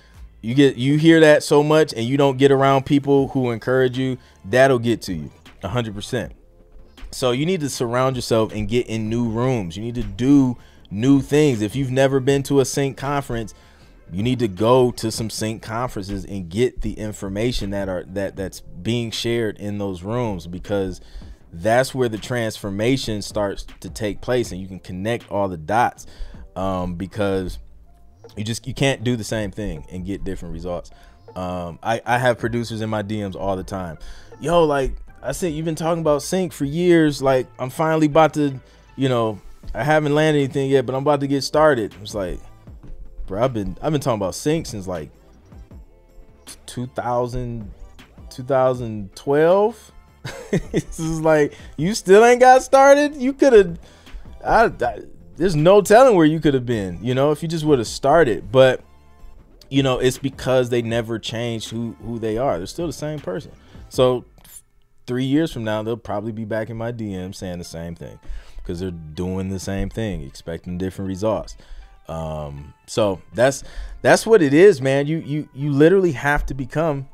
you 0.46 0.54
get 0.54 0.76
you 0.76 0.96
hear 0.96 1.20
that 1.20 1.42
so 1.42 1.62
much 1.62 1.92
and 1.92 2.04
you 2.04 2.16
don't 2.16 2.38
get 2.38 2.50
around 2.50 2.86
people 2.86 3.28
who 3.28 3.50
encourage 3.50 3.98
you 3.98 4.16
that'll 4.44 4.78
get 4.78 5.02
to 5.02 5.12
you 5.12 5.30
100% 5.62 6.32
so 7.10 7.30
you 7.30 7.46
need 7.46 7.60
to 7.60 7.68
surround 7.68 8.16
yourself 8.16 8.52
and 8.52 8.68
get 8.68 8.86
in 8.86 9.08
new 9.08 9.28
rooms 9.28 9.76
you 9.76 9.82
need 9.82 9.94
to 9.94 10.02
do 10.02 10.56
new 10.90 11.20
things. 11.20 11.62
If 11.62 11.76
you've 11.76 11.90
never 11.90 12.20
been 12.20 12.42
to 12.44 12.60
a 12.60 12.64
sync 12.64 12.96
conference, 12.96 13.54
you 14.12 14.22
need 14.22 14.38
to 14.38 14.48
go 14.48 14.90
to 14.92 15.10
some 15.10 15.30
sync 15.30 15.62
conferences 15.62 16.24
and 16.24 16.48
get 16.48 16.82
the 16.82 16.94
information 16.94 17.70
that 17.70 17.88
are 17.88 18.04
that 18.04 18.36
that's 18.36 18.60
being 18.60 19.10
shared 19.10 19.58
in 19.58 19.78
those 19.78 20.02
rooms 20.02 20.46
because 20.46 21.00
that's 21.52 21.94
where 21.94 22.08
the 22.08 22.18
transformation 22.18 23.22
starts 23.22 23.66
to 23.80 23.90
take 23.90 24.20
place 24.20 24.52
and 24.52 24.60
you 24.60 24.68
can 24.68 24.78
connect 24.78 25.28
all 25.30 25.48
the 25.48 25.56
dots 25.56 26.06
um, 26.54 26.94
because 26.94 27.58
you 28.36 28.44
just 28.44 28.66
you 28.66 28.74
can't 28.74 29.04
do 29.04 29.16
the 29.16 29.24
same 29.24 29.50
thing 29.50 29.86
and 29.90 30.04
get 30.04 30.24
different 30.24 30.52
results 30.52 30.90
um, 31.34 31.78
I, 31.82 32.00
I 32.06 32.18
have 32.18 32.38
producers 32.38 32.80
in 32.80 32.90
my 32.90 33.02
dms 33.02 33.34
all 33.34 33.56
the 33.56 33.64
time 33.64 33.98
yo 34.40 34.64
like 34.64 34.92
i 35.22 35.32
said 35.32 35.52
you've 35.52 35.64
been 35.64 35.74
talking 35.74 36.00
about 36.00 36.22
sync 36.22 36.52
for 36.52 36.64
years 36.64 37.22
like 37.22 37.46
i'm 37.58 37.70
finally 37.70 38.06
about 38.06 38.34
to 38.34 38.60
you 38.96 39.08
know 39.08 39.40
i 39.74 39.82
haven't 39.82 40.14
landed 40.14 40.40
anything 40.40 40.70
yet 40.70 40.86
but 40.86 40.94
i'm 40.94 41.02
about 41.02 41.20
to 41.20 41.26
get 41.26 41.42
started 41.42 41.94
it's 42.02 42.14
like 42.14 42.38
bro 43.26 43.42
i've 43.42 43.54
been 43.54 43.76
i've 43.82 43.92
been 43.92 44.00
talking 44.00 44.20
about 44.20 44.34
sync 44.34 44.66
since 44.66 44.86
like 44.86 45.10
2000 46.66 47.70
2012 48.30 49.92
this 50.50 50.98
is 50.98 51.20
like 51.20 51.54
you 51.76 51.94
still 51.94 52.24
ain't 52.24 52.40
got 52.40 52.62
started. 52.62 53.16
You 53.16 53.32
could 53.32 53.52
have. 53.52 53.78
I, 54.44 54.64
I, 54.84 55.00
there's 55.36 55.56
no 55.56 55.80
telling 55.80 56.16
where 56.16 56.26
you 56.26 56.40
could 56.40 56.54
have 56.54 56.66
been. 56.66 56.98
You 57.02 57.14
know, 57.14 57.30
if 57.30 57.42
you 57.42 57.48
just 57.48 57.64
would 57.64 57.78
have 57.78 57.88
started. 57.88 58.50
But 58.50 58.82
you 59.68 59.82
know, 59.82 59.98
it's 59.98 60.18
because 60.18 60.70
they 60.70 60.82
never 60.82 61.18
changed 61.18 61.70
who 61.70 61.96
who 62.02 62.18
they 62.18 62.38
are. 62.38 62.58
They're 62.58 62.66
still 62.66 62.86
the 62.86 62.92
same 62.92 63.18
person. 63.18 63.52
So 63.88 64.24
three 65.06 65.24
years 65.24 65.52
from 65.52 65.64
now, 65.64 65.82
they'll 65.82 65.96
probably 65.96 66.32
be 66.32 66.44
back 66.44 66.70
in 66.70 66.76
my 66.76 66.92
DM 66.92 67.34
saying 67.34 67.58
the 67.58 67.64
same 67.64 67.94
thing 67.94 68.18
because 68.56 68.80
they're 68.80 68.90
doing 68.90 69.48
the 69.48 69.60
same 69.60 69.88
thing, 69.88 70.22
expecting 70.22 70.78
different 70.78 71.08
results. 71.08 71.56
Um, 72.08 72.74
so 72.86 73.20
that's 73.34 73.64
that's 74.02 74.26
what 74.26 74.42
it 74.42 74.54
is, 74.54 74.80
man. 74.80 75.06
You 75.06 75.18
you 75.18 75.48
you 75.54 75.70
literally 75.72 76.12
have 76.12 76.46
to 76.46 76.54
become 76.54 77.08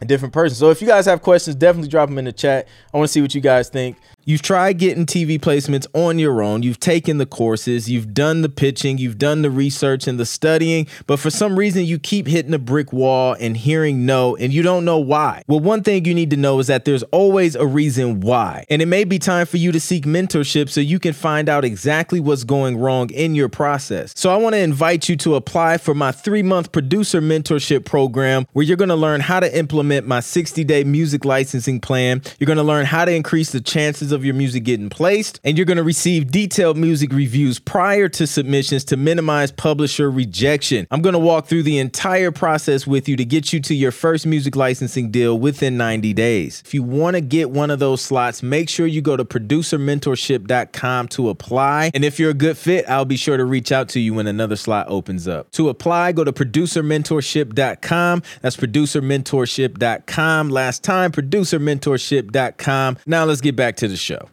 a 0.00 0.04
different 0.04 0.32
person. 0.32 0.56
So 0.56 0.70
if 0.70 0.80
you 0.80 0.86
guys 0.86 1.06
have 1.06 1.22
questions, 1.22 1.56
definitely 1.56 1.88
drop 1.88 2.08
them 2.08 2.18
in 2.18 2.24
the 2.24 2.32
chat. 2.32 2.68
I 2.92 2.96
want 2.96 3.08
to 3.08 3.12
see 3.12 3.20
what 3.20 3.34
you 3.34 3.40
guys 3.40 3.68
think. 3.68 3.96
You've 4.30 4.42
tried 4.42 4.74
getting 4.74 5.06
TV 5.06 5.40
placements 5.40 5.88
on 5.92 6.20
your 6.20 6.40
own. 6.40 6.62
You've 6.62 6.78
taken 6.78 7.18
the 7.18 7.26
courses, 7.26 7.90
you've 7.90 8.14
done 8.14 8.42
the 8.42 8.48
pitching, 8.48 8.96
you've 8.96 9.18
done 9.18 9.42
the 9.42 9.50
research 9.50 10.06
and 10.06 10.20
the 10.20 10.24
studying, 10.24 10.86
but 11.08 11.18
for 11.18 11.30
some 11.30 11.58
reason 11.58 11.84
you 11.84 11.98
keep 11.98 12.28
hitting 12.28 12.54
a 12.54 12.58
brick 12.60 12.92
wall 12.92 13.34
and 13.40 13.56
hearing 13.56 14.06
no, 14.06 14.36
and 14.36 14.52
you 14.52 14.62
don't 14.62 14.84
know 14.84 14.98
why. 14.98 15.42
Well, 15.48 15.58
one 15.58 15.82
thing 15.82 16.04
you 16.04 16.14
need 16.14 16.30
to 16.30 16.36
know 16.36 16.60
is 16.60 16.68
that 16.68 16.84
there's 16.84 17.02
always 17.10 17.56
a 17.56 17.66
reason 17.66 18.20
why. 18.20 18.66
And 18.70 18.80
it 18.80 18.86
may 18.86 19.02
be 19.02 19.18
time 19.18 19.46
for 19.46 19.56
you 19.56 19.72
to 19.72 19.80
seek 19.80 20.04
mentorship 20.04 20.68
so 20.68 20.80
you 20.80 21.00
can 21.00 21.12
find 21.12 21.48
out 21.48 21.64
exactly 21.64 22.20
what's 22.20 22.44
going 22.44 22.76
wrong 22.76 23.10
in 23.10 23.34
your 23.34 23.48
process. 23.48 24.12
So 24.14 24.30
I 24.30 24.36
want 24.36 24.54
to 24.54 24.60
invite 24.60 25.08
you 25.08 25.16
to 25.16 25.34
apply 25.34 25.78
for 25.78 25.92
my 25.92 26.12
three 26.12 26.44
month 26.44 26.70
producer 26.70 27.20
mentorship 27.20 27.84
program 27.84 28.46
where 28.52 28.64
you're 28.64 28.76
going 28.76 28.90
to 28.90 28.94
learn 28.94 29.22
how 29.22 29.40
to 29.40 29.58
implement 29.58 30.06
my 30.06 30.20
60 30.20 30.62
day 30.62 30.84
music 30.84 31.24
licensing 31.24 31.80
plan. 31.80 32.22
You're 32.38 32.46
going 32.46 32.58
to 32.58 32.62
learn 32.62 32.86
how 32.86 33.04
to 33.04 33.12
increase 33.12 33.50
the 33.50 33.60
chances 33.60 34.12
of 34.12 34.19
your 34.24 34.34
music 34.34 34.64
getting 34.64 34.88
placed, 34.88 35.40
and 35.44 35.56
you're 35.56 35.66
going 35.66 35.76
to 35.76 35.82
receive 35.82 36.30
detailed 36.30 36.76
music 36.76 37.12
reviews 37.12 37.58
prior 37.58 38.08
to 38.08 38.26
submissions 38.26 38.84
to 38.84 38.96
minimize 38.96 39.52
publisher 39.52 40.10
rejection. 40.10 40.86
I'm 40.90 41.02
going 41.02 41.12
to 41.14 41.18
walk 41.18 41.46
through 41.46 41.62
the 41.64 41.78
entire 41.78 42.30
process 42.30 42.86
with 42.86 43.08
you 43.08 43.16
to 43.16 43.24
get 43.24 43.52
you 43.52 43.60
to 43.60 43.74
your 43.74 43.92
first 43.92 44.26
music 44.26 44.56
licensing 44.56 45.10
deal 45.10 45.38
within 45.38 45.76
90 45.76 46.12
days. 46.14 46.62
If 46.64 46.74
you 46.74 46.82
want 46.82 47.16
to 47.16 47.20
get 47.20 47.50
one 47.50 47.70
of 47.70 47.78
those 47.78 48.00
slots, 48.00 48.42
make 48.42 48.68
sure 48.68 48.86
you 48.86 49.02
go 49.02 49.16
to 49.16 49.24
producermentorship.com 49.24 51.08
to 51.08 51.28
apply. 51.28 51.90
And 51.94 52.04
if 52.04 52.18
you're 52.18 52.30
a 52.30 52.34
good 52.34 52.56
fit, 52.56 52.88
I'll 52.88 53.04
be 53.04 53.16
sure 53.16 53.36
to 53.36 53.44
reach 53.44 53.72
out 53.72 53.88
to 53.90 54.00
you 54.00 54.14
when 54.14 54.26
another 54.26 54.56
slot 54.56 54.86
opens 54.88 55.28
up. 55.28 55.50
To 55.52 55.68
apply, 55.68 56.12
go 56.12 56.24
to 56.24 56.32
producermentorship.com. 56.32 58.22
That's 58.40 58.56
producermentorship.com. 58.56 60.48
Last 60.48 60.84
time, 60.84 61.12
producermentorship.com. 61.12 62.98
Now 63.06 63.24
let's 63.24 63.40
get 63.40 63.56
back 63.56 63.76
to 63.76 63.88
the 63.88 63.96
show. 64.00 64.28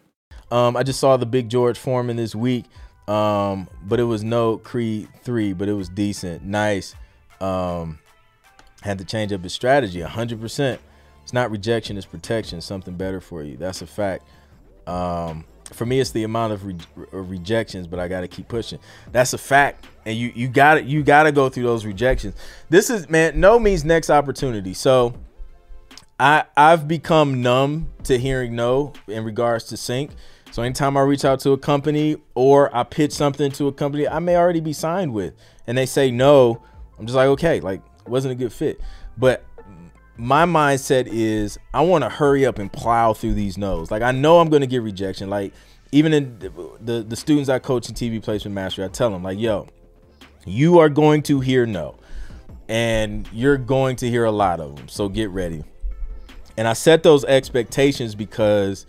Um, 0.49 0.77
I 0.77 0.83
just 0.83 0.99
saw 0.99 1.17
the 1.17 1.25
Big 1.25 1.49
George 1.49 1.77
Foreman 1.77 2.15
this 2.15 2.33
week, 2.33 2.65
um, 3.07 3.67
but 3.83 3.99
it 3.99 4.03
was 4.03 4.23
no 4.23 4.57
Creed 4.57 5.09
three, 5.23 5.53
but 5.53 5.67
it 5.67 5.73
was 5.73 5.89
decent, 5.89 6.43
nice. 6.43 6.95
Um, 7.41 7.99
had 8.81 8.97
to 8.99 9.05
change 9.05 9.33
up 9.33 9.43
his 9.43 9.53
strategy, 9.53 10.01
hundred 10.01 10.39
percent. 10.39 10.79
It's 11.23 11.33
not 11.33 11.51
rejection, 11.51 11.97
it's 11.97 12.05
protection. 12.05 12.61
Something 12.61 12.95
better 12.95 13.19
for 13.19 13.43
you. 13.43 13.57
That's 13.57 13.81
a 13.81 13.87
fact. 13.87 14.23
Um, 14.87 15.43
for 15.73 15.85
me, 15.85 15.99
it's 15.99 16.11
the 16.11 16.23
amount 16.23 16.53
of, 16.53 16.65
re- 16.65 16.77
rejections, 17.11 17.87
but 17.87 17.99
I 17.99 18.07
got 18.07 18.21
to 18.21 18.27
keep 18.29 18.47
pushing. 18.47 18.79
That's 19.11 19.33
a 19.33 19.37
fact, 19.37 19.85
and 20.05 20.17
you 20.17 20.31
you 20.33 20.47
got 20.47 20.75
to 20.75 20.83
you 20.83 21.03
got 21.03 21.23
to 21.23 21.33
go 21.33 21.49
through 21.49 21.63
those 21.63 21.85
rejections. 21.85 22.35
This 22.69 22.89
is 22.89 23.09
man, 23.09 23.39
no 23.39 23.59
means 23.59 23.83
next 23.83 24.09
opportunity. 24.09 24.73
So 24.73 25.13
I 26.19 26.45
I've 26.55 26.87
become 26.87 27.41
numb 27.41 27.91
to 28.03 28.17
hearing 28.17 28.55
no 28.55 28.93
in 29.07 29.23
regards 29.23 29.65
to 29.65 29.77
sync. 29.77 30.11
So 30.51 30.63
anytime 30.63 30.97
I 30.97 31.01
reach 31.01 31.25
out 31.25 31.39
to 31.41 31.51
a 31.51 31.57
company 31.57 32.17
or 32.33 32.75
I 32.75 32.83
pitch 32.83 33.11
something 33.11 33.51
to 33.51 33.67
a 33.67 33.71
company 33.71 34.07
I 34.07 34.19
may 34.19 34.35
already 34.35 34.61
be 34.61 34.73
signed 34.73 35.13
with 35.13 35.33
and 35.67 35.77
they 35.77 35.85
say 35.85 36.09
no, 36.09 36.61
I'm 36.97 37.05
just 37.05 37.15
like, 37.15 37.27
okay, 37.27 37.59
like 37.59 37.81
wasn't 38.07 38.31
a 38.31 38.35
good 38.35 38.53
fit. 38.53 38.79
But 39.17 39.43
my 40.15 40.45
mindset 40.45 41.07
is 41.07 41.59
I 41.73 41.81
want 41.81 42.03
to 42.03 42.09
hurry 42.09 42.45
up 42.45 42.57
and 42.57 42.71
plow 42.71 43.13
through 43.13 43.35
these 43.35 43.57
no's. 43.57 43.91
Like 43.91 44.01
I 44.01 44.11
know 44.11 44.39
I'm 44.39 44.49
going 44.49 44.61
to 44.61 44.67
get 44.67 44.81
rejection. 44.81 45.29
Like 45.29 45.53
even 45.91 46.13
in 46.13 46.39
the, 46.39 46.49
the, 46.81 47.03
the 47.03 47.15
students 47.15 47.49
I 47.49 47.59
coach 47.59 47.89
in 47.89 47.95
TV 47.95 48.21
placement 48.21 48.55
mastery, 48.55 48.85
I 48.85 48.87
tell 48.89 49.11
them 49.11 49.23
like, 49.23 49.39
yo, 49.39 49.67
you 50.45 50.79
are 50.79 50.89
going 50.89 51.21
to 51.23 51.39
hear 51.39 51.65
no, 51.65 51.95
and 52.67 53.27
you're 53.31 53.57
going 53.57 53.95
to 53.97 54.09
hear 54.09 54.25
a 54.25 54.31
lot 54.31 54.59
of 54.59 54.75
them. 54.75 54.87
So 54.87 55.09
get 55.09 55.29
ready. 55.29 55.63
And 56.57 56.67
I 56.67 56.73
set 56.73 57.03
those 57.03 57.23
expectations 57.25 58.15
because 58.15 58.85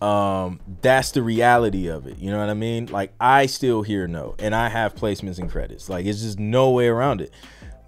um 0.00 0.60
that's 0.80 1.10
the 1.10 1.22
reality 1.22 1.88
of 1.88 2.06
it. 2.06 2.18
You 2.18 2.30
know 2.30 2.38
what 2.38 2.48
i 2.48 2.54
mean? 2.54 2.86
Like 2.86 3.12
i 3.18 3.46
still 3.46 3.82
hear 3.82 4.06
no 4.06 4.36
and 4.38 4.54
i 4.54 4.68
have 4.68 4.94
placements 4.94 5.38
and 5.38 5.50
credits. 5.50 5.88
Like 5.88 6.06
it's 6.06 6.22
just 6.22 6.38
no 6.38 6.70
way 6.70 6.86
around 6.86 7.20
it. 7.20 7.32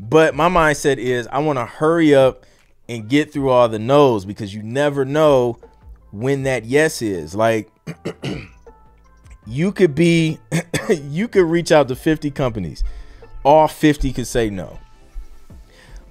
But 0.01 0.35
my 0.35 0.49
mindset 0.49 0.97
is 0.97 1.29
i 1.29 1.39
want 1.39 1.59
to 1.59 1.67
hurry 1.67 2.15
up 2.15 2.47
and 2.89 3.09
get 3.09 3.33
through 3.33 3.51
all 3.51 3.69
the 3.69 3.79
no's 3.79 4.25
because 4.25 4.53
you 4.53 4.63
never 4.65 5.05
know 5.05 5.59
when 6.11 6.43
that 6.43 6.65
yes 6.65 7.01
is. 7.01 7.35
Like 7.35 7.71
you 9.47 9.71
could 9.71 9.95
be 9.95 10.41
you 10.91 11.29
could 11.29 11.45
reach 11.45 11.71
out 11.71 11.87
to 11.89 11.97
50 11.97 12.33
companies. 12.33 12.83
All 13.45 13.69
50 13.69 14.13
could 14.13 14.27
say 14.27 14.51
no 14.51 14.79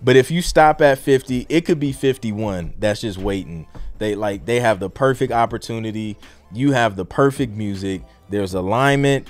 but 0.01 0.15
if 0.15 0.31
you 0.31 0.41
stop 0.41 0.81
at 0.81 0.97
50 0.97 1.45
it 1.49 1.65
could 1.65 1.79
be 1.79 1.91
51 1.91 2.73
that's 2.79 3.01
just 3.01 3.17
waiting 3.17 3.67
they 3.99 4.15
like 4.15 4.45
they 4.45 4.61
have 4.61 4.79
the 4.79 4.89
perfect 4.89 5.31
opportunity. 5.31 6.17
You 6.51 6.71
have 6.71 6.95
the 6.95 7.05
perfect 7.05 7.53
music. 7.53 8.01
There's 8.29 8.53
alignment. 8.55 9.27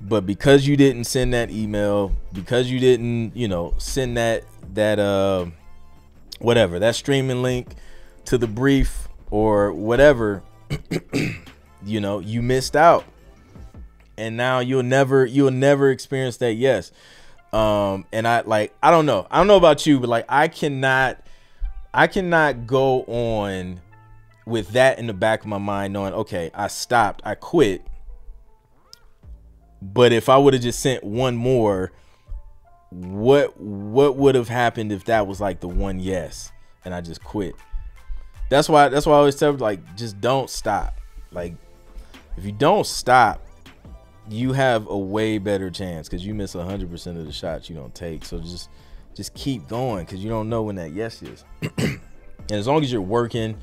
But 0.00 0.26
because 0.26 0.66
you 0.66 0.76
didn't 0.76 1.04
send 1.04 1.32
that 1.32 1.50
email, 1.50 2.12
because 2.32 2.70
you 2.70 2.78
didn't, 2.78 3.34
you 3.34 3.48
know, 3.48 3.74
send 3.78 4.16
that 4.18 4.44
that 4.74 4.98
uh 4.98 5.46
whatever, 6.38 6.78
that 6.78 6.94
streaming 6.94 7.42
link 7.42 7.68
to 8.26 8.38
the 8.38 8.46
brief 8.46 9.08
or 9.30 9.72
whatever, 9.72 10.42
you 11.84 12.00
know, 12.00 12.18
you 12.20 12.42
missed 12.42 12.76
out. 12.76 13.04
And 14.16 14.36
now 14.36 14.60
you'll 14.60 14.82
never 14.82 15.24
you'll 15.24 15.50
never 15.50 15.90
experience 15.90 16.36
that 16.36 16.54
yes. 16.54 16.92
Um 17.54 18.04
and 18.12 18.26
I 18.26 18.40
like 18.40 18.74
I 18.82 18.90
don't 18.90 19.06
know. 19.06 19.28
I 19.30 19.38
don't 19.38 19.46
know 19.46 19.56
about 19.56 19.86
you, 19.86 20.00
but 20.00 20.08
like 20.08 20.24
I 20.28 20.48
cannot 20.48 21.24
I 21.92 22.08
cannot 22.08 22.66
go 22.66 23.04
on 23.04 23.80
with 24.44 24.70
that 24.70 24.98
in 24.98 25.06
the 25.06 25.14
back 25.14 25.42
of 25.42 25.46
my 25.46 25.58
mind, 25.58 25.92
knowing, 25.92 26.12
okay, 26.12 26.50
I 26.52 26.66
stopped, 26.66 27.22
I 27.24 27.36
quit. 27.36 27.82
But 29.80 30.12
if 30.12 30.28
I 30.28 30.36
would 30.36 30.54
have 30.54 30.62
just 30.64 30.80
sent 30.80 31.04
one 31.04 31.36
more, 31.36 31.92
what 32.90 33.58
what 33.60 34.16
would 34.16 34.34
have 34.34 34.48
happened 34.48 34.90
if 34.90 35.04
that 35.04 35.28
was 35.28 35.40
like 35.40 35.60
the 35.60 35.68
one 35.68 36.00
yes 36.00 36.50
and 36.84 36.92
I 36.92 37.00
just 37.00 37.22
quit? 37.22 37.54
That's 38.50 38.68
why 38.68 38.88
that's 38.88 39.06
why 39.06 39.12
I 39.14 39.18
always 39.18 39.36
tell 39.36 39.52
like 39.52 39.96
just 39.96 40.20
don't 40.20 40.50
stop. 40.50 41.00
Like 41.30 41.54
if 42.36 42.44
you 42.44 42.52
don't 42.52 42.86
stop, 42.86 43.43
you 44.28 44.52
have 44.52 44.86
a 44.88 44.98
way 44.98 45.38
better 45.38 45.70
chance 45.70 46.08
because 46.08 46.24
you 46.24 46.34
miss 46.34 46.54
hundred 46.54 46.90
percent 46.90 47.18
of 47.18 47.26
the 47.26 47.32
shots 47.32 47.68
you 47.68 47.76
don't 47.76 47.94
take. 47.94 48.24
So 48.24 48.38
just 48.40 48.70
just 49.14 49.34
keep 49.34 49.68
going 49.68 50.04
because 50.04 50.22
you 50.22 50.30
don't 50.30 50.48
know 50.48 50.62
when 50.62 50.76
that 50.76 50.92
yes 50.92 51.22
is. 51.22 51.44
and 51.78 52.00
as 52.50 52.66
long 52.66 52.82
as 52.82 52.90
you're 52.92 53.00
working 53.00 53.56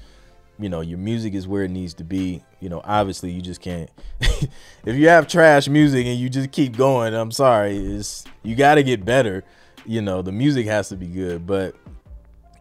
you 0.61 0.69
know 0.69 0.81
your 0.81 0.97
music 0.97 1.33
is 1.33 1.47
where 1.47 1.63
it 1.63 1.71
needs 1.71 1.93
to 1.95 2.03
be 2.03 2.43
you 2.59 2.69
know 2.69 2.81
obviously 2.83 3.31
you 3.31 3.41
just 3.41 3.61
can't 3.61 3.89
if 4.21 4.95
you 4.95 5.07
have 5.07 5.27
trash 5.27 5.67
music 5.67 6.05
and 6.05 6.19
you 6.19 6.29
just 6.29 6.51
keep 6.51 6.77
going 6.77 7.13
i'm 7.13 7.31
sorry 7.31 7.75
it's 7.77 8.25
you 8.43 8.55
got 8.55 8.75
to 8.75 8.83
get 8.83 9.03
better 9.03 9.43
you 9.85 10.01
know 10.01 10.21
the 10.21 10.31
music 10.31 10.67
has 10.67 10.89
to 10.89 10.95
be 10.95 11.07
good 11.07 11.47
but 11.47 11.75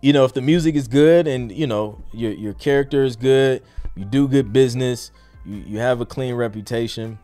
you 0.00 0.12
know 0.12 0.24
if 0.24 0.32
the 0.32 0.40
music 0.40 0.74
is 0.74 0.88
good 0.88 1.26
and 1.26 1.52
you 1.52 1.66
know 1.66 2.02
your 2.12 2.32
your 2.32 2.54
character 2.54 3.04
is 3.04 3.16
good 3.16 3.62
you 3.94 4.04
do 4.04 4.26
good 4.26 4.52
business 4.52 5.10
you, 5.44 5.56
you 5.66 5.78
have 5.78 6.00
a 6.00 6.06
clean 6.06 6.34
reputation 6.34 7.18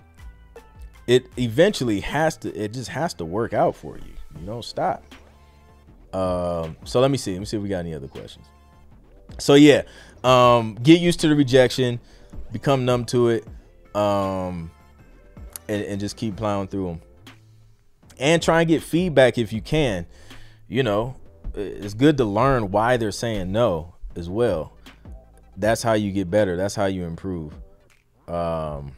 it 1.06 1.26
eventually 1.38 2.00
has 2.00 2.36
to 2.38 2.54
it 2.54 2.72
just 2.72 2.88
has 2.90 3.14
to 3.14 3.24
work 3.24 3.52
out 3.52 3.76
for 3.76 3.96
you. 3.96 4.12
You 4.40 4.46
don't 4.46 4.64
stop. 4.64 5.04
Um, 6.12 6.76
so 6.84 7.00
let 7.00 7.10
me 7.10 7.18
see. 7.18 7.32
Let 7.32 7.40
me 7.40 7.46
see 7.46 7.56
if 7.56 7.62
we 7.62 7.68
got 7.68 7.80
any 7.80 7.94
other 7.94 8.08
questions. 8.08 8.46
So 9.38 9.54
yeah, 9.54 9.82
um, 10.24 10.74
get 10.76 11.00
used 11.00 11.20
to 11.20 11.28
the 11.28 11.36
rejection, 11.36 12.00
become 12.52 12.84
numb 12.84 13.04
to 13.06 13.28
it, 13.28 13.46
um, 13.94 14.70
and, 15.68 15.82
and 15.82 16.00
just 16.00 16.16
keep 16.16 16.36
plowing 16.36 16.68
through 16.68 16.86
them. 16.86 17.00
And 18.18 18.42
try 18.42 18.60
and 18.60 18.68
get 18.68 18.82
feedback 18.82 19.36
if 19.36 19.52
you 19.52 19.60
can. 19.60 20.06
You 20.68 20.82
know, 20.82 21.16
it's 21.54 21.94
good 21.94 22.16
to 22.16 22.24
learn 22.24 22.70
why 22.70 22.96
they're 22.96 23.12
saying 23.12 23.52
no 23.52 23.94
as 24.16 24.30
well. 24.30 24.72
That's 25.56 25.82
how 25.82 25.92
you 25.92 26.12
get 26.12 26.30
better. 26.30 26.56
That's 26.56 26.74
how 26.74 26.86
you 26.86 27.04
improve. 27.04 27.52
Um, 28.26 28.92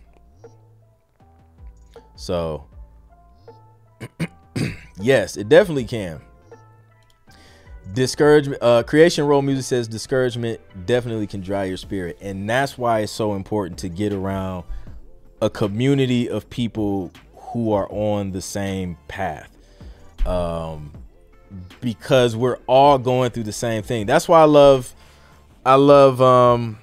so, 2.18 2.64
yes, 5.00 5.36
it 5.36 5.48
definitely 5.48 5.84
can. 5.84 6.20
Discouragement, 7.94 8.60
uh, 8.60 8.82
creation 8.82 9.24
role 9.24 9.40
music 9.40 9.64
says 9.64 9.86
discouragement 9.86 10.60
definitely 10.84 11.28
can 11.28 11.40
dry 11.40 11.64
your 11.64 11.76
spirit, 11.76 12.18
and 12.20 12.50
that's 12.50 12.76
why 12.76 13.00
it's 13.00 13.12
so 13.12 13.34
important 13.34 13.78
to 13.78 13.88
get 13.88 14.12
around 14.12 14.64
a 15.40 15.48
community 15.48 16.28
of 16.28 16.50
people 16.50 17.12
who 17.36 17.72
are 17.72 17.86
on 17.88 18.32
the 18.32 18.42
same 18.42 18.98
path. 19.06 19.56
Um, 20.26 20.92
because 21.80 22.34
we're 22.34 22.58
all 22.66 22.98
going 22.98 23.30
through 23.30 23.44
the 23.44 23.52
same 23.52 23.84
thing. 23.84 24.06
That's 24.06 24.28
why 24.28 24.40
I 24.40 24.46
love, 24.46 24.92
I 25.64 25.76
love, 25.76 26.20
um, 26.20 26.78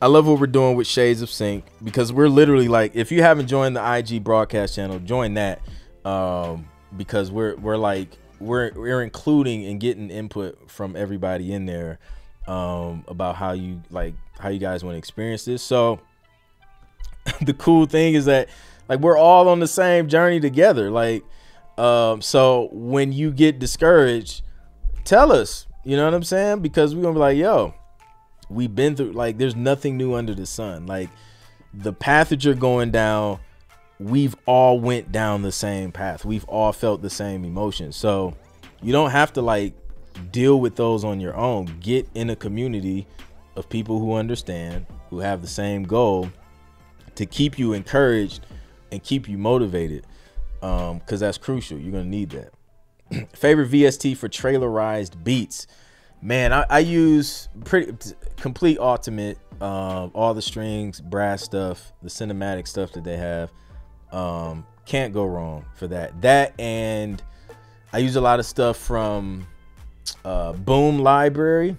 I 0.00 0.08
love 0.08 0.26
what 0.26 0.38
we're 0.38 0.46
doing 0.46 0.76
with 0.76 0.86
Shades 0.86 1.22
of 1.22 1.30
Sync 1.30 1.64
because 1.82 2.12
we're 2.12 2.28
literally 2.28 2.68
like, 2.68 2.94
if 2.94 3.10
you 3.10 3.22
haven't 3.22 3.46
joined 3.46 3.76
the 3.76 3.96
IG 3.96 4.22
broadcast 4.22 4.74
channel, 4.74 4.98
join 4.98 5.34
that, 5.34 5.62
um, 6.04 6.68
because 6.96 7.30
we're 7.30 7.56
we're 7.56 7.78
like 7.78 8.08
we're 8.38 8.72
we're 8.74 9.02
including 9.02 9.64
and 9.66 9.80
getting 9.80 10.10
input 10.10 10.70
from 10.70 10.96
everybody 10.96 11.52
in 11.52 11.64
there 11.64 11.98
um, 12.46 13.04
about 13.08 13.36
how 13.36 13.52
you 13.52 13.82
like 13.90 14.14
how 14.38 14.50
you 14.50 14.58
guys 14.58 14.84
want 14.84 14.94
to 14.94 14.98
experience 14.98 15.46
this. 15.46 15.62
So 15.62 16.00
the 17.40 17.54
cool 17.54 17.86
thing 17.86 18.14
is 18.14 18.26
that 18.26 18.50
like 18.90 19.00
we're 19.00 19.16
all 19.16 19.48
on 19.48 19.60
the 19.60 19.66
same 19.66 20.08
journey 20.08 20.40
together. 20.40 20.90
Like 20.90 21.24
um, 21.78 22.20
so 22.20 22.68
when 22.72 23.12
you 23.12 23.30
get 23.30 23.58
discouraged, 23.58 24.42
tell 25.04 25.32
us. 25.32 25.66
You 25.84 25.96
know 25.96 26.04
what 26.04 26.14
I'm 26.14 26.24
saying? 26.24 26.60
Because 26.60 26.94
we're 26.94 27.02
gonna 27.02 27.14
be 27.14 27.20
like, 27.20 27.38
yo, 27.38 27.74
we've 28.48 28.74
been 28.74 28.96
through 28.96 29.12
like 29.12 29.38
there's 29.38 29.56
nothing 29.56 29.96
new 29.96 30.14
under 30.14 30.34
the 30.34 30.46
sun. 30.46 30.86
Like 30.86 31.10
the 31.74 31.92
path 31.92 32.30
that 32.30 32.44
you're 32.44 32.54
going 32.54 32.90
down 32.90 33.40
we've 33.98 34.36
all 34.46 34.78
went 34.78 35.12
down 35.12 35.42
the 35.42 35.52
same 35.52 35.92
path. 35.92 36.24
We've 36.24 36.44
all 36.44 36.72
felt 36.72 37.02
the 37.02 37.10
same 37.10 37.44
emotions. 37.44 37.96
So 37.96 38.34
you 38.82 38.92
don't 38.92 39.10
have 39.10 39.32
to 39.34 39.42
like 39.42 39.74
deal 40.30 40.60
with 40.60 40.76
those 40.76 41.04
on 41.04 41.20
your 41.20 41.36
own. 41.36 41.66
Get 41.80 42.08
in 42.14 42.30
a 42.30 42.36
community 42.36 43.06
of 43.56 43.68
people 43.68 43.98
who 43.98 44.14
understand, 44.14 44.86
who 45.10 45.20
have 45.20 45.40
the 45.40 45.48
same 45.48 45.84
goal 45.84 46.30
to 47.14 47.24
keep 47.24 47.58
you 47.58 47.72
encouraged 47.72 48.46
and 48.92 49.02
keep 49.02 49.28
you 49.28 49.38
motivated. 49.38 50.06
Um, 50.62 51.00
cause 51.00 51.20
that's 51.20 51.38
crucial. 51.38 51.78
You're 51.78 51.92
gonna 51.92 52.04
need 52.04 52.30
that. 52.30 53.28
Favorite 53.36 53.70
VST 53.70 54.16
for 54.16 54.28
trailerized 54.28 55.22
beats. 55.22 55.66
Man, 56.22 56.52
I, 56.52 56.66
I 56.68 56.78
use 56.80 57.48
pretty 57.64 57.92
Komplete 58.36 58.78
Ultimate, 58.78 59.38
um, 59.60 60.10
all 60.14 60.34
the 60.34 60.42
strings, 60.42 61.00
brass 61.00 61.42
stuff, 61.42 61.92
the 62.02 62.08
cinematic 62.08 62.66
stuff 62.66 62.92
that 62.92 63.04
they 63.04 63.16
have. 63.16 63.52
Um, 64.12 64.66
can't 64.86 65.12
go 65.12 65.26
wrong 65.26 65.64
for 65.74 65.86
that. 65.88 66.20
That 66.22 66.58
and 66.58 67.22
I 67.92 67.98
use 67.98 68.16
a 68.16 68.20
lot 68.20 68.40
of 68.40 68.46
stuff 68.46 68.76
from 68.76 69.46
uh, 70.24 70.52
Boom 70.52 70.98
Library 70.98 71.76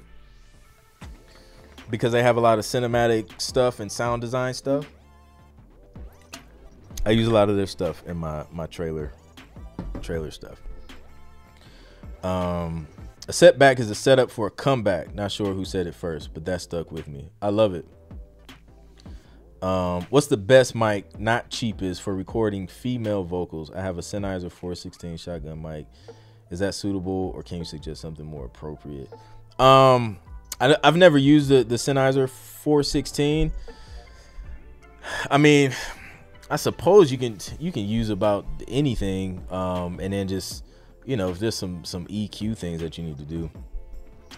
because 1.89 2.11
they 2.11 2.21
have 2.23 2.37
a 2.37 2.41
lot 2.41 2.59
of 2.59 2.65
cinematic 2.65 3.39
stuff 3.41 3.79
and 3.79 3.91
sound 3.91 4.21
design 4.21 4.53
stuff. 4.53 4.85
I 7.05 7.11
use 7.11 7.27
a 7.27 7.31
lot 7.31 7.49
of 7.49 7.55
their 7.55 7.67
stuff 7.67 8.03
in 8.05 8.17
my 8.17 8.45
my 8.51 8.65
trailer 8.65 9.13
trailer 10.01 10.31
stuff. 10.31 10.61
Um, 12.23 12.87
a 13.27 13.33
setback 13.33 13.79
is 13.79 13.89
a 13.89 13.95
setup 13.95 14.31
for 14.31 14.47
a 14.47 14.51
comeback. 14.51 15.13
Not 15.13 15.31
sure 15.31 15.53
who 15.53 15.65
said 15.65 15.85
it 15.87 15.95
first, 15.95 16.33
but 16.33 16.45
that 16.45 16.61
stuck 16.61 16.91
with 16.91 17.07
me. 17.07 17.29
I 17.41 17.49
love 17.49 17.73
it. 17.73 17.85
Um, 19.61 20.05
what's 20.09 20.27
the 20.27 20.37
best 20.37 20.75
mic, 20.75 21.19
not 21.19 21.49
cheapest, 21.49 22.01
for 22.01 22.15
recording 22.15 22.67
female 22.67 23.23
vocals? 23.23 23.71
I 23.71 23.81
have 23.81 23.97
a 23.97 24.01
Sennheiser 24.01 24.51
416 24.51 25.17
shotgun 25.17 25.61
mic. 25.61 25.87
Is 26.49 26.59
that 26.59 26.75
suitable, 26.75 27.31
or 27.35 27.43
can 27.43 27.57
you 27.57 27.65
suggest 27.65 28.01
something 28.01 28.25
more 28.25 28.45
appropriate? 28.45 29.11
Um, 29.59 30.19
I, 30.61 30.77
have 30.83 30.95
never 30.95 31.17
used 31.17 31.49
the 31.49 31.63
the 31.63 31.75
Sennheiser 31.75 32.29
416. 32.29 33.51
I 35.29 35.37
mean, 35.37 35.73
I 36.49 36.55
suppose 36.55 37.11
you 37.11 37.17
can 37.17 37.37
you 37.59 37.71
can 37.71 37.85
use 37.85 38.09
about 38.09 38.45
anything, 38.67 39.43
um, 39.49 39.99
and 39.99 40.13
then 40.13 40.27
just 40.27 40.63
you 41.07 41.15
know, 41.15 41.29
if 41.29 41.39
there's 41.39 41.55
some 41.55 41.83
some 41.85 42.05
EQ 42.07 42.57
things 42.57 42.81
that 42.81 42.97
you 42.97 43.03
need 43.05 43.17
to 43.17 43.23
do. 43.23 43.49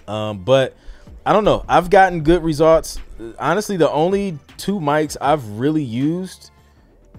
Um, 0.08 0.44
but 0.44 0.78
I 1.26 1.34
don't 1.34 1.44
know. 1.44 1.66
I've 1.68 1.90
gotten 1.90 2.22
good 2.22 2.44
results. 2.44 3.00
Honestly, 3.40 3.76
the 3.76 3.90
only 3.90 4.38
two 4.58 4.80
mics 4.80 5.18
I've 5.20 5.46
really 5.60 5.84
used 5.84 6.52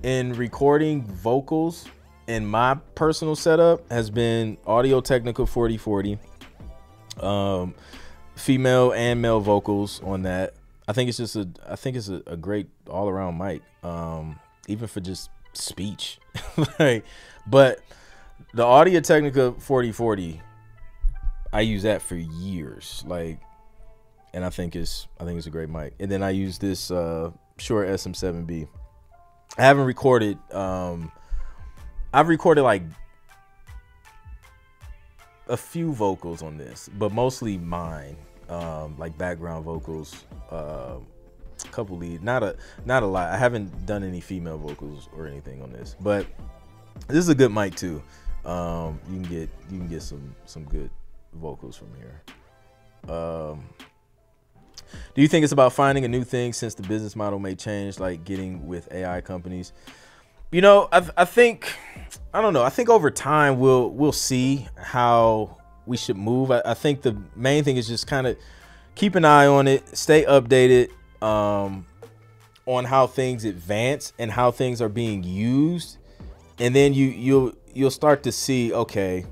in 0.04 0.32
recording 0.34 1.02
vocals 1.04 1.86
in 2.28 2.46
my 2.46 2.76
personal 2.94 3.34
setup 3.34 3.90
has 3.90 4.08
been 4.08 4.56
Audio 4.66 5.00
Technica 5.00 5.44
4040. 5.44 6.18
Um, 7.18 7.74
female 8.36 8.92
and 8.92 9.20
male 9.20 9.40
vocals 9.40 10.00
on 10.04 10.22
that. 10.22 10.54
I 10.86 10.92
think 10.92 11.08
it's 11.08 11.18
just 11.18 11.34
a 11.34 11.48
I 11.68 11.74
think 11.74 11.96
it's 11.96 12.08
a, 12.08 12.22
a 12.28 12.36
great 12.36 12.68
all 12.88 13.08
around 13.08 13.36
mic. 13.36 13.62
Um, 13.82 14.38
even 14.68 14.86
for 14.86 15.00
just 15.00 15.28
speech. 15.54 16.20
like, 16.78 17.04
but 17.48 17.80
the 18.54 18.64
Audio 18.64 19.00
Technica 19.00 19.52
4040, 19.52 20.40
I 21.52 21.60
use 21.60 21.82
that 21.82 22.02
for 22.02 22.16
years. 22.16 23.04
Like 23.06 23.40
and 24.32 24.44
I 24.44 24.50
think 24.50 24.76
it's 24.76 25.08
I 25.18 25.24
think 25.24 25.38
it's 25.38 25.46
a 25.46 25.50
great 25.50 25.68
mic. 25.68 25.94
And 25.98 26.10
then 26.10 26.22
I 26.22 26.30
use 26.30 26.58
this 26.58 26.90
uh, 26.90 27.30
Shure 27.58 27.84
SM7B. 27.84 28.68
I 29.58 29.62
haven't 29.62 29.84
recorded. 29.84 30.38
Um, 30.52 31.10
I've 32.12 32.28
recorded 32.28 32.62
like 32.62 32.82
a 35.48 35.56
few 35.56 35.92
vocals 35.92 36.42
on 36.42 36.56
this, 36.56 36.88
but 36.98 37.12
mostly 37.12 37.58
mine, 37.58 38.16
um, 38.48 38.96
like 38.98 39.16
background 39.18 39.64
vocals. 39.64 40.24
Uh, 40.50 40.96
a 41.62 41.68
couple 41.68 41.98
lead, 41.98 42.22
not 42.22 42.42
a 42.42 42.56
not 42.86 43.02
a 43.02 43.06
lot. 43.06 43.30
I 43.30 43.36
haven't 43.36 43.84
done 43.84 44.02
any 44.02 44.20
female 44.20 44.56
vocals 44.56 45.08
or 45.14 45.26
anything 45.26 45.60
on 45.62 45.72
this, 45.72 45.94
but 46.00 46.26
this 47.08 47.18
is 47.18 47.28
a 47.28 47.34
good 47.34 47.52
mic 47.52 47.74
too. 47.74 48.02
Um, 48.44 48.98
you 49.08 49.20
can 49.20 49.22
get 49.22 49.48
you 49.70 49.78
can 49.78 49.88
get 49.88 50.02
some 50.02 50.34
some 50.46 50.64
good 50.64 50.90
vocals 51.34 51.76
from 51.76 51.88
here. 51.96 53.14
Um, 53.14 53.64
do 55.14 55.22
you 55.22 55.28
think 55.28 55.44
it's 55.44 55.52
about 55.52 55.72
finding 55.72 56.04
a 56.04 56.08
new 56.08 56.24
thing 56.24 56.52
since 56.52 56.74
the 56.74 56.82
business 56.82 57.14
model 57.14 57.38
may 57.38 57.54
change, 57.54 57.98
like 57.98 58.24
getting 58.24 58.66
with 58.66 58.92
AI 58.92 59.20
companies? 59.20 59.72
You 60.50 60.60
know, 60.60 60.88
I, 60.90 61.08
I 61.16 61.24
think 61.24 61.72
I 62.34 62.42
don't 62.42 62.52
know. 62.52 62.62
I 62.62 62.70
think 62.70 62.88
over 62.88 63.10
time 63.10 63.60
we'll 63.60 63.90
we'll 63.90 64.12
see 64.12 64.66
how 64.76 65.56
we 65.86 65.96
should 65.96 66.16
move. 66.16 66.50
I, 66.50 66.62
I 66.64 66.74
think 66.74 67.02
the 67.02 67.16
main 67.36 67.64
thing 67.64 67.76
is 67.76 67.86
just 67.86 68.06
kind 68.06 68.26
of 68.26 68.36
keep 68.94 69.14
an 69.14 69.24
eye 69.24 69.46
on 69.46 69.68
it, 69.68 69.96
stay 69.96 70.24
updated 70.24 70.90
um, 71.22 71.86
on 72.66 72.84
how 72.84 73.06
things 73.06 73.44
advance 73.44 74.12
and 74.18 74.30
how 74.30 74.50
things 74.50 74.82
are 74.82 74.88
being 74.88 75.22
used, 75.22 75.98
and 76.58 76.74
then 76.74 76.94
you 76.94 77.06
you'll 77.06 77.52
you'll 77.74 77.90
start 77.90 78.22
to 78.22 78.32
see 78.32 78.72
okay 78.72 79.24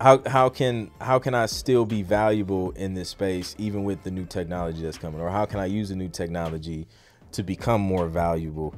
how 0.00 0.20
how 0.26 0.48
can 0.48 0.90
how 1.00 1.18
can 1.18 1.34
I 1.34 1.46
still 1.46 1.84
be 1.86 2.02
valuable 2.02 2.72
in 2.72 2.94
this 2.94 3.08
space 3.08 3.54
even 3.58 3.84
with 3.84 4.02
the 4.02 4.10
new 4.10 4.26
technology 4.26 4.82
that's 4.82 4.98
coming? 4.98 5.20
Or 5.20 5.30
how 5.30 5.46
can 5.46 5.60
I 5.60 5.66
use 5.66 5.88
the 5.88 5.96
new 5.96 6.08
technology 6.08 6.86
to 7.32 7.42
become 7.42 7.80
more 7.80 8.06
valuable? 8.06 8.74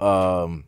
Um 0.00 0.64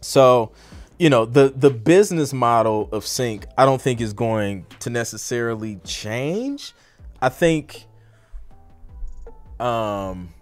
so 0.00 0.52
you 0.98 1.10
know 1.10 1.24
the 1.24 1.48
the 1.48 1.70
business 1.70 2.32
model 2.32 2.88
of 2.92 3.06
sync 3.06 3.46
I 3.56 3.64
don't 3.64 3.80
think 3.80 4.00
is 4.00 4.12
going 4.12 4.66
to 4.80 4.90
necessarily 4.90 5.80
change. 5.84 6.72
I 7.20 7.28
think 7.28 7.86
um 9.58 10.32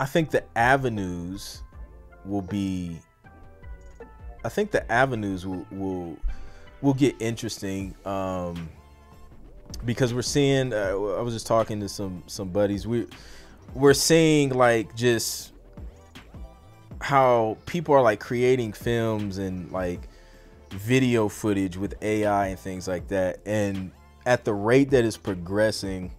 I 0.00 0.06
think 0.06 0.30
the 0.30 0.44
avenues 0.56 1.62
will 2.24 2.42
be 2.42 2.98
I 4.44 4.48
think 4.50 4.70
the 4.70 4.90
avenues 4.92 5.46
will 5.46 5.66
will 5.70 6.16
will 6.82 6.94
get 6.94 7.16
interesting 7.20 7.94
um, 8.04 8.68
because 9.84 10.12
we're 10.12 10.22
seeing. 10.22 10.72
Uh, 10.72 11.16
I 11.18 11.22
was 11.22 11.34
just 11.34 11.46
talking 11.46 11.80
to 11.80 11.88
some 11.88 12.22
some 12.26 12.48
buddies. 12.50 12.86
We 12.86 13.06
we're 13.74 13.94
seeing 13.94 14.50
like 14.50 14.94
just 14.94 15.52
how 17.00 17.56
people 17.66 17.94
are 17.94 18.02
like 18.02 18.20
creating 18.20 18.72
films 18.72 19.38
and 19.38 19.70
like 19.72 20.08
video 20.70 21.28
footage 21.28 21.76
with 21.76 21.94
AI 22.02 22.48
and 22.48 22.58
things 22.58 22.86
like 22.88 23.08
that. 23.08 23.40
And 23.46 23.90
at 24.26 24.44
the 24.44 24.54
rate 24.54 24.90
that 24.90 25.04
it's 25.04 25.16
progressing, 25.16 26.12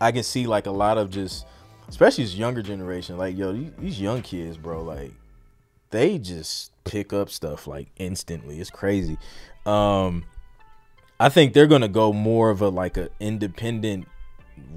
I 0.00 0.12
can 0.12 0.22
see 0.22 0.46
like 0.46 0.66
a 0.66 0.70
lot 0.70 0.98
of 0.98 1.10
just, 1.10 1.46
especially 1.88 2.24
this 2.24 2.34
younger 2.34 2.62
generation, 2.62 3.16
like 3.16 3.36
yo, 3.36 3.52
these 3.52 4.00
young 4.00 4.22
kids, 4.22 4.56
bro, 4.56 4.82
like 4.82 5.12
they 5.90 6.18
just 6.18 6.72
pick 6.86 7.12
up 7.12 7.30
stuff 7.30 7.66
like 7.66 7.88
instantly. 7.98 8.60
It's 8.60 8.70
crazy. 8.70 9.18
Um, 9.64 10.24
I 11.18 11.28
think 11.28 11.52
they're 11.52 11.66
gonna 11.66 11.88
go 11.88 12.12
more 12.12 12.50
of 12.50 12.62
a 12.62 12.68
like 12.68 12.96
a 12.96 13.08
independent 13.20 14.06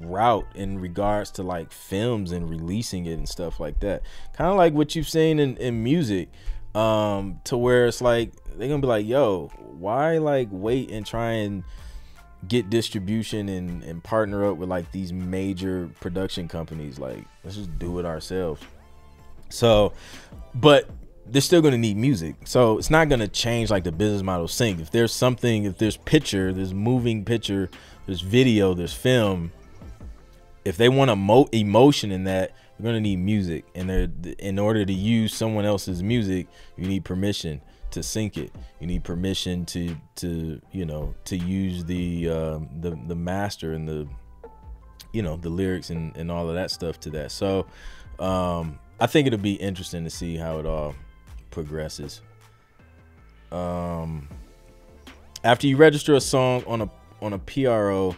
route 0.00 0.46
in 0.54 0.78
regards 0.78 1.30
to 1.32 1.42
like 1.42 1.72
films 1.72 2.32
and 2.32 2.48
releasing 2.48 3.06
it 3.06 3.14
and 3.14 3.28
stuff 3.28 3.60
like 3.60 3.80
that. 3.80 4.02
Kind 4.34 4.50
of 4.50 4.56
like 4.56 4.72
what 4.74 4.94
you've 4.94 5.08
seen 5.08 5.38
in, 5.38 5.56
in 5.56 5.82
music. 5.82 6.28
Um, 6.74 7.40
to 7.44 7.56
where 7.56 7.86
it's 7.86 8.00
like 8.00 8.32
they're 8.56 8.68
gonna 8.68 8.80
be 8.80 8.86
like, 8.86 9.06
yo, 9.06 9.48
why 9.78 10.18
like 10.18 10.48
wait 10.50 10.90
and 10.90 11.04
try 11.04 11.32
and 11.32 11.64
get 12.46 12.70
distribution 12.70 13.48
and, 13.48 13.82
and 13.82 14.02
partner 14.04 14.48
up 14.48 14.56
with 14.56 14.68
like 14.68 14.90
these 14.92 15.12
major 15.12 15.90
production 16.00 16.46
companies? 16.46 16.98
Like, 16.98 17.24
let's 17.42 17.56
just 17.56 17.76
do 17.78 17.98
it 17.98 18.06
ourselves. 18.06 18.62
So, 19.48 19.92
but 20.54 20.88
they're 21.26 21.40
still 21.40 21.60
going 21.60 21.72
to 21.72 21.78
need 21.78 21.96
music. 21.96 22.34
So 22.44 22.78
it's 22.78 22.90
not 22.90 23.08
going 23.08 23.20
to 23.20 23.28
change 23.28 23.70
like 23.70 23.84
the 23.84 23.92
business 23.92 24.22
model 24.22 24.48
sync. 24.48 24.80
If 24.80 24.90
there's 24.90 25.12
something, 25.12 25.64
if 25.64 25.78
there's 25.78 25.96
picture, 25.96 26.52
there's 26.52 26.74
moving 26.74 27.24
picture, 27.24 27.70
there's 28.06 28.20
video, 28.20 28.74
there's 28.74 28.92
film. 28.92 29.52
If 30.64 30.76
they 30.76 30.88
want 30.88 31.10
a 31.10 31.16
mo- 31.16 31.48
emotion 31.52 32.10
in 32.12 32.24
that, 32.24 32.52
you're 32.78 32.84
going 32.84 32.96
to 32.96 33.00
need 33.00 33.18
music. 33.18 33.64
And 33.74 34.36
in 34.38 34.58
order 34.58 34.84
to 34.84 34.92
use 34.92 35.34
someone 35.34 35.64
else's 35.64 36.02
music, 36.02 36.48
you 36.76 36.86
need 36.86 37.04
permission 37.04 37.60
to 37.92 38.02
sync 38.02 38.36
it. 38.36 38.52
You 38.78 38.86
need 38.86 39.04
permission 39.04 39.64
to 39.66 39.96
to 40.16 40.60
you 40.72 40.84
know 40.84 41.14
to 41.26 41.36
use 41.36 41.84
the 41.84 42.28
uh, 42.28 42.58
the 42.80 42.98
the 43.06 43.14
master 43.14 43.72
and 43.72 43.88
the 43.88 44.08
you 45.12 45.22
know 45.22 45.36
the 45.36 45.50
lyrics 45.50 45.90
and 45.90 46.16
and 46.16 46.30
all 46.30 46.48
of 46.48 46.54
that 46.54 46.70
stuff 46.70 47.00
to 47.00 47.10
that. 47.10 47.32
So 47.32 47.66
um, 48.18 48.78
I 48.98 49.06
think 49.06 49.26
it'll 49.26 49.38
be 49.38 49.54
interesting 49.54 50.04
to 50.04 50.10
see 50.10 50.36
how 50.36 50.58
it 50.58 50.66
all 50.66 50.94
progresses. 51.50 52.20
Um, 53.52 54.28
after 55.44 55.66
you 55.66 55.76
register 55.76 56.14
a 56.14 56.20
song 56.20 56.62
on 56.66 56.82
a 56.82 56.90
on 57.22 57.32
a 57.32 57.38
PRO, 57.38 58.16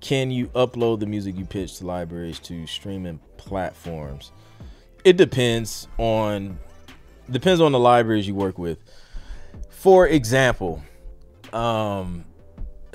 can 0.00 0.30
you 0.30 0.46
upload 0.48 1.00
the 1.00 1.06
music 1.06 1.36
you 1.36 1.44
pitch 1.44 1.78
to 1.78 1.86
libraries 1.86 2.38
to 2.40 2.66
streaming 2.66 3.20
platforms? 3.36 4.32
It 5.04 5.16
depends 5.16 5.88
on 5.98 6.58
depends 7.30 7.60
on 7.60 7.72
the 7.72 7.78
libraries 7.78 8.26
you 8.26 8.34
work 8.34 8.58
with. 8.58 8.78
For 9.70 10.06
example, 10.06 10.82
um, 11.52 12.24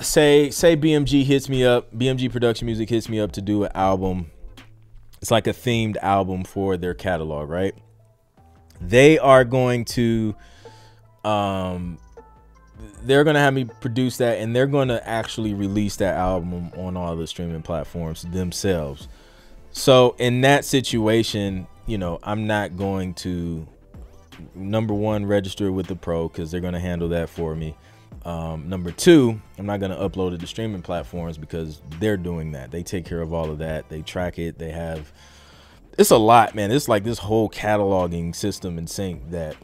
say 0.00 0.50
say 0.50 0.76
BMG 0.76 1.24
hits 1.24 1.48
me 1.48 1.64
up, 1.64 1.92
BMG 1.94 2.30
Production 2.30 2.66
Music 2.66 2.88
hits 2.88 3.08
me 3.08 3.20
up 3.20 3.32
to 3.32 3.42
do 3.42 3.64
an 3.64 3.72
album. 3.74 4.30
It's 5.20 5.30
like 5.30 5.46
a 5.46 5.52
themed 5.52 5.96
album 5.98 6.44
for 6.44 6.76
their 6.76 6.92
catalog, 6.92 7.48
right? 7.48 7.74
They 8.80 9.18
are 9.18 9.44
going 9.44 9.84
to 9.84 10.34
um 11.24 11.98
they're 13.02 13.24
gonna 13.24 13.40
have 13.40 13.54
me 13.54 13.64
produce 13.64 14.18
that 14.18 14.38
and 14.38 14.54
they're 14.54 14.66
gonna 14.66 15.00
actually 15.04 15.54
release 15.54 15.96
that 15.96 16.16
album 16.16 16.70
on 16.76 16.96
all 16.96 17.16
the 17.16 17.26
streaming 17.26 17.62
platforms 17.62 18.22
themselves. 18.22 19.08
So 19.72 20.14
in 20.18 20.42
that 20.42 20.64
situation 20.64 21.66
you 21.86 21.98
know 21.98 22.18
i'm 22.22 22.46
not 22.46 22.76
going 22.76 23.12
to 23.12 23.66
number 24.54 24.94
one 24.94 25.26
register 25.26 25.70
with 25.70 25.86
the 25.86 25.96
pro 25.96 26.28
because 26.28 26.50
they're 26.50 26.60
gonna 26.60 26.80
handle 26.80 27.08
that 27.08 27.28
for 27.28 27.54
me. 27.54 27.76
Um, 28.24 28.68
number 28.68 28.90
two 28.90 29.40
i'm 29.58 29.66
not 29.66 29.80
gonna 29.80 29.96
upload 29.96 30.34
it 30.34 30.40
to 30.40 30.46
streaming 30.46 30.82
platforms 30.82 31.38
because 31.38 31.80
they're 32.00 32.16
doing 32.16 32.52
that. 32.52 32.70
They 32.70 32.82
take 32.82 33.04
care 33.04 33.20
of 33.20 33.32
all 33.32 33.50
of 33.50 33.58
that. 33.58 33.88
They 33.88 34.02
track 34.02 34.38
it. 34.38 34.58
They 34.58 34.70
have 34.70 35.12
it's 35.98 36.10
a 36.10 36.16
lot, 36.16 36.54
man. 36.54 36.70
It's 36.70 36.88
like 36.88 37.04
this 37.04 37.18
whole 37.18 37.48
cataloging 37.48 38.34
system 38.34 38.78
in 38.78 38.86
sync 38.86 39.30
that 39.30 39.56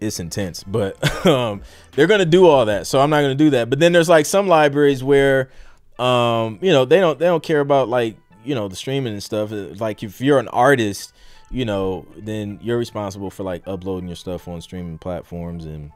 it's 0.00 0.20
intense. 0.20 0.62
But 0.64 1.26
um, 1.26 1.62
they're 1.92 2.06
gonna 2.06 2.24
do 2.24 2.46
all 2.46 2.66
that, 2.66 2.86
so 2.86 3.00
I'm 3.00 3.10
not 3.10 3.22
gonna 3.22 3.34
do 3.34 3.50
that. 3.50 3.70
But 3.70 3.78
then 3.78 3.92
there's 3.92 4.08
like 4.08 4.26
some 4.26 4.48
libraries 4.48 5.02
where, 5.02 5.50
um, 5.98 6.58
you 6.60 6.72
know, 6.72 6.84
they 6.84 7.00
don't 7.00 7.18
they 7.18 7.26
don't 7.26 7.42
care 7.42 7.60
about 7.60 7.88
like 7.88 8.16
you 8.44 8.54
know 8.54 8.68
the 8.68 8.76
streaming 8.76 9.12
and 9.12 9.22
stuff. 9.22 9.52
Uh, 9.52 9.68
like 9.78 10.02
if 10.02 10.20
you're 10.20 10.38
an 10.38 10.48
artist, 10.48 11.12
you 11.50 11.64
know, 11.64 12.06
then 12.16 12.58
you're 12.62 12.78
responsible 12.78 13.30
for 13.30 13.42
like 13.42 13.62
uploading 13.66 14.08
your 14.08 14.16
stuff 14.16 14.48
on 14.48 14.60
streaming 14.60 14.98
platforms 14.98 15.64
and. 15.64 15.92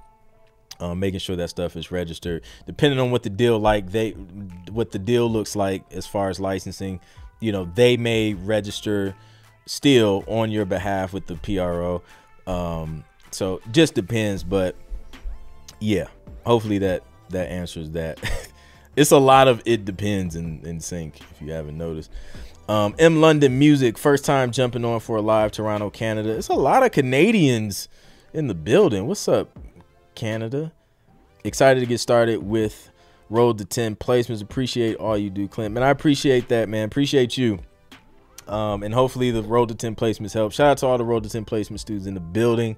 Um, 0.78 1.01
making 1.01 1.20
sure 1.20 1.37
that 1.37 1.49
stuff 1.49 1.74
is 1.74 1.91
registered 1.91 2.45
depending 2.66 3.01
on 3.01 3.11
what 3.11 3.22
the 3.22 3.30
deal 3.30 3.59
like 3.59 3.93
they 3.93 4.11
what 4.70 4.91
the 4.91 4.99
deal 4.99 5.26
looks 5.26 5.57
like 5.57 5.82
as 5.91 6.07
far 6.07 6.28
as 6.28 6.39
licensing 6.39 7.01
you 7.41 7.53
know 7.53 7.70
they 7.74 7.97
may 7.97 8.34
register 8.34 9.14
still 9.66 10.24
on 10.26 10.51
your 10.51 10.64
behalf 10.64 11.12
with 11.12 11.26
the 11.26 11.37
PRO. 11.37 12.03
Um, 12.47 13.05
so 13.30 13.61
just 13.72 13.95
depends, 13.95 14.45
but 14.45 14.76
yeah, 15.80 16.07
hopefully 16.45 16.78
that 16.78 17.03
that 17.30 17.51
answers 17.51 17.91
that. 17.91 18.18
it's 18.97 19.11
a 19.11 19.18
lot 19.18 19.49
of 19.49 19.62
it 19.64 19.84
depends 19.84 20.37
in, 20.37 20.64
in 20.64 20.80
sync 20.80 21.20
if 21.20 21.43
you 21.43 21.53
haven't 21.53 21.76
noticed. 21.76 22.11
Um, 22.68 22.95
M 22.99 23.20
London 23.20 23.59
Music, 23.59 23.97
first 23.97 24.24
time 24.24 24.51
jumping 24.51 24.84
on 24.84 25.01
for 25.01 25.16
a 25.16 25.22
live 25.22 25.53
Toronto, 25.53 25.91
Canada. 25.91 26.30
It's 26.30 26.49
a 26.49 26.55
lot 26.55 26.82
of 26.82 26.93
Canadians 26.93 27.89
in 28.32 28.49
the 28.49 28.55
building. 28.55 29.07
What's 29.07 29.28
up, 29.28 29.57
Canada? 30.14 30.72
Excited 31.45 31.80
to 31.80 31.87
get 31.87 32.01
started 32.01 32.43
with 32.43 32.91
Road 33.29 33.59
to 33.59 33.64
10 33.64 33.97
placements. 33.97 34.43
Appreciate 34.43 34.97
all 34.97 35.18
you 35.18 35.31
do, 35.31 35.49
Clint. 35.49 35.74
Man, 35.74 35.83
I 35.83 35.91
appreciate 35.91 36.49
that, 36.49 36.68
man. 36.68 36.85
Appreciate 36.85 37.37
you. 37.37 37.59
Um, 38.47 38.83
and 38.85 38.95
hopefully 38.95 39.33
the 39.33 39.43
Road 39.43 39.68
to 39.70 39.74
10 39.74 39.97
placements 39.97 40.33
help. 40.33 40.53
Shout 40.53 40.68
out 40.68 40.79
to 40.79 40.87
all 40.87 40.99
the 40.99 41.05
Road 41.05 41.24
to 41.24 41.29
10 41.29 41.45
placement 41.45 41.81
students 41.81 42.07
in 42.07 42.14
the 42.14 42.20
building. 42.20 42.77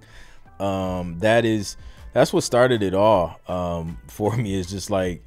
Um, 0.59 1.19
that 1.21 1.45
is 1.45 1.77
that's 2.15 2.33
what 2.33 2.43
started 2.43 2.83
it 2.83 2.95
all 2.95 3.39
um, 3.47 3.99
for 4.09 4.37
me 4.37 4.55
is 4.55 4.69
just 4.69 4.91
like 4.91 5.23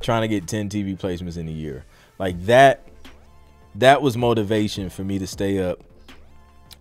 trying 0.00 0.22
to 0.22 0.28
get 0.28 0.48
10 0.48 0.70
TV 0.70 0.98
placements 0.98 1.36
in 1.36 1.46
a 1.48 1.52
year. 1.52 1.84
Like 2.18 2.42
that 2.46 2.88
that 3.76 4.02
was 4.02 4.16
motivation 4.16 4.90
for 4.90 5.04
me 5.04 5.18
to 5.18 5.26
stay 5.26 5.58
up 5.58 5.82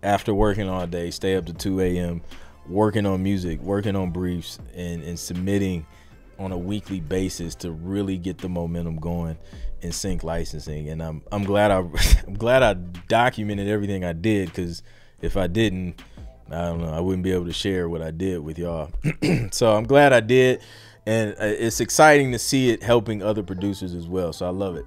after 0.03 0.33
working 0.33 0.67
all 0.67 0.87
day, 0.87 1.11
stay 1.11 1.35
up 1.35 1.45
to 1.45 1.53
2 1.53 1.79
a.m., 1.81 2.21
working 2.67 3.05
on 3.05 3.21
music, 3.21 3.61
working 3.61 3.95
on 3.95 4.09
briefs, 4.11 4.57
and, 4.73 5.03
and 5.03 5.19
submitting– 5.19 5.85
on 6.39 6.51
a 6.51 6.57
weekly 6.57 6.99
basis 6.99 7.55
to 7.55 7.71
really 7.71 8.17
get 8.17 8.37
the 8.39 8.49
momentum 8.49 8.97
going 8.97 9.37
in 9.81 9.91
sync 9.91 10.23
licensing. 10.23 10.89
And 10.89 11.01
I'm 11.01 11.21
I'm 11.31 11.43
glad 11.43 11.71
I 11.71 11.79
I'm 12.27 12.33
glad 12.33 12.63
I 12.63 12.73
documented 12.73 13.67
everything 13.67 14.03
I 14.03 14.13
did 14.13 14.49
because 14.49 14.83
if 15.21 15.37
I 15.37 15.47
didn't, 15.47 16.01
I 16.49 16.61
don't 16.65 16.81
know, 16.81 16.93
I 16.93 16.99
wouldn't 16.99 17.23
be 17.23 17.31
able 17.31 17.45
to 17.45 17.53
share 17.53 17.87
what 17.89 18.01
I 18.01 18.11
did 18.11 18.39
with 18.39 18.57
y'all. 18.57 18.91
so 19.51 19.75
I'm 19.75 19.85
glad 19.85 20.13
I 20.13 20.19
did, 20.19 20.61
and 21.05 21.31
uh, 21.33 21.45
it's 21.45 21.79
exciting 21.79 22.31
to 22.31 22.39
see 22.39 22.69
it 22.71 22.81
helping 22.81 23.21
other 23.21 23.43
producers 23.43 23.93
as 23.93 24.07
well. 24.07 24.33
So 24.33 24.45
I 24.45 24.49
love 24.49 24.75
it. 24.75 24.85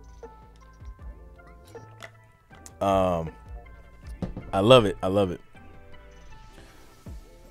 Um, 2.82 3.30
I 4.53 4.61
love 4.61 4.84
it. 4.84 4.97
I 5.03 5.07
love 5.07 5.30
it. 5.30 5.40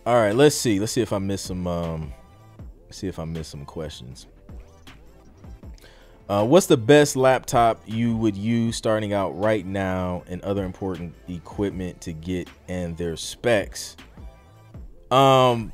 All 0.05 0.15
right, 0.15 0.35
let's 0.35 0.55
see. 0.55 0.79
Let's 0.79 0.91
see 0.91 1.01
if 1.01 1.13
I 1.13 1.19
missed 1.19 1.45
some 1.45 1.65
um 1.65 2.13
see 2.93 3.07
if 3.07 3.19
I 3.19 3.25
missed 3.25 3.51
some 3.51 3.65
questions. 3.65 4.27
Uh, 6.29 6.45
what's 6.45 6.67
the 6.67 6.77
best 6.77 7.15
laptop 7.15 7.81
you 7.85 8.15
would 8.15 8.35
use 8.35 8.77
starting 8.77 9.13
out 9.13 9.31
right 9.31 9.65
now 9.65 10.23
and 10.27 10.41
other 10.43 10.63
important 10.63 11.13
equipment 11.27 11.99
to 12.01 12.13
get 12.13 12.47
and 12.69 12.97
their 12.97 13.17
specs? 13.17 13.97
Um, 15.11 15.73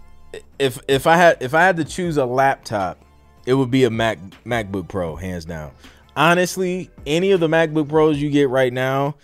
if 0.57 0.79
if 0.87 1.07
I 1.07 1.17
had 1.17 1.37
if 1.39 1.53
I 1.53 1.61
had 1.61 1.77
to 1.77 1.85
choose 1.85 2.17
a 2.17 2.25
laptop, 2.25 3.03
it 3.45 3.53
would 3.53 3.71
be 3.71 3.83
a 3.83 3.89
Mac 3.89 4.19
MacBook 4.43 4.87
Pro, 4.87 5.15
hands 5.15 5.45
down. 5.45 5.71
Honestly, 6.15 6.89
any 7.05 7.31
of 7.31 7.39
the 7.39 7.47
MacBook 7.47 7.87
Pros 7.87 8.21
you 8.21 8.29
get 8.29 8.49
right 8.49 8.73
now, 8.73 9.15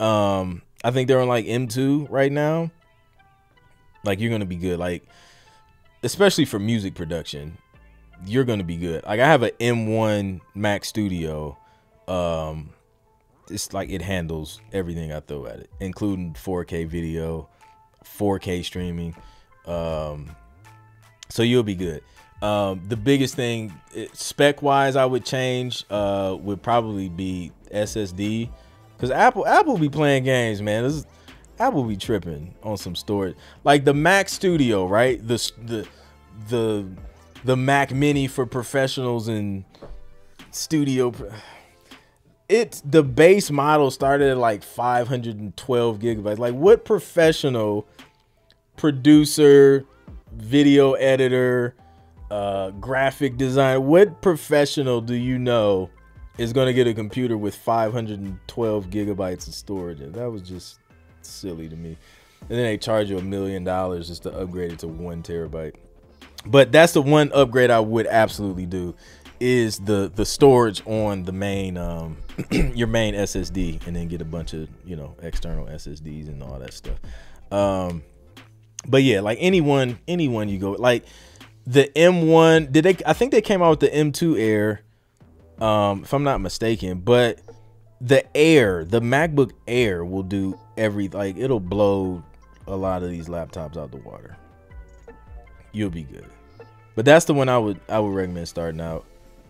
um, 0.00 0.62
I 0.82 0.90
think 0.90 1.06
they're 1.06 1.20
on 1.20 1.28
like 1.28 1.44
M2 1.46 2.10
right 2.10 2.32
now. 2.32 2.70
Like 4.04 4.20
you're 4.20 4.30
gonna 4.30 4.46
be 4.46 4.56
good. 4.56 4.78
Like 4.78 5.04
especially 6.02 6.44
for 6.44 6.58
music 6.58 6.94
production, 6.94 7.58
you're 8.26 8.44
gonna 8.44 8.64
be 8.64 8.76
good. 8.76 9.04
Like 9.04 9.20
I 9.20 9.26
have 9.26 9.42
an 9.42 9.50
M1 9.60 10.40
Mac 10.54 10.84
Studio. 10.84 11.56
Um, 12.08 12.70
it's 13.50 13.72
like 13.72 13.90
it 13.90 14.02
handles 14.02 14.60
everything 14.72 15.12
I 15.12 15.20
throw 15.20 15.46
at 15.46 15.60
it, 15.60 15.70
including 15.80 16.34
4K 16.34 16.86
video, 16.86 17.48
4K 18.04 18.64
streaming. 18.64 19.14
Um, 19.66 20.34
so 21.28 21.42
you'll 21.42 21.62
be 21.62 21.74
good. 21.74 22.02
Um, 22.42 22.82
the 22.88 22.96
biggest 22.96 23.36
thing, 23.36 23.72
spec 24.12 24.62
wise, 24.62 24.96
I 24.96 25.04
would 25.04 25.24
change 25.24 25.84
uh, 25.90 26.36
would 26.40 26.60
probably 26.60 27.08
be 27.08 27.52
SSD, 27.72 28.50
because 28.96 29.10
Apple 29.12 29.46
Apple 29.46 29.78
be 29.78 29.88
playing 29.88 30.24
games, 30.24 30.60
man. 30.60 30.82
This 30.82 30.94
is, 30.94 31.06
Apple 31.62 31.84
be 31.84 31.96
tripping 31.96 32.54
on 32.64 32.76
some 32.76 32.96
storage. 32.96 33.36
Like 33.62 33.84
the 33.84 33.94
Mac 33.94 34.28
Studio, 34.28 34.86
right? 34.86 35.24
The 35.26 35.52
the 35.64 35.88
the 36.48 36.88
the 37.44 37.56
Mac 37.56 37.92
Mini 37.92 38.26
for 38.26 38.46
professionals 38.46 39.28
and 39.28 39.64
studio. 40.50 41.12
It's 42.48 42.80
the 42.82 43.02
base 43.02 43.50
model 43.50 43.90
started 43.90 44.30
at 44.30 44.38
like 44.38 44.62
512 44.64 45.98
gigabytes. 46.00 46.38
Like, 46.38 46.54
what 46.54 46.84
professional 46.84 47.86
producer, 48.76 49.86
video 50.34 50.94
editor, 50.94 51.74
uh, 52.30 52.70
graphic 52.70 53.36
designer, 53.36 53.80
what 53.80 54.20
professional 54.20 55.00
do 55.00 55.14
you 55.14 55.38
know 55.38 55.90
is 56.38 56.52
going 56.52 56.66
to 56.66 56.72
get 56.72 56.86
a 56.86 56.94
computer 56.94 57.38
with 57.38 57.54
512 57.54 58.90
gigabytes 58.90 59.46
of 59.46 59.54
storage? 59.54 60.00
That 60.00 60.30
was 60.30 60.42
just 60.42 60.81
silly 61.28 61.68
to 61.68 61.76
me. 61.76 61.96
And 62.42 62.50
then 62.50 62.64
they 62.64 62.78
charge 62.78 63.08
you 63.08 63.18
a 63.18 63.22
million 63.22 63.64
dollars 63.64 64.08
just 64.08 64.24
to 64.24 64.32
upgrade 64.32 64.72
it 64.72 64.78
to 64.80 64.88
one 64.88 65.22
terabyte. 65.22 65.74
But 66.44 66.72
that's 66.72 66.92
the 66.92 67.02
one 67.02 67.30
upgrade 67.32 67.70
I 67.70 67.80
would 67.80 68.06
absolutely 68.06 68.66
do 68.66 68.94
is 69.40 69.78
the 69.78 70.10
the 70.14 70.24
storage 70.24 70.86
on 70.86 71.24
the 71.24 71.32
main 71.32 71.76
um 71.76 72.16
your 72.50 72.86
main 72.86 73.14
SSD 73.14 73.84
and 73.86 73.96
then 73.96 74.06
get 74.06 74.20
a 74.20 74.24
bunch 74.24 74.54
of, 74.54 74.68
you 74.84 74.94
know, 74.94 75.16
external 75.20 75.66
SSDs 75.66 76.28
and 76.28 76.42
all 76.42 76.58
that 76.60 76.72
stuff. 76.72 76.98
Um 77.50 78.02
but 78.86 79.02
yeah, 79.02 79.20
like 79.20 79.38
anyone 79.40 79.98
anyone 80.06 80.48
you 80.48 80.58
go 80.58 80.72
like 80.72 81.04
the 81.66 81.90
M1 81.96 82.70
did 82.70 82.84
they 82.84 82.96
I 83.04 83.12
think 83.12 83.32
they 83.32 83.40
came 83.40 83.62
out 83.62 83.70
with 83.70 83.80
the 83.80 83.88
M2 83.88 84.38
Air 84.38 84.82
um 85.64 86.04
if 86.04 86.12
I'm 86.12 86.24
not 86.24 86.40
mistaken, 86.40 87.00
but 87.00 87.40
the 88.02 88.36
Air, 88.36 88.84
the 88.84 89.00
MacBook 89.00 89.52
Air 89.68 90.04
will 90.04 90.24
do 90.24 90.58
every 90.76 91.08
like 91.08 91.36
it'll 91.36 91.60
blow 91.60 92.22
a 92.66 92.76
lot 92.76 93.02
of 93.02 93.10
these 93.10 93.28
laptops 93.28 93.76
out 93.76 93.92
the 93.92 93.98
water. 93.98 94.36
You'll 95.70 95.90
be 95.90 96.02
good. 96.02 96.26
But 96.96 97.04
that's 97.04 97.24
the 97.26 97.34
one 97.34 97.48
I 97.48 97.58
would 97.58 97.80
I 97.88 98.00
would 98.00 98.12
recommend 98.12 98.48
starting 98.48 98.80
out. 98.80 99.04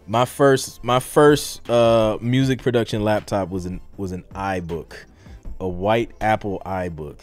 My 0.06 0.26
first 0.26 0.84
my 0.84 1.00
first 1.00 1.68
uh 1.70 2.18
music 2.20 2.62
production 2.62 3.02
laptop 3.02 3.48
was 3.48 3.64
an 3.64 3.80
was 3.96 4.12
an 4.12 4.24
iBook, 4.34 4.96
a 5.58 5.66
white 5.66 6.10
Apple 6.20 6.60
iBook. 6.66 7.18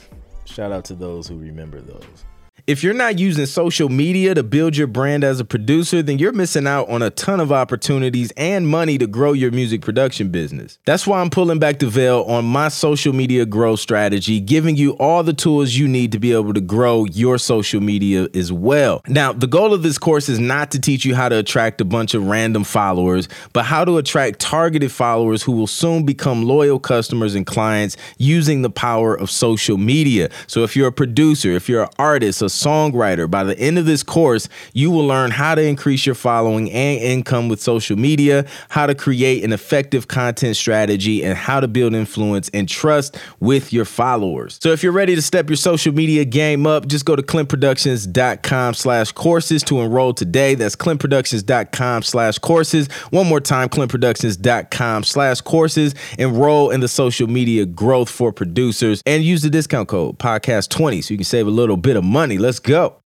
Shout 0.45 0.71
out 0.71 0.85
to 0.85 0.95
those 0.95 1.27
who 1.27 1.37
remember 1.37 1.79
those. 1.79 2.25
If 2.69 2.83
you're 2.83 2.93
not 2.93 3.17
using 3.17 3.47
social 3.47 3.89
media 3.89 4.35
to 4.35 4.43
build 4.43 4.77
your 4.77 4.85
brand 4.85 5.23
as 5.23 5.39
a 5.39 5.43
producer, 5.43 6.03
then 6.03 6.19
you're 6.19 6.31
missing 6.31 6.67
out 6.67 6.87
on 6.87 7.01
a 7.01 7.09
ton 7.09 7.39
of 7.39 7.51
opportunities 7.51 8.31
and 8.37 8.67
money 8.67 8.99
to 8.99 9.07
grow 9.07 9.33
your 9.33 9.49
music 9.49 9.81
production 9.81 10.29
business. 10.29 10.77
That's 10.85 11.07
why 11.07 11.19
I'm 11.19 11.31
pulling 11.31 11.57
back 11.57 11.79
the 11.79 11.87
veil 11.87 12.21
on 12.27 12.45
my 12.45 12.67
social 12.67 13.11
media 13.11 13.47
growth 13.47 13.79
strategy, 13.79 14.39
giving 14.39 14.75
you 14.75 14.91
all 14.97 15.23
the 15.23 15.33
tools 15.33 15.73
you 15.73 15.87
need 15.87 16.11
to 16.11 16.19
be 16.19 16.31
able 16.31 16.53
to 16.53 16.61
grow 16.61 17.05
your 17.05 17.39
social 17.39 17.81
media 17.81 18.27
as 18.35 18.53
well. 18.53 19.01
Now, 19.07 19.33
the 19.33 19.47
goal 19.47 19.73
of 19.73 19.81
this 19.81 19.97
course 19.97 20.29
is 20.29 20.37
not 20.37 20.69
to 20.69 20.79
teach 20.79 21.05
you 21.05 21.15
how 21.15 21.27
to 21.27 21.39
attract 21.39 21.81
a 21.81 21.85
bunch 21.85 22.13
of 22.13 22.27
random 22.27 22.63
followers, 22.63 23.27
but 23.51 23.65
how 23.65 23.83
to 23.83 23.97
attract 23.97 24.37
targeted 24.37 24.91
followers 24.91 25.41
who 25.41 25.53
will 25.53 25.65
soon 25.65 26.05
become 26.05 26.43
loyal 26.43 26.79
customers 26.79 27.33
and 27.33 27.47
clients 27.47 27.97
using 28.19 28.61
the 28.61 28.69
power 28.69 29.15
of 29.15 29.31
social 29.31 29.77
media. 29.77 30.29
So 30.45 30.61
if 30.61 30.75
you're 30.75 30.89
a 30.89 30.91
producer, 30.91 31.53
if 31.53 31.67
you're 31.67 31.81
an 31.81 31.89
artist, 31.97 32.43
a 32.43 32.58
songwriter. 32.63 33.29
By 33.29 33.43
the 33.43 33.57
end 33.57 33.77
of 33.77 33.85
this 33.85 34.03
course, 34.03 34.49
you 34.73 34.91
will 34.91 35.05
learn 35.05 35.31
how 35.31 35.55
to 35.55 35.61
increase 35.61 36.05
your 36.05 36.15
following 36.15 36.71
and 36.71 36.99
income 37.01 37.49
with 37.49 37.61
social 37.61 37.97
media, 37.97 38.45
how 38.69 38.85
to 38.85 38.95
create 38.95 39.43
an 39.43 39.53
effective 39.53 40.07
content 40.07 40.55
strategy, 40.55 41.23
and 41.23 41.37
how 41.37 41.59
to 41.59 41.67
build 41.67 41.93
influence 41.93 42.49
and 42.53 42.67
trust 42.67 43.17
with 43.39 43.71
your 43.71 43.85
followers. 43.85 44.57
So 44.61 44.71
if 44.71 44.83
you're 44.83 44.91
ready 44.91 45.15
to 45.15 45.21
step 45.21 45.49
your 45.49 45.57
social 45.57 45.93
media 45.93 46.25
game 46.25 46.67
up, 46.67 46.87
just 46.87 47.05
go 47.05 47.15
to 47.15 47.23
clintproductions.com 47.23 48.73
slash 48.73 49.11
courses 49.11 49.63
to 49.63 49.79
enroll 49.81 50.13
today. 50.13 50.55
That's 50.55 50.75
clintproductions.com 50.75 52.03
slash 52.03 52.39
courses. 52.39 52.87
One 53.11 53.27
more 53.27 53.39
time, 53.39 53.69
clintproductions.com 53.69 55.03
slash 55.03 55.41
courses. 55.41 55.95
Enroll 56.17 56.71
in 56.71 56.79
the 56.79 56.87
social 56.87 57.27
media 57.27 57.65
growth 57.65 58.09
for 58.09 58.31
producers 58.31 59.01
and 59.05 59.23
use 59.23 59.41
the 59.41 59.49
discount 59.49 59.87
code 59.87 60.17
podcast20 60.17 61.03
so 61.03 61.13
you 61.13 61.17
can 61.17 61.25
save 61.25 61.47
a 61.47 61.51
little 61.51 61.77
bit 61.77 61.95
of 61.95 62.03
money. 62.03 62.37
Let's 62.37 62.48
go. 62.57 63.01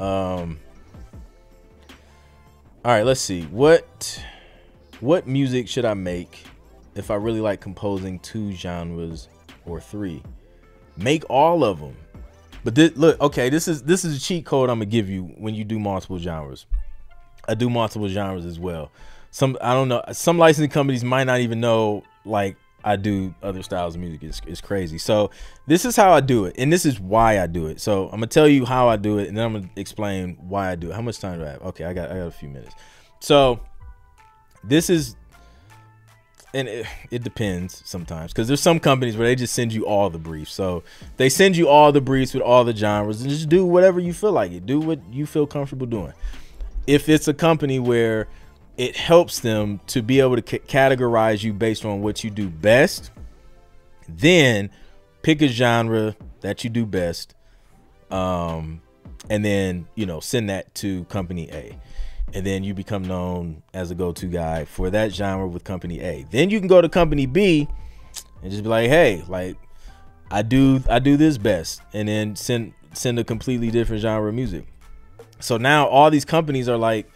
Um. 0.00 0.58
All 2.84 2.92
right, 2.92 3.04
let's 3.04 3.20
see. 3.20 3.42
What 3.42 4.24
what 5.00 5.26
music 5.26 5.68
should 5.68 5.84
I 5.84 5.94
make 5.94 6.44
if 6.94 7.10
I 7.10 7.14
really 7.16 7.40
like 7.40 7.60
composing 7.60 8.18
two 8.20 8.52
genres 8.52 9.28
or 9.66 9.80
three? 9.80 10.22
Make 10.96 11.24
all 11.28 11.62
of 11.62 11.80
them. 11.80 11.96
But 12.64 12.74
this, 12.74 12.96
look, 12.96 13.20
okay, 13.20 13.48
this 13.48 13.68
is 13.68 13.82
this 13.82 14.04
is 14.04 14.16
a 14.16 14.20
cheat 14.20 14.44
code 14.44 14.70
I'm 14.70 14.78
gonna 14.78 14.86
give 14.86 15.08
you 15.08 15.24
when 15.38 15.54
you 15.54 15.64
do 15.64 15.78
multiple 15.78 16.18
genres. 16.18 16.66
I 17.48 17.54
do 17.54 17.70
multiple 17.70 18.08
genres 18.08 18.44
as 18.44 18.58
well. 18.58 18.90
Some 19.30 19.56
I 19.60 19.72
don't 19.72 19.88
know. 19.88 20.02
Some 20.12 20.38
licensing 20.38 20.70
companies 20.70 21.04
might 21.04 21.24
not 21.24 21.40
even 21.40 21.60
know 21.60 22.02
like 22.24 22.56
I 22.86 22.94
do 22.94 23.34
other 23.42 23.64
styles 23.64 23.96
of 23.96 24.00
music 24.00 24.22
It's, 24.22 24.40
is 24.46 24.60
crazy. 24.60 24.96
So 24.96 25.32
this 25.66 25.84
is 25.84 25.96
how 25.96 26.12
I 26.12 26.20
do 26.20 26.44
it, 26.44 26.54
and 26.56 26.72
this 26.72 26.86
is 26.86 27.00
why 27.00 27.40
I 27.40 27.48
do 27.48 27.66
it. 27.66 27.80
So 27.80 28.04
I'm 28.04 28.12
gonna 28.12 28.28
tell 28.28 28.46
you 28.46 28.64
how 28.64 28.88
I 28.88 28.94
do 28.94 29.18
it, 29.18 29.26
and 29.26 29.36
then 29.36 29.44
I'm 29.44 29.52
gonna 29.54 29.70
explain 29.74 30.38
why 30.40 30.70
I 30.70 30.76
do 30.76 30.90
it. 30.90 30.94
How 30.94 31.02
much 31.02 31.18
time 31.18 31.40
do 31.40 31.44
I 31.44 31.50
have? 31.50 31.62
Okay, 31.62 31.84
I 31.84 31.92
got 31.92 32.12
I 32.12 32.18
got 32.18 32.28
a 32.28 32.30
few 32.30 32.48
minutes. 32.48 32.76
So 33.18 33.58
this 34.62 34.88
is, 34.88 35.16
and 36.54 36.68
it, 36.68 36.86
it 37.10 37.24
depends 37.24 37.82
sometimes 37.84 38.32
because 38.32 38.46
there's 38.46 38.62
some 38.62 38.78
companies 38.78 39.16
where 39.16 39.26
they 39.26 39.34
just 39.34 39.52
send 39.52 39.72
you 39.72 39.84
all 39.84 40.08
the 40.08 40.20
briefs. 40.20 40.52
So 40.52 40.84
they 41.16 41.28
send 41.28 41.56
you 41.56 41.68
all 41.68 41.90
the 41.90 42.00
briefs 42.00 42.34
with 42.34 42.42
all 42.44 42.62
the 42.62 42.74
genres, 42.74 43.20
and 43.20 43.28
just 43.28 43.48
do 43.48 43.66
whatever 43.66 43.98
you 43.98 44.12
feel 44.12 44.32
like 44.32 44.52
it. 44.52 44.64
Do 44.64 44.78
what 44.78 45.00
you 45.10 45.26
feel 45.26 45.48
comfortable 45.48 45.86
doing. 45.86 46.12
If 46.86 47.08
it's 47.08 47.26
a 47.26 47.34
company 47.34 47.80
where 47.80 48.28
it 48.76 48.96
helps 48.96 49.40
them 49.40 49.80
to 49.86 50.02
be 50.02 50.20
able 50.20 50.36
to 50.36 50.44
c- 50.46 50.58
categorize 50.58 51.42
you 51.42 51.52
based 51.52 51.84
on 51.84 52.02
what 52.02 52.22
you 52.22 52.30
do 52.30 52.48
best. 52.48 53.10
Then 54.08 54.70
pick 55.22 55.42
a 55.42 55.48
genre 55.48 56.14
that 56.40 56.62
you 56.62 56.70
do 56.70 56.86
best, 56.86 57.34
um, 58.10 58.80
and 59.28 59.44
then 59.44 59.88
you 59.94 60.06
know 60.06 60.20
send 60.20 60.50
that 60.50 60.72
to 60.76 61.04
company 61.04 61.48
A, 61.50 61.76
and 62.34 62.46
then 62.46 62.62
you 62.62 62.74
become 62.74 63.02
known 63.02 63.62
as 63.74 63.90
a 63.90 63.94
go-to 63.94 64.26
guy 64.26 64.64
for 64.64 64.90
that 64.90 65.12
genre 65.12 65.46
with 65.48 65.64
company 65.64 66.00
A. 66.00 66.24
Then 66.30 66.50
you 66.50 66.58
can 66.58 66.68
go 66.68 66.80
to 66.80 66.88
company 66.88 67.26
B 67.26 67.66
and 68.42 68.50
just 68.50 68.62
be 68.62 68.68
like, 68.68 68.88
hey, 68.88 69.24
like 69.26 69.56
I 70.30 70.42
do 70.42 70.82
I 70.88 70.98
do 70.98 71.16
this 71.16 71.38
best, 71.38 71.80
and 71.92 72.08
then 72.08 72.36
send 72.36 72.74
send 72.92 73.18
a 73.18 73.24
completely 73.24 73.70
different 73.70 74.02
genre 74.02 74.28
of 74.28 74.34
music. 74.34 74.66
So 75.40 75.56
now 75.56 75.86
all 75.86 76.10
these 76.10 76.24
companies 76.24 76.68
are 76.68 76.78
like 76.78 77.10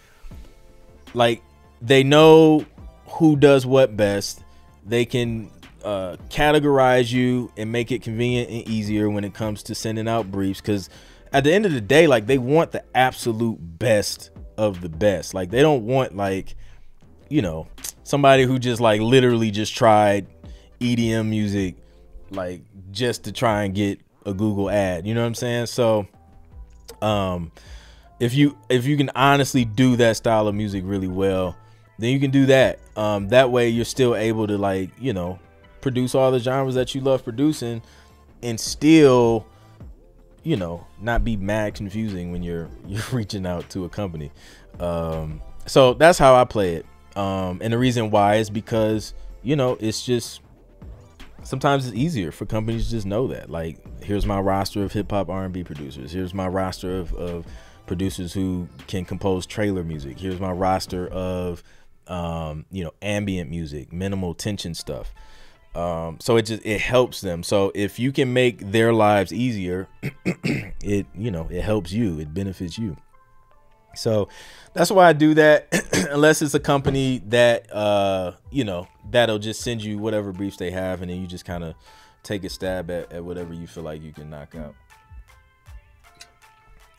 like 1.14 1.42
they 1.81 2.03
know 2.03 2.64
who 3.09 3.37
does 3.37 3.66
what 3.66 3.97
best. 3.97 4.43
They 4.87 5.05
can 5.05 5.51
uh, 5.85 6.16
categorize 6.28 7.12
you 7.12 7.53
and 7.57 7.72
make 7.72 7.91
it 7.91 8.03
convenient 8.03 8.51
and 8.51 8.68
easier 8.68 9.09
when 9.09 9.24
it 9.24 9.35
comes 9.35 9.62
to 9.64 9.74
sending 9.74 10.09
out 10.09 10.31
briefs. 10.31 10.61
Because 10.61 10.89
at 11.33 11.45
the 11.45 11.53
end 11.53 11.66
of 11.66 11.72
the 11.72 11.81
day, 11.81 12.07
like 12.07 12.26
they 12.26 12.39
want 12.39 12.72
the 12.72 12.85
absolute 12.95 13.59
best 13.61 14.31
of 14.57 14.81
the 14.81 14.89
best. 14.89 15.35
Like 15.35 15.51
they 15.51 15.62
don't 15.62 15.85
want 15.87 16.16
like, 16.16 16.55
you 17.28 17.43
know, 17.43 17.66
somebody 18.03 18.45
who 18.45 18.59
just 18.59 18.81
like 18.81 19.01
literally 19.01 19.51
just 19.51 19.74
tried 19.74 20.26
EDM 20.81 21.28
music, 21.28 21.76
like 22.31 22.62
just 22.91 23.24
to 23.24 23.33
try 23.33 23.64
and 23.64 23.74
get 23.74 24.01
a 24.26 24.35
Google 24.35 24.70
ad. 24.70 25.07
You 25.07 25.14
know 25.14 25.20
what 25.20 25.28
I'm 25.28 25.35
saying? 25.35 25.66
So, 25.66 26.07
um, 27.01 27.53
if 28.18 28.35
you 28.35 28.59
if 28.68 28.85
you 28.85 28.97
can 28.97 29.11
honestly 29.14 29.64
do 29.64 29.97
that 29.97 30.16
style 30.16 30.47
of 30.47 30.55
music 30.55 30.83
really 30.85 31.09
well 31.09 31.57
then 32.01 32.11
you 32.11 32.20
can 32.20 32.30
do 32.30 32.46
that. 32.46 32.78
Um, 32.96 33.28
that 33.28 33.51
way 33.51 33.68
you're 33.68 33.84
still 33.84 34.16
able 34.16 34.46
to 34.46 34.59
like, 34.59 34.90
you 34.98 35.12
know, 35.12 35.38
produce 35.80 36.14
all 36.14 36.30
the 36.30 36.38
genres 36.38 36.74
that 36.74 36.94
you 36.94 37.01
love 37.01 37.24
producing 37.24 37.82
and 38.42 38.59
still, 38.59 39.46
you 40.42 40.57
know, 40.57 40.86
not 41.01 41.24
be 41.24 41.36
mad 41.36 41.74
confusing 41.74 42.32
when 42.32 42.42
you're 42.42 42.68
you're 42.86 43.03
reaching 43.12 43.46
out 43.46 43.68
to 43.70 43.84
a 43.84 43.88
company. 43.88 44.32
Um, 44.78 45.42
so 45.66 45.94
that's 45.94 46.18
how 46.18 46.34
I 46.34 46.44
play 46.44 46.76
it. 46.76 46.86
Um, 47.16 47.61
and 47.62 47.72
the 47.72 47.78
reason 47.78 48.11
why 48.11 48.36
is 48.36 48.51
because, 48.51 49.14
you 49.42 49.57
know, 49.57 49.76
it's 49.80 50.05
just 50.05 50.40
sometimes 51.42 51.86
it's 51.86 51.96
easier 51.96 52.32
for 52.32 52.46
companies 52.46 52.86
to 52.86 52.90
just 52.92 53.07
know 53.07 53.26
that. 53.28 53.51
Like, 53.51 53.78
here's 54.03 54.26
my 54.26 54.40
roster 54.40 54.82
of 54.82 54.92
hip 54.92 55.11
hop 55.11 55.28
R 55.28 55.44
and 55.44 55.53
B 55.53 55.64
producers. 55.64 56.12
Here's 56.12 56.32
my 56.32 56.48
roster 56.48 56.98
of, 56.98 57.12
of 57.14 57.46
producers 57.86 58.32
who 58.32 58.68
can 58.86 59.05
compose 59.05 59.46
trailer 59.46 59.82
music. 59.82 60.18
Here's 60.18 60.40
my 60.40 60.53
roster 60.53 61.09
of 61.09 61.62
um, 62.11 62.66
you 62.70 62.84
know, 62.84 62.92
ambient 63.00 63.48
music, 63.48 63.92
minimal 63.92 64.34
tension 64.34 64.74
stuff. 64.74 65.14
Um, 65.74 66.18
so 66.20 66.36
it 66.36 66.42
just 66.42 66.66
it 66.66 66.80
helps 66.80 67.20
them. 67.20 67.42
So 67.42 67.70
if 67.74 67.98
you 67.98 68.11
can 68.11 68.32
make 68.32 68.72
their 68.72 68.92
lives 68.92 69.32
easier, 69.32 69.88
it 70.82 71.06
you 71.14 71.30
know 71.30 71.46
it 71.48 71.62
helps 71.62 71.92
you. 71.92 72.18
It 72.18 72.34
benefits 72.34 72.76
you. 72.76 72.96
So 73.94 74.28
that's 74.74 74.90
why 74.90 75.08
I 75.08 75.12
do 75.12 75.34
that. 75.34 75.68
Unless 76.11 76.42
it's 76.42 76.54
a 76.54 76.61
company 76.61 77.22
that 77.28 77.72
uh, 77.72 78.32
you 78.50 78.64
know 78.64 78.88
that'll 79.11 79.38
just 79.38 79.61
send 79.61 79.82
you 79.82 79.98
whatever 79.98 80.32
briefs 80.32 80.56
they 80.56 80.72
have, 80.72 81.02
and 81.02 81.11
then 81.11 81.20
you 81.20 81.28
just 81.28 81.44
kind 81.44 81.62
of 81.62 81.74
take 82.24 82.42
a 82.42 82.48
stab 82.48 82.90
at, 82.90 83.12
at 83.12 83.24
whatever 83.24 83.54
you 83.54 83.68
feel 83.68 83.84
like 83.84 84.02
you 84.02 84.12
can 84.12 84.28
knock 84.28 84.56
out. 84.56 84.74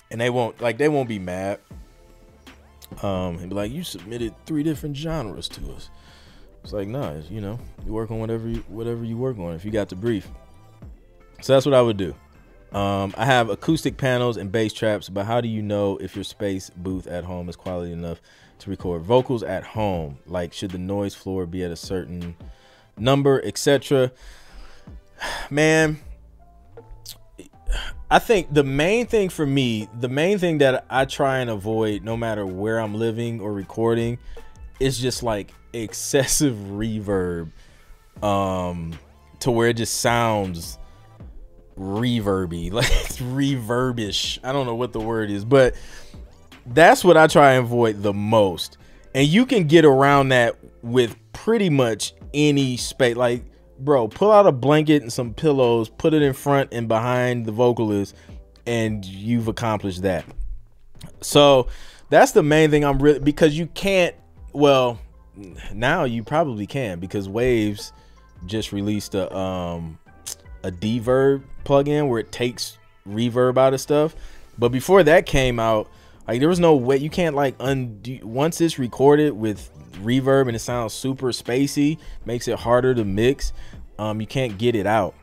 And 0.09 0.20
they 0.20 0.30
won't 0.30 0.62
like 0.62 0.78
they 0.78 0.88
won't 0.88 1.09
be 1.09 1.20
mad. 1.20 1.59
Um, 3.02 3.38
and 3.38 3.50
be 3.50 3.56
like, 3.56 3.72
you 3.72 3.84
submitted 3.84 4.34
three 4.46 4.64
different 4.64 4.96
genres 4.96 5.48
to 5.50 5.72
us. 5.72 5.89
It's 6.64 6.74
like, 6.74 6.88
nah, 6.88 7.16
you 7.30 7.42
know, 7.42 7.60
you 7.86 7.92
work 7.92 8.12
on 8.12 8.20
whatever 8.20 8.48
you, 8.48 8.64
whatever 8.68 9.04
you 9.04 9.18
work 9.18 9.39
on. 9.39 9.54
If 9.54 9.66
you 9.66 9.72
got 9.72 9.89
the 9.89 9.96
brief, 9.96 10.28
so 11.42 11.54
that's 11.54 11.66
what 11.66 11.74
I 11.74 11.82
would 11.82 11.98
do. 11.98 12.14
Um, 12.72 13.14
I 13.18 13.26
have 13.26 13.50
acoustic 13.50 13.98
panels 13.98 14.38
and 14.38 14.52
bass 14.52 14.72
traps, 14.72 15.10
but 15.10 15.26
how 15.26 15.42
do 15.42 15.50
you 15.50 15.62
know 15.62 15.98
if 15.98 16.16
your 16.16 16.24
space 16.24 16.70
booth 16.70 17.08
at 17.08 17.26
home 17.26 17.50
is 17.50 17.56
quality 17.56 17.92
enough 17.92 18.22
to 18.60 18.70
record 18.70 19.02
vocals 19.02 19.44
at 19.44 19.64
home? 19.64 20.20
Like, 20.26 20.54
should 20.54 20.72
the 20.72 20.78
noise 20.78 21.16
floor 21.16 21.46
be 21.46 21.64
at 21.64 21.72
a 21.72 21.76
certain 21.76 22.36
number, 22.98 23.42
etc.? 23.44 24.12
Man, 25.50 26.00
I 28.12 28.20
think 28.20 28.53
the 28.53 28.66
main 28.66 29.05
thing 29.05 29.30
for 29.30 29.45
me, 29.45 29.88
the 29.97 30.09
main 30.09 30.38
thing 30.38 30.57
that 30.57 30.86
I 30.89 31.05
try 31.05 31.38
and 31.38 31.49
avoid, 31.49 32.03
no 32.03 32.18
matter 32.18 32.45
where 32.45 32.78
I'm 32.78 32.93
living 32.93 33.39
or 33.39 33.53
recording, 33.53 34.20
is 34.82 34.99
just 34.99 35.24
like 35.24 35.53
excessive 35.72 36.53
reverb, 36.72 37.51
um, 38.22 38.99
to 39.39 39.51
where 39.51 39.70
it 39.70 39.78
just 39.78 40.01
sounds 40.01 40.78
reverby, 41.80 42.70
like 42.74 42.86
reverbish. 42.86 44.39
I 44.43 44.51
don't 44.51 44.66
know 44.66 44.76
what 44.76 44.91
the 44.91 44.99
word 44.99 45.32
is, 45.32 45.45
but 45.45 45.74
that's 46.66 47.05
what 47.05 47.16
I 47.16 47.28
try 47.28 47.53
and 47.53 47.66
avoid 47.66 48.03
the 48.03 48.12
most. 48.12 48.78
And 49.16 49.26
you 49.26 49.45
can 49.45 49.68
get 49.68 49.86
around 49.86 50.30
that 50.30 50.57
with 50.84 51.16
pretty 51.32 51.70
much 51.70 52.14
any 52.34 52.76
space. 52.76 53.16
Like, 53.16 53.45
bro, 53.84 54.08
pull 54.08 54.32
out 54.32 54.48
a 54.48 54.52
blanket 54.52 55.02
and 55.02 55.12
some 55.12 55.34
pillows, 55.34 55.90
put 55.90 56.14
it 56.14 56.22
in 56.22 56.34
front 56.34 56.70
and 56.72 56.88
behind 56.88 57.46
the 57.46 57.52
vocalist, 57.52 58.16
and 58.66 59.04
you've 59.06 59.48
accomplished 59.48 60.02
that. 60.04 60.26
So 61.22 61.68
that's 62.10 62.32
the 62.32 62.44
main 62.44 62.72
thing 62.72 62.84
I'm 62.84 63.00
really 63.00 63.20
because 63.20 63.58
you 63.58 63.68
can't. 63.68 64.16
Well, 64.54 65.00
now 65.74 66.04
you 66.04 66.24
probably 66.24 66.68
can 66.68 67.00
because 67.00 67.30
Waves 67.30 67.94
just 68.46 68.72
released 68.72 69.16
a 69.16 69.34
um 69.36 69.98
a 70.64 70.72
Dverb 70.72 71.44
plugin 71.64 72.08
where 72.08 72.20
it 72.20 72.32
takes 72.32 72.78
reverb 73.08 73.58
out 73.58 73.74
of 73.74 73.82
stuff. 73.82 74.16
But 74.58 74.70
before 74.70 75.04
that 75.04 75.26
came 75.26 75.60
out, 75.60 75.90
like 76.28 76.40
there 76.40 76.50
was 76.50 76.60
no 76.60 76.76
way 76.76 76.98
you 76.98 77.10
can't 77.10 77.36
like 77.36 77.56
undo 77.60 78.20
once 78.24 78.62
it's 78.62 78.78
recorded 78.78 79.34
with 79.34 79.70
reverb 79.94 80.48
and 80.48 80.56
it 80.56 80.60
sounds 80.60 80.94
super 80.94 81.28
spacey, 81.28 81.98
makes 82.26 82.48
it 82.48 82.60
harder 82.60 82.94
to 82.94 83.04
mix. 83.04 83.54
Um, 84.02 84.20
you 84.20 84.26
can't 84.26 84.58
get 84.58 84.76
it 84.76 84.88
out. 84.88 85.14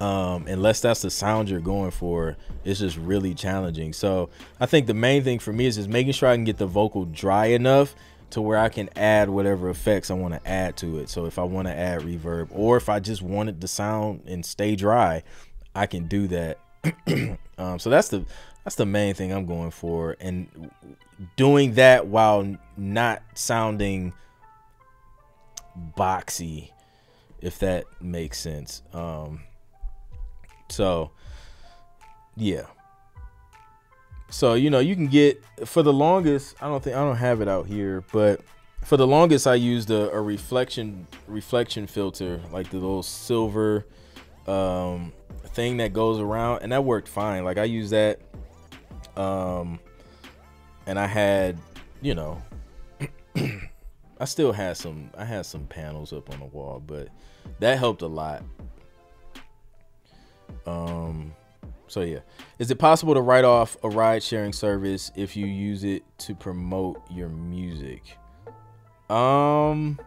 Um, 0.00 0.46
unless 0.46 0.80
that's 0.80 1.02
the 1.02 1.10
sound 1.10 1.50
you're 1.50 1.60
going 1.60 1.90
for, 1.90 2.34
it's 2.64 2.80
just 2.80 2.96
really 2.96 3.34
challenging. 3.34 3.92
So 3.92 4.30
I 4.58 4.64
think 4.64 4.86
the 4.86 4.94
main 4.94 5.22
thing 5.22 5.38
for 5.38 5.52
me 5.52 5.66
is 5.66 5.76
just 5.76 5.90
making 5.90 6.14
sure 6.14 6.30
I 6.30 6.34
can 6.34 6.44
get 6.44 6.56
the 6.56 6.66
vocal 6.66 7.04
dry 7.04 7.46
enough 7.46 7.94
to 8.30 8.40
where 8.40 8.56
I 8.56 8.70
can 8.70 8.88
add 8.96 9.28
whatever 9.28 9.68
effects 9.68 10.10
I 10.10 10.14
want 10.14 10.32
to 10.32 10.48
add 10.48 10.78
to 10.78 10.98
it. 10.98 11.10
So 11.10 11.26
if 11.26 11.38
I 11.38 11.42
want 11.42 11.68
to 11.68 11.74
add 11.74 12.00
reverb 12.00 12.48
or 12.52 12.78
if 12.78 12.88
I 12.88 13.00
just 13.00 13.20
wanted 13.20 13.60
the 13.60 13.68
sound 13.68 14.22
and 14.26 14.46
stay 14.46 14.76
dry, 14.76 15.22
I 15.74 15.84
can 15.84 16.08
do 16.08 16.26
that. 16.28 16.58
um, 17.58 17.78
so 17.78 17.90
that's 17.90 18.08
the 18.08 18.24
that's 18.64 18.76
the 18.76 18.86
main 18.86 19.12
thing 19.12 19.30
I'm 19.30 19.44
going 19.44 19.70
for, 19.70 20.16
and 20.20 20.70
doing 21.36 21.74
that 21.74 22.06
while 22.06 22.56
not 22.78 23.22
sounding 23.34 24.14
boxy, 25.98 26.70
if 27.44 27.58
that 27.60 27.84
makes 28.00 28.40
sense. 28.40 28.82
Um, 28.92 29.40
so 30.68 31.10
yeah, 32.36 32.64
so 34.34 34.54
you 34.54 34.68
know, 34.68 34.80
you 34.80 34.96
can 34.96 35.06
get 35.06 35.44
for 35.64 35.84
the 35.84 35.92
longest. 35.92 36.56
I 36.60 36.66
don't 36.66 36.82
think 36.82 36.96
I 36.96 37.04
don't 37.04 37.16
have 37.16 37.40
it 37.40 37.46
out 37.46 37.68
here, 37.68 38.02
but 38.12 38.40
for 38.82 38.96
the 38.96 39.06
longest, 39.06 39.46
I 39.46 39.54
used 39.54 39.92
a, 39.92 40.10
a 40.10 40.20
reflection 40.20 41.06
reflection 41.28 41.86
filter, 41.86 42.40
like 42.50 42.68
the 42.70 42.78
little 42.78 43.04
silver 43.04 43.86
um, 44.48 45.12
thing 45.48 45.76
that 45.76 45.92
goes 45.92 46.18
around, 46.18 46.62
and 46.62 46.72
that 46.72 46.84
worked 46.84 47.06
fine. 47.06 47.44
Like 47.44 47.58
I 47.58 47.64
used 47.64 47.92
that, 47.92 48.18
um, 49.16 49.78
and 50.86 50.98
I 50.98 51.06
had, 51.06 51.56
you 52.02 52.16
know, 52.16 52.42
I 54.18 54.24
still 54.24 54.52
had 54.52 54.76
some. 54.76 55.10
I 55.16 55.24
had 55.24 55.46
some 55.46 55.66
panels 55.66 56.12
up 56.12 56.28
on 56.32 56.40
the 56.40 56.46
wall, 56.46 56.82
but 56.84 57.06
that 57.60 57.78
helped 57.78 58.02
a 58.02 58.06
lot. 58.06 58.42
Um, 60.66 61.32
so 61.86 62.00
yeah, 62.00 62.20
is 62.58 62.70
it 62.70 62.76
possible 62.76 63.14
to 63.14 63.20
write 63.20 63.44
off 63.44 63.76
a 63.82 63.88
ride 63.88 64.22
sharing 64.22 64.52
service 64.52 65.12
if 65.16 65.36
you 65.36 65.46
use 65.46 65.84
it 65.84 66.02
to 66.18 66.34
promote 66.34 67.02
your 67.10 67.28
music? 67.28 68.18
Um, 69.10 69.98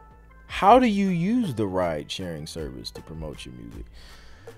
how 0.47 0.79
do 0.79 0.88
you 0.88 1.09
use 1.09 1.53
the 1.53 1.67
ride 1.67 2.11
sharing 2.11 2.47
service 2.47 2.89
to 2.91 3.01
promote 3.01 3.45
your 3.45 3.55
music? 3.55 3.85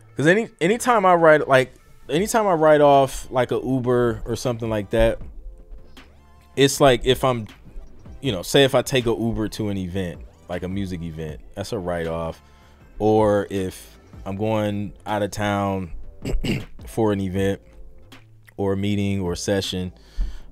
Because 0.10 0.28
any 0.28 0.50
anytime 0.62 1.06
I 1.06 1.16
write 1.16 1.48
like 1.48 1.74
anytime 2.10 2.48
I 2.48 2.54
write 2.54 2.82
off 2.82 3.30
like 3.32 3.52
a 3.52 3.60
Uber 3.64 4.24
or 4.26 4.36
something 4.36 4.70
like 4.70 4.90
that, 4.92 5.20
it's 6.56 6.82
like 6.82 7.06
if 7.06 7.24
I'm, 7.24 7.48
you 8.22 8.32
know, 8.32 8.42
say 8.42 8.64
if 8.64 8.76
I 8.76 8.82
take 8.82 9.06
a 9.06 9.16
Uber 9.16 9.50
to 9.50 9.70
an 9.70 9.78
event 9.78 10.22
like 10.48 10.64
a 10.64 10.68
music 10.68 11.02
event, 11.02 11.42
that's 11.56 11.74
a 11.74 11.80
write 11.80 12.08
off, 12.08 12.42
or 13.00 13.48
if 13.50 13.98
I'm 14.26 14.36
going 14.36 14.94
out 15.06 15.24
of 15.24 15.32
town 15.32 15.92
for 16.86 17.12
an 17.12 17.22
event 17.22 17.62
or 18.58 18.74
a 18.74 18.78
meeting 18.78 19.22
or 19.22 19.34
a 19.34 19.38
session, 19.38 19.94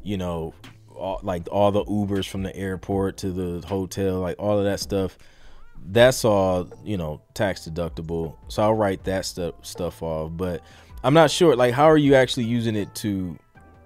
you 0.01 0.17
know, 0.17 0.53
all, 0.95 1.19
like 1.23 1.47
all 1.51 1.71
the 1.71 1.83
Ubers 1.85 2.27
from 2.27 2.43
the 2.43 2.55
airport 2.55 3.17
to 3.17 3.31
the 3.31 3.65
hotel, 3.67 4.19
like 4.19 4.37
all 4.39 4.57
of 4.57 4.65
that 4.65 4.79
stuff, 4.79 5.17
that's 5.89 6.25
all, 6.25 6.69
you 6.83 6.97
know, 6.97 7.21
tax 7.33 7.67
deductible. 7.67 8.35
So 8.47 8.63
I'll 8.63 8.73
write 8.73 9.03
that 9.03 9.25
stuff 9.25 9.53
stuff 9.61 10.01
off. 10.01 10.31
But 10.33 10.61
I'm 11.03 11.13
not 11.13 11.29
sure, 11.29 11.55
like, 11.55 11.73
how 11.73 11.85
are 11.85 11.97
you 11.97 12.15
actually 12.15 12.45
using 12.45 12.75
it 12.75 12.93
to 12.95 13.37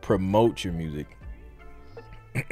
promote 0.01 0.63
your 0.63 0.73
music? 0.73 1.17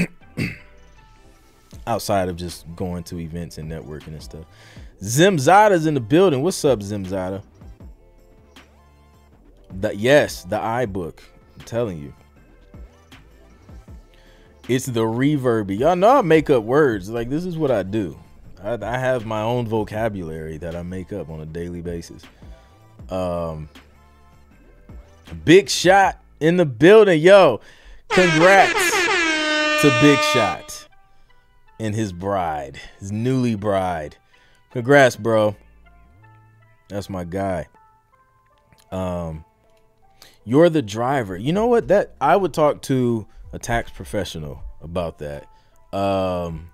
Outside 1.87 2.29
of 2.29 2.35
just 2.35 2.65
going 2.75 3.03
to 3.05 3.19
events 3.19 3.57
and 3.57 3.71
networking 3.71 4.07
and 4.07 4.21
stuff. 4.21 4.45
Zimzada's 5.01 5.85
in 5.85 5.93
the 5.93 5.99
building. 5.99 6.41
What's 6.41 6.63
up, 6.65 6.79
Zimzada? 6.79 7.41
The, 9.71 9.95
yes, 9.95 10.43
the 10.43 10.57
iBook. 10.57 11.19
I'm 11.57 11.65
telling 11.65 11.99
you. 11.99 12.13
It's 14.67 14.85
the 14.85 15.01
reverb. 15.01 15.75
Y'all 15.77 15.95
know 15.95 16.17
I 16.17 16.21
make 16.21 16.49
up 16.49 16.63
words. 16.63 17.09
Like 17.09 17.29
this 17.29 17.45
is 17.45 17.57
what 17.57 17.71
I 17.71 17.83
do. 17.83 18.19
I, 18.61 18.73
I, 18.73 18.97
have 18.97 19.25
my 19.25 19.41
own 19.41 19.67
vocabulary 19.67 20.57
that 20.57 20.75
I 20.75 20.83
make 20.83 21.13
up 21.13 21.29
on 21.29 21.39
a 21.39 21.45
daily 21.45 21.81
basis. 21.81 22.23
Um, 23.09 23.69
Big 25.45 25.69
Shot 25.69 26.21
in 26.39 26.57
the 26.57 26.65
building, 26.65 27.21
yo! 27.21 27.61
Congrats 28.09 28.91
to 29.81 29.97
Big 30.01 30.19
Shot 30.33 30.87
and 31.79 31.95
his 31.95 32.11
bride, 32.11 32.79
his 32.99 33.11
newly 33.11 33.55
bride. 33.55 34.17
Congrats, 34.71 35.15
bro. 35.15 35.55
That's 36.89 37.09
my 37.09 37.23
guy. 37.23 37.67
Um, 38.91 39.45
you're 40.45 40.69
the 40.69 40.81
driver. 40.81 41.37
You 41.37 41.53
know 41.53 41.67
what? 41.67 41.87
That 41.87 42.15
I 42.19 42.35
would 42.35 42.53
talk 42.53 42.81
to 42.83 43.27
a 43.53 43.59
tax 43.59 43.91
professional 43.91 44.63
about 44.81 45.19
that. 45.19 45.47
Um 45.91 46.69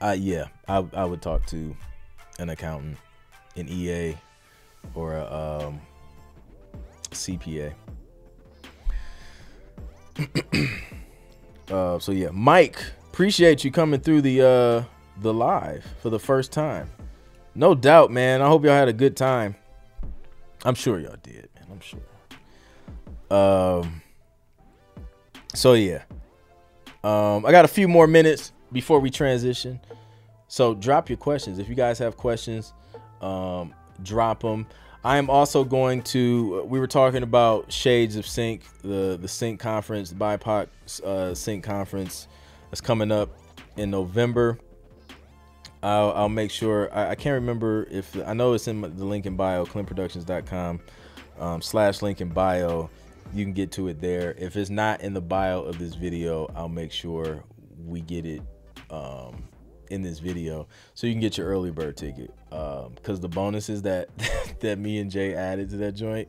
uh 0.00 0.16
yeah, 0.18 0.46
I 0.68 0.84
I 0.94 1.04
would 1.04 1.22
talk 1.22 1.46
to 1.46 1.76
an 2.38 2.50
accountant, 2.50 2.98
an 3.56 3.68
EA 3.68 4.16
or 4.94 5.14
a 5.14 5.62
um 5.66 5.80
CPA. 7.10 7.74
uh 11.70 11.98
so 11.98 12.12
yeah, 12.12 12.30
Mike, 12.32 12.78
appreciate 13.10 13.64
you 13.64 13.70
coming 13.70 14.00
through 14.00 14.22
the 14.22 14.42
uh 14.42 14.93
the 15.20 15.32
live 15.32 15.84
for 16.02 16.10
the 16.10 16.18
first 16.18 16.52
time. 16.52 16.90
No 17.54 17.74
doubt, 17.74 18.10
man. 18.10 18.42
I 18.42 18.46
hope 18.46 18.64
y'all 18.64 18.72
had 18.72 18.88
a 18.88 18.92
good 18.92 19.16
time. 19.16 19.54
I'm 20.64 20.74
sure 20.74 20.98
y'all 20.98 21.16
did. 21.22 21.48
Man. 21.54 21.66
I'm 21.70 21.80
sure. 21.80 22.00
Um. 23.30 24.02
So 25.54 25.74
yeah. 25.74 26.02
Um, 27.04 27.44
I 27.44 27.50
got 27.50 27.64
a 27.64 27.68
few 27.68 27.86
more 27.86 28.06
minutes 28.06 28.52
before 28.72 28.98
we 28.98 29.10
transition. 29.10 29.78
So 30.48 30.74
drop 30.74 31.08
your 31.10 31.18
questions. 31.18 31.58
If 31.58 31.68
you 31.68 31.74
guys 31.74 31.98
have 31.98 32.16
questions, 32.16 32.72
um, 33.20 33.74
drop 34.02 34.40
them. 34.42 34.66
I 35.04 35.18
am 35.18 35.28
also 35.28 35.64
going 35.64 36.02
to. 36.04 36.62
We 36.64 36.80
were 36.80 36.86
talking 36.86 37.22
about 37.22 37.70
Shades 37.70 38.16
of 38.16 38.26
Sync, 38.26 38.62
the 38.82 39.18
the 39.20 39.28
Sync 39.28 39.60
conference, 39.60 40.10
the 40.10 40.16
BIPOC 40.16 40.68
uh, 41.04 41.34
Sync 41.34 41.62
conference 41.62 42.26
that's 42.70 42.80
coming 42.80 43.12
up 43.12 43.28
in 43.76 43.90
November. 43.90 44.58
I'll, 45.84 46.12
I'll 46.12 46.28
make 46.30 46.50
sure. 46.50 46.92
I, 46.94 47.10
I, 47.10 47.14
can't 47.14 47.34
remember 47.34 47.86
if 47.90 48.16
I 48.26 48.32
know 48.32 48.54
it's 48.54 48.68
in 48.68 48.80
the 48.80 49.04
link 49.04 49.26
in 49.26 49.36
bio, 49.36 49.66
clintproductions.com 49.66 50.80
um, 51.38 51.60
slash 51.60 52.00
link 52.00 52.22
in 52.22 52.30
bio. 52.30 52.88
You 53.34 53.44
can 53.44 53.52
get 53.52 53.70
to 53.72 53.88
it 53.88 54.00
there. 54.00 54.34
If 54.38 54.56
it's 54.56 54.70
not 54.70 55.02
in 55.02 55.12
the 55.12 55.20
bio 55.20 55.60
of 55.60 55.78
this 55.78 55.94
video, 55.94 56.50
I'll 56.56 56.70
make 56.70 56.90
sure 56.90 57.44
we 57.84 58.00
get 58.00 58.24
it 58.24 58.40
um, 58.90 59.44
in 59.90 60.00
this 60.00 60.20
video 60.20 60.68
so 60.94 61.06
you 61.06 61.12
can 61.12 61.20
get 61.20 61.36
your 61.36 61.48
early 61.48 61.70
bird 61.70 61.98
ticket. 61.98 62.32
Because 62.48 63.16
um, 63.16 63.20
the 63.20 63.28
bonuses 63.28 63.82
that 63.82 64.08
that 64.60 64.78
me 64.78 65.00
and 65.00 65.10
Jay 65.10 65.34
added 65.34 65.68
to 65.70 65.76
that 65.78 65.92
joint, 65.92 66.28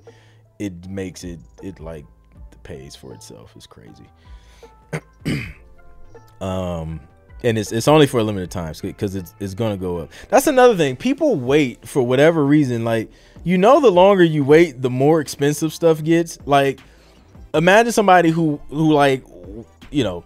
it 0.60 0.90
makes 0.90 1.24
it 1.24 1.40
it 1.64 1.80
like 1.80 2.06
pays 2.64 2.94
for 2.94 3.14
itself. 3.14 3.54
It's 3.56 3.68
crazy. 3.68 4.10
um 6.42 7.00
and 7.44 7.58
it's 7.58 7.72
it's 7.72 7.88
only 7.88 8.08
for 8.08 8.20
a 8.20 8.24
limited 8.24 8.52
time 8.52 8.74
because 8.82 9.16
it's 9.16 9.34
it's 9.40 9.54
gonna 9.54 9.78
go 9.78 9.98
up. 9.98 10.12
That's 10.30 10.48
another 10.48 10.76
thing. 10.76 10.96
People 10.96 11.36
wait 11.36 11.88
for 11.88 12.02
whatever 12.02 12.46
reason. 12.46 12.84
Like 12.84 13.10
you 13.44 13.58
know, 13.58 13.80
the 13.80 13.92
longer 13.92 14.24
you 14.24 14.44
wait, 14.44 14.82
the 14.82 14.90
more 14.90 15.22
expensive 15.22 15.72
stuff 15.72 16.04
gets. 16.04 16.38
Like 16.46 16.80
imagine 17.54 17.92
somebody 17.92 18.30
who 18.30 18.60
who 18.70 18.94
like 18.94 19.24
you 19.92 20.04
know 20.04 20.24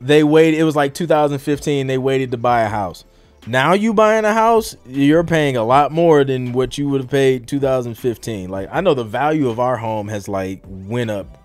they 0.00 0.24
waited. 0.24 0.58
It 0.58 0.64
was 0.64 0.76
like 0.76 0.94
2015. 0.94 1.86
They 1.86 1.98
waited 1.98 2.30
to 2.32 2.36
buy 2.36 2.62
a 2.62 2.68
house. 2.68 3.04
Now 3.46 3.72
you 3.72 3.94
buying 3.94 4.26
a 4.26 4.34
house, 4.34 4.76
you're 4.86 5.24
paying 5.24 5.56
a 5.56 5.64
lot 5.64 5.92
more 5.92 6.24
than 6.24 6.52
what 6.52 6.76
you 6.76 6.88
would 6.90 7.00
have 7.00 7.10
paid 7.10 7.46
2015. 7.46 8.50
Like 8.50 8.68
I 8.70 8.80
know 8.80 8.94
the 8.94 9.04
value 9.04 9.48
of 9.48 9.58
our 9.58 9.76
home 9.76 10.08
has 10.08 10.28
like 10.28 10.62
went 10.66 11.10
up 11.10 11.38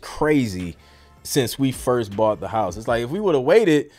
crazy 0.00 0.76
since 1.22 1.58
we 1.58 1.72
first 1.72 2.16
bought 2.16 2.40
the 2.40 2.48
house. 2.48 2.76
It's 2.76 2.88
like 2.88 3.04
if 3.04 3.10
we 3.10 3.20
would 3.20 3.34
have 3.34 3.44
waited 3.44 3.90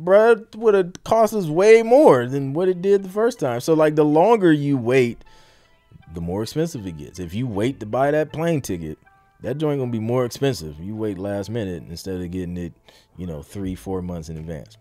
bruh, 0.00 0.54
would 0.56 0.74
have 0.74 1.04
cost 1.04 1.34
us 1.34 1.46
way 1.46 1.82
more 1.82 2.26
than 2.26 2.52
what 2.52 2.68
it 2.68 2.82
did 2.82 3.02
the 3.02 3.08
first 3.08 3.40
time. 3.40 3.60
So 3.60 3.74
like 3.74 3.96
the 3.96 4.04
longer 4.04 4.52
you 4.52 4.76
wait, 4.76 5.22
the 6.14 6.20
more 6.20 6.42
expensive 6.42 6.86
it 6.86 6.98
gets. 6.98 7.18
If 7.18 7.34
you 7.34 7.46
wait 7.46 7.80
to 7.80 7.86
buy 7.86 8.10
that 8.10 8.32
plane 8.32 8.60
ticket, 8.60 8.98
that 9.40 9.58
joint 9.58 9.80
gonna 9.80 9.90
be 9.90 9.98
more 9.98 10.24
expensive. 10.24 10.78
You 10.80 10.96
wait 10.96 11.18
last 11.18 11.50
minute 11.50 11.84
instead 11.88 12.20
of 12.20 12.30
getting 12.30 12.56
it, 12.56 12.72
you 13.16 13.26
know, 13.26 13.42
three, 13.42 13.74
four 13.74 14.02
months 14.02 14.28
in 14.28 14.36
advance. 14.36 14.76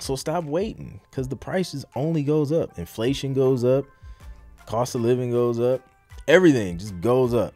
So 0.00 0.14
stop 0.14 0.44
waiting 0.44 1.00
because 1.10 1.28
the 1.28 1.36
prices 1.36 1.84
only 1.96 2.22
goes 2.22 2.52
up. 2.52 2.78
Inflation 2.78 3.34
goes 3.34 3.64
up, 3.64 3.84
cost 4.66 4.94
of 4.94 5.00
living 5.00 5.30
goes 5.30 5.58
up, 5.58 5.80
everything 6.28 6.78
just 6.78 7.00
goes 7.00 7.34
up. 7.34 7.54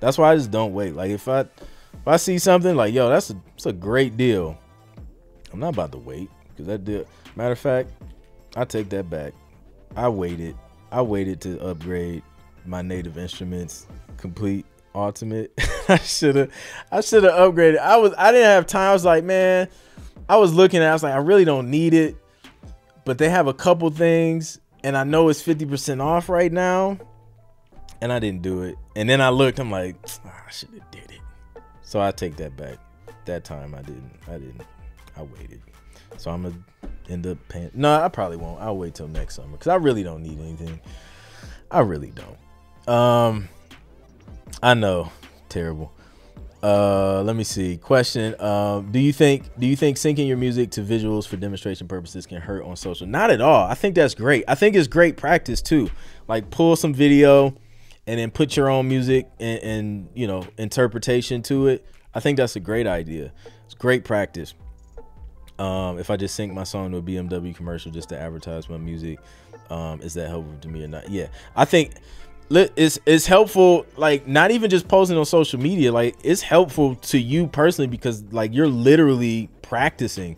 That's 0.00 0.18
why 0.18 0.32
I 0.32 0.36
just 0.36 0.50
don't 0.50 0.74
wait. 0.74 0.94
Like 0.94 1.10
if 1.10 1.28
I 1.28 1.40
if 1.40 2.06
I 2.06 2.16
see 2.16 2.38
something 2.38 2.76
like 2.76 2.92
yo, 2.92 3.08
that's 3.08 3.30
a 3.30 3.36
it's 3.54 3.66
a 3.66 3.72
great 3.72 4.16
deal. 4.16 4.58
I'm 5.54 5.60
not 5.60 5.74
about 5.74 5.92
to 5.92 5.98
wait 5.98 6.28
because 6.48 6.66
that 6.66 6.84
did. 6.84 7.06
Matter 7.36 7.52
of 7.52 7.58
fact, 7.60 7.88
I 8.56 8.64
take 8.64 8.88
that 8.88 9.08
back. 9.08 9.34
I 9.94 10.08
waited. 10.08 10.56
I 10.90 11.00
waited 11.00 11.40
to 11.42 11.60
upgrade 11.60 12.24
my 12.66 12.82
Native 12.82 13.16
Instruments 13.16 13.86
Komplete 14.16 14.66
Ultimate. 14.96 15.52
I 15.88 15.98
should 15.98 16.34
have. 16.34 16.50
I 16.90 17.02
should 17.02 17.22
have 17.22 17.34
upgraded. 17.34 17.78
I 17.78 17.96
was. 17.98 18.12
I 18.18 18.32
didn't 18.32 18.48
have 18.48 18.66
time. 18.66 18.90
I 18.90 18.92
was 18.92 19.04
like, 19.04 19.22
man. 19.22 19.68
I 20.28 20.38
was 20.38 20.52
looking 20.52 20.82
at. 20.82 20.88
I 20.88 20.92
was 20.92 21.04
like, 21.04 21.14
I 21.14 21.18
really 21.18 21.44
don't 21.44 21.70
need 21.70 21.94
it, 21.94 22.16
but 23.04 23.18
they 23.18 23.28
have 23.28 23.46
a 23.46 23.54
couple 23.54 23.88
things, 23.90 24.58
and 24.82 24.96
I 24.96 25.04
know 25.04 25.28
it's 25.28 25.40
fifty 25.40 25.66
percent 25.66 26.00
off 26.00 26.28
right 26.28 26.50
now, 26.50 26.98
and 28.00 28.12
I 28.12 28.18
didn't 28.18 28.42
do 28.42 28.62
it. 28.62 28.74
And 28.96 29.08
then 29.08 29.20
I 29.20 29.28
looked. 29.28 29.60
I'm 29.60 29.70
like, 29.70 29.94
oh, 30.26 30.32
I 30.48 30.50
should 30.50 30.70
have 30.70 30.90
did 30.90 31.12
it. 31.12 31.62
So 31.82 32.00
I 32.00 32.10
take 32.10 32.34
that 32.38 32.56
back. 32.56 32.78
That 33.26 33.44
time 33.44 33.76
I 33.76 33.82
didn't. 33.82 34.18
I 34.26 34.32
didn't. 34.32 34.62
I 35.16 35.22
waited. 35.22 35.60
So 36.16 36.30
I'm 36.30 36.42
gonna 36.42 36.54
end 37.08 37.26
up 37.26 37.38
paying. 37.48 37.70
No, 37.74 38.00
I 38.00 38.08
probably 38.08 38.36
won't. 38.36 38.60
I'll 38.60 38.76
wait 38.76 38.94
till 38.94 39.08
next 39.08 39.36
summer 39.36 39.52
because 39.52 39.68
I 39.68 39.76
really 39.76 40.02
don't 40.02 40.22
need 40.22 40.38
anything. 40.38 40.80
I 41.70 41.80
really 41.80 42.12
don't. 42.12 42.94
Um, 42.94 43.48
I 44.62 44.74
know, 44.74 45.10
terrible. 45.48 45.92
Uh, 46.62 47.22
let 47.22 47.36
me 47.36 47.44
see. 47.44 47.76
Question: 47.76 48.40
um, 48.40 48.90
Do 48.90 48.98
you 48.98 49.12
think 49.12 49.50
do 49.58 49.66
you 49.66 49.76
think 49.76 49.96
syncing 49.96 50.26
your 50.26 50.36
music 50.36 50.70
to 50.72 50.82
visuals 50.82 51.26
for 51.26 51.36
demonstration 51.36 51.88
purposes 51.88 52.26
can 52.26 52.40
hurt 52.40 52.64
on 52.64 52.76
social? 52.76 53.06
Not 53.06 53.30
at 53.30 53.40
all. 53.40 53.66
I 53.66 53.74
think 53.74 53.94
that's 53.94 54.14
great. 54.14 54.44
I 54.48 54.54
think 54.54 54.76
it's 54.76 54.88
great 54.88 55.16
practice 55.16 55.60
too. 55.60 55.90
Like 56.26 56.50
pull 56.50 56.76
some 56.76 56.94
video 56.94 57.54
and 58.06 58.18
then 58.18 58.30
put 58.30 58.56
your 58.56 58.68
own 58.70 58.88
music 58.88 59.28
and, 59.38 59.62
and 59.62 60.08
you 60.14 60.26
know 60.26 60.46
interpretation 60.56 61.42
to 61.42 61.68
it. 61.68 61.84
I 62.14 62.20
think 62.20 62.38
that's 62.38 62.56
a 62.56 62.60
great 62.60 62.86
idea. 62.86 63.32
It's 63.66 63.74
great 63.74 64.04
practice 64.04 64.54
um, 65.58 65.98
if 65.98 66.10
I 66.10 66.16
just 66.16 66.34
sync 66.34 66.52
my 66.52 66.64
song 66.64 66.90
to 66.92 66.98
a 66.98 67.02
BMW 67.02 67.54
commercial 67.54 67.92
just 67.92 68.08
to 68.08 68.18
advertise 68.18 68.68
my 68.68 68.76
music, 68.76 69.18
um, 69.70 70.00
is 70.02 70.14
that 70.14 70.28
helpful 70.28 70.56
to 70.60 70.68
me 70.68 70.84
or 70.84 70.88
not? 70.88 71.08
Yeah, 71.08 71.28
I 71.54 71.64
think 71.64 71.92
it's 72.50 72.98
it's 73.06 73.26
helpful. 73.26 73.86
Like 73.96 74.26
not 74.26 74.50
even 74.50 74.70
just 74.70 74.88
posting 74.88 75.16
on 75.16 75.24
social 75.24 75.60
media. 75.60 75.92
Like 75.92 76.16
it's 76.22 76.42
helpful 76.42 76.96
to 76.96 77.18
you 77.18 77.46
personally 77.46 77.88
because 77.88 78.22
like 78.32 78.52
you're 78.52 78.68
literally 78.68 79.48
practicing 79.62 80.36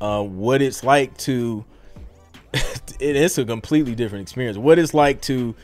uh, 0.00 0.22
what 0.22 0.62
it's 0.62 0.84
like 0.84 1.16
to. 1.18 1.64
it 2.52 3.16
is 3.16 3.36
a 3.38 3.44
completely 3.44 3.94
different 3.94 4.22
experience. 4.22 4.56
What 4.56 4.78
it's 4.78 4.94
like 4.94 5.20
to 5.22 5.54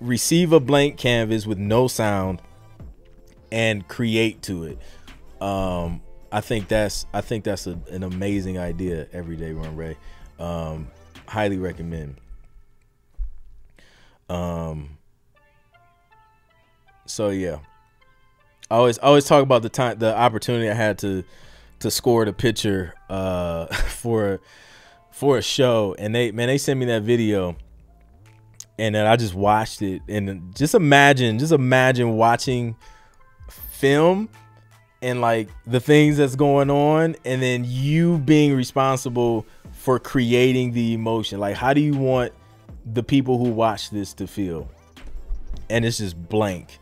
receive 0.00 0.52
a 0.52 0.60
blank 0.60 0.96
canvas 0.96 1.46
with 1.46 1.58
no 1.58 1.86
sound 1.86 2.40
and 3.52 3.86
create 3.86 4.42
to 4.42 4.64
it. 4.64 4.78
Um, 5.42 6.00
I 6.32 6.40
think 6.40 6.68
that's 6.68 7.06
I 7.12 7.20
think 7.20 7.44
that's 7.44 7.66
a, 7.66 7.78
an 7.90 8.02
amazing 8.02 8.58
idea. 8.58 9.06
Everyday 9.12 9.52
Run 9.52 9.76
Ray, 9.76 9.96
um, 10.38 10.88
highly 11.26 11.58
recommend. 11.58 12.16
Um. 14.28 14.98
So 17.06 17.30
yeah, 17.30 17.58
I 18.70 18.76
always 18.76 18.98
I 19.00 19.02
always 19.02 19.24
talk 19.24 19.42
about 19.42 19.62
the 19.62 19.68
time 19.68 19.98
the 19.98 20.16
opportunity 20.16 20.70
I 20.70 20.74
had 20.74 20.98
to 20.98 21.24
to 21.80 21.90
score 21.90 22.24
the 22.24 22.32
picture 22.32 22.94
uh 23.08 23.66
for 23.74 24.40
for 25.10 25.38
a 25.38 25.42
show, 25.42 25.96
and 25.98 26.14
they 26.14 26.30
man 26.30 26.46
they 26.46 26.58
sent 26.58 26.78
me 26.78 26.86
that 26.86 27.02
video, 27.02 27.56
and 28.78 28.94
then 28.94 29.06
I 29.06 29.16
just 29.16 29.34
watched 29.34 29.82
it, 29.82 30.02
and 30.08 30.54
just 30.54 30.76
imagine 30.76 31.40
just 31.40 31.52
imagine 31.52 32.16
watching 32.16 32.76
film 33.72 34.28
and 35.02 35.20
like 35.20 35.48
the 35.66 35.80
things 35.80 36.18
that's 36.18 36.36
going 36.36 36.70
on 36.70 37.16
and 37.24 37.40
then 37.42 37.64
you 37.66 38.18
being 38.18 38.54
responsible 38.54 39.46
for 39.72 39.98
creating 39.98 40.72
the 40.72 40.92
emotion. 40.92 41.40
Like 41.40 41.56
how 41.56 41.72
do 41.72 41.80
you 41.80 41.94
want 41.94 42.32
the 42.84 43.02
people 43.02 43.38
who 43.38 43.50
watch 43.50 43.90
this 43.90 44.12
to 44.14 44.26
feel? 44.26 44.70
And 45.68 45.84
it's 45.84 45.98
just 45.98 46.28
blank. 46.28 46.78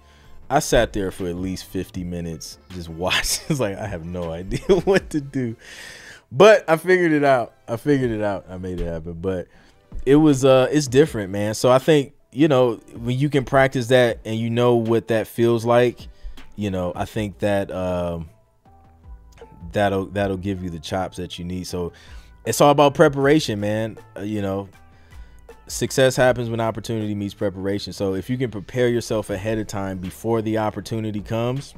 I 0.51 0.61
sat 0.61 0.93
there 0.95 1.11
for 1.11 1.27
at 1.27 1.37
least 1.37 1.65
50 1.67 2.05
minutes 2.05 2.59
just 2.71 2.89
watching. 2.89 3.45
It's 3.49 3.61
like 3.61 3.77
i 3.79 3.87
have 3.87 4.05
no 4.05 4.33
idea 4.33 4.61
what 4.85 5.11
to 5.11 5.21
do. 5.21 5.57
But 6.33 6.69
i 6.69 6.77
figured 6.77 7.13
it 7.13 7.25
out. 7.25 7.55
I 7.67 7.77
figured 7.77 8.11
it 8.11 8.23
out. 8.23 8.47
I 8.49 8.59
made 8.59 8.81
it 8.81 8.87
happen. 8.87 9.15
But 9.15 9.47
it 10.05 10.17
was 10.17 10.45
uh 10.45 10.69
it's 10.71 10.89
different 10.89 11.31
man. 11.31 11.55
So 11.55 11.71
i 11.71 11.79
think 11.79 12.15
you 12.33 12.49
know 12.49 12.75
when 12.95 13.19
you 13.19 13.31
can 13.31 13.45
practice 13.45 13.89
that 13.89 14.19
and 14.25 14.37
you 14.37 14.51
know 14.51 14.75
what 14.75 15.09
that 15.09 15.27
feels 15.27 15.65
like 15.65 16.09
you 16.59 16.73
know, 16.73 16.93
I 16.97 17.05
think 17.05 17.39
that 17.39 17.71
um, 17.71 18.29
that'll 19.71 20.07
that'll 20.07 20.37
give 20.37 20.61
you 20.61 20.71
the 20.71 20.81
chops 20.81 21.17
that 21.19 21.39
you 21.39 21.45
need. 21.45 21.69
So 21.69 21.93
it's 22.45 22.61
all 22.61 22.73
about 22.73 22.95
preparation, 22.95 23.61
man. 23.61 23.97
Uh, 24.17 24.23
you 24.23 24.43
know, 24.43 24.69
success 25.69 26.17
happens 26.17 26.51
when 26.51 26.59
opportunity 26.59 27.15
meets 27.15 27.33
preparation. 27.33 27.93
So 27.93 28.15
if 28.15 28.29
you 28.29 28.37
can 28.37 28.51
prepare 28.51 28.89
yourself 28.89 29.31
ahead 29.31 29.59
of 29.59 29.69
time 29.69 29.99
before 29.99 30.43
the 30.43 30.59
opportunity 30.59 31.21
comes, 31.21 31.75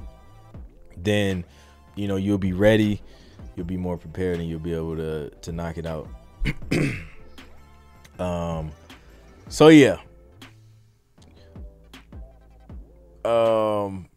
then 0.96 1.44
you 1.94 2.08
know 2.08 2.16
you'll 2.16 2.38
be 2.38 2.54
ready, 2.54 3.02
you'll 3.56 3.66
be 3.66 3.76
more 3.76 3.98
prepared, 3.98 4.38
and 4.40 4.48
you'll 4.48 4.60
be 4.60 4.72
able 4.72 4.96
to 4.96 5.28
to 5.28 5.52
knock 5.52 5.76
it 5.76 5.84
out. 5.84 6.08
um, 8.18 8.70
so 9.50 9.68
yeah. 9.68 9.98
Um, 13.26 14.09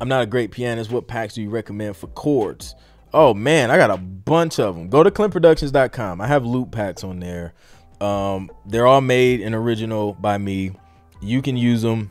I'm 0.00 0.08
not 0.08 0.22
a 0.22 0.26
great 0.26 0.50
pianist. 0.50 0.90
What 0.90 1.06
packs 1.06 1.34
do 1.34 1.42
you 1.42 1.50
recommend 1.50 1.96
for 1.96 2.06
chords? 2.08 2.74
Oh 3.12 3.34
man, 3.34 3.70
I 3.70 3.76
got 3.76 3.90
a 3.90 3.96
bunch 3.96 4.58
of 4.58 4.76
them. 4.76 4.88
Go 4.88 5.02
to 5.02 5.10
clintproductions.com. 5.10 6.20
I 6.20 6.26
have 6.26 6.44
loop 6.44 6.70
packs 6.70 7.04
on 7.04 7.20
there. 7.20 7.52
Um, 8.00 8.50
they're 8.64 8.86
all 8.86 9.00
made 9.00 9.40
and 9.40 9.54
original 9.54 10.14
by 10.14 10.38
me. 10.38 10.72
You 11.20 11.42
can 11.42 11.56
use 11.56 11.82
them 11.82 12.10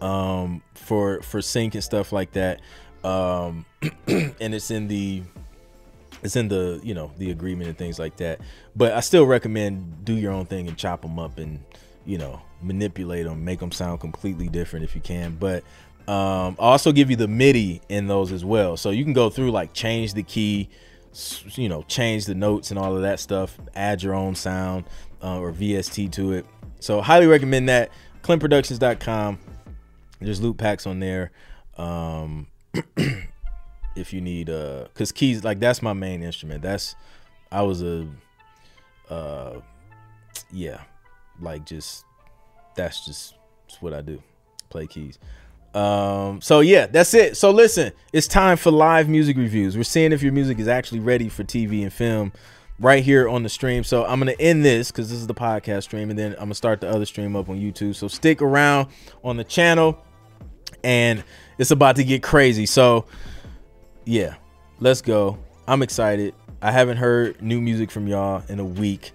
um, 0.00 0.62
for 0.74 1.22
for 1.22 1.40
sync 1.40 1.74
and 1.74 1.84
stuff 1.84 2.12
like 2.12 2.32
that. 2.32 2.60
Um, 3.02 3.64
and 4.06 4.54
it's 4.54 4.70
in 4.70 4.88
the 4.88 5.22
it's 6.22 6.36
in 6.36 6.48
the 6.48 6.80
you 6.82 6.94
know 6.94 7.12
the 7.16 7.30
agreement 7.30 7.68
and 7.68 7.78
things 7.78 7.98
like 7.98 8.16
that. 8.18 8.40
But 8.76 8.92
I 8.92 9.00
still 9.00 9.24
recommend 9.24 10.04
do 10.04 10.14
your 10.14 10.32
own 10.32 10.46
thing 10.46 10.68
and 10.68 10.76
chop 10.76 11.02
them 11.02 11.18
up 11.18 11.38
and 11.38 11.60
you 12.04 12.18
know 12.18 12.42
manipulate 12.62 13.24
them, 13.24 13.44
make 13.44 13.60
them 13.60 13.72
sound 13.72 14.00
completely 14.00 14.48
different 14.48 14.84
if 14.84 14.94
you 14.94 15.00
can. 15.00 15.36
But 15.36 15.64
um, 16.10 16.56
I 16.58 16.64
also 16.64 16.90
give 16.90 17.08
you 17.08 17.14
the 17.14 17.28
MIDI 17.28 17.80
in 17.88 18.08
those 18.08 18.32
as 18.32 18.44
well. 18.44 18.76
So 18.76 18.90
you 18.90 19.04
can 19.04 19.12
go 19.12 19.30
through 19.30 19.52
like 19.52 19.72
change 19.72 20.14
the 20.14 20.24
key, 20.24 20.68
you 21.54 21.68
know, 21.68 21.84
change 21.84 22.24
the 22.24 22.34
notes 22.34 22.70
and 22.70 22.80
all 22.80 22.96
of 22.96 23.02
that 23.02 23.20
stuff, 23.20 23.56
add 23.76 24.02
your 24.02 24.14
own 24.14 24.34
sound 24.34 24.86
uh, 25.22 25.38
or 25.38 25.52
VST 25.52 26.10
to 26.10 26.32
it. 26.32 26.46
So 26.80 27.00
highly 27.00 27.28
recommend 27.28 27.68
that. 27.68 27.92
ClintProductions.com. 28.24 29.38
There's 30.20 30.40
loop 30.42 30.58
packs 30.58 30.84
on 30.84 30.98
there. 30.98 31.30
Um, 31.78 32.48
if 33.96 34.12
you 34.12 34.20
need 34.20 34.50
uh 34.50 34.86
cuz 34.94 35.12
keys 35.12 35.44
like 35.44 35.60
that's 35.60 35.80
my 35.80 35.92
main 35.92 36.24
instrument. 36.24 36.62
That's 36.62 36.96
I 37.52 37.62
was 37.62 37.82
a 37.82 38.08
uh 39.08 39.60
yeah, 40.50 40.80
like 41.40 41.64
just 41.66 42.04
that's 42.74 43.06
just 43.06 43.34
that's 43.68 43.80
what 43.80 43.94
I 43.94 44.00
do. 44.00 44.20
Play 44.70 44.88
keys. 44.88 45.20
Um, 45.74 46.40
so 46.40 46.60
yeah, 46.60 46.86
that's 46.86 47.14
it. 47.14 47.36
So 47.36 47.50
listen, 47.50 47.92
it's 48.12 48.26
time 48.26 48.56
for 48.56 48.70
live 48.70 49.08
music 49.08 49.36
reviews. 49.36 49.76
We're 49.76 49.84
seeing 49.84 50.12
if 50.12 50.22
your 50.22 50.32
music 50.32 50.58
is 50.58 50.68
actually 50.68 51.00
ready 51.00 51.28
for 51.28 51.44
TV 51.44 51.82
and 51.82 51.92
film 51.92 52.32
right 52.80 53.04
here 53.04 53.28
on 53.28 53.42
the 53.42 53.48
stream. 53.48 53.84
So 53.84 54.04
I'm 54.04 54.18
gonna 54.18 54.34
end 54.40 54.64
this 54.64 54.90
because 54.90 55.10
this 55.10 55.18
is 55.18 55.26
the 55.26 55.34
podcast 55.34 55.84
stream, 55.84 56.10
and 56.10 56.18
then 56.18 56.32
I'm 56.32 56.46
gonna 56.46 56.54
start 56.54 56.80
the 56.80 56.88
other 56.88 57.06
stream 57.06 57.36
up 57.36 57.48
on 57.48 57.60
YouTube. 57.60 57.94
So 57.94 58.08
stick 58.08 58.42
around 58.42 58.88
on 59.22 59.36
the 59.36 59.44
channel, 59.44 60.02
and 60.82 61.22
it's 61.58 61.70
about 61.70 61.96
to 61.96 62.04
get 62.04 62.22
crazy. 62.22 62.66
So 62.66 63.06
yeah, 64.04 64.34
let's 64.80 65.02
go. 65.02 65.38
I'm 65.68 65.82
excited. 65.82 66.34
I 66.62 66.72
haven't 66.72 66.96
heard 66.96 67.40
new 67.40 67.60
music 67.60 67.90
from 67.90 68.08
y'all 68.08 68.42
in 68.48 68.58
a 68.58 68.64
week, 68.64 69.12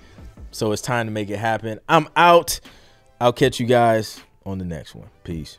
so 0.51 0.71
it's 0.71 0.81
time 0.81 1.07
to 1.07 1.11
make 1.11 1.29
it 1.29 1.37
happen. 1.37 1.79
I'm 1.89 2.07
out. 2.15 2.59
I'll 3.19 3.33
catch 3.33 3.59
you 3.59 3.65
guys 3.65 4.21
on 4.45 4.57
the 4.57 4.65
next 4.65 4.95
one. 4.95 5.09
Peace. 5.23 5.57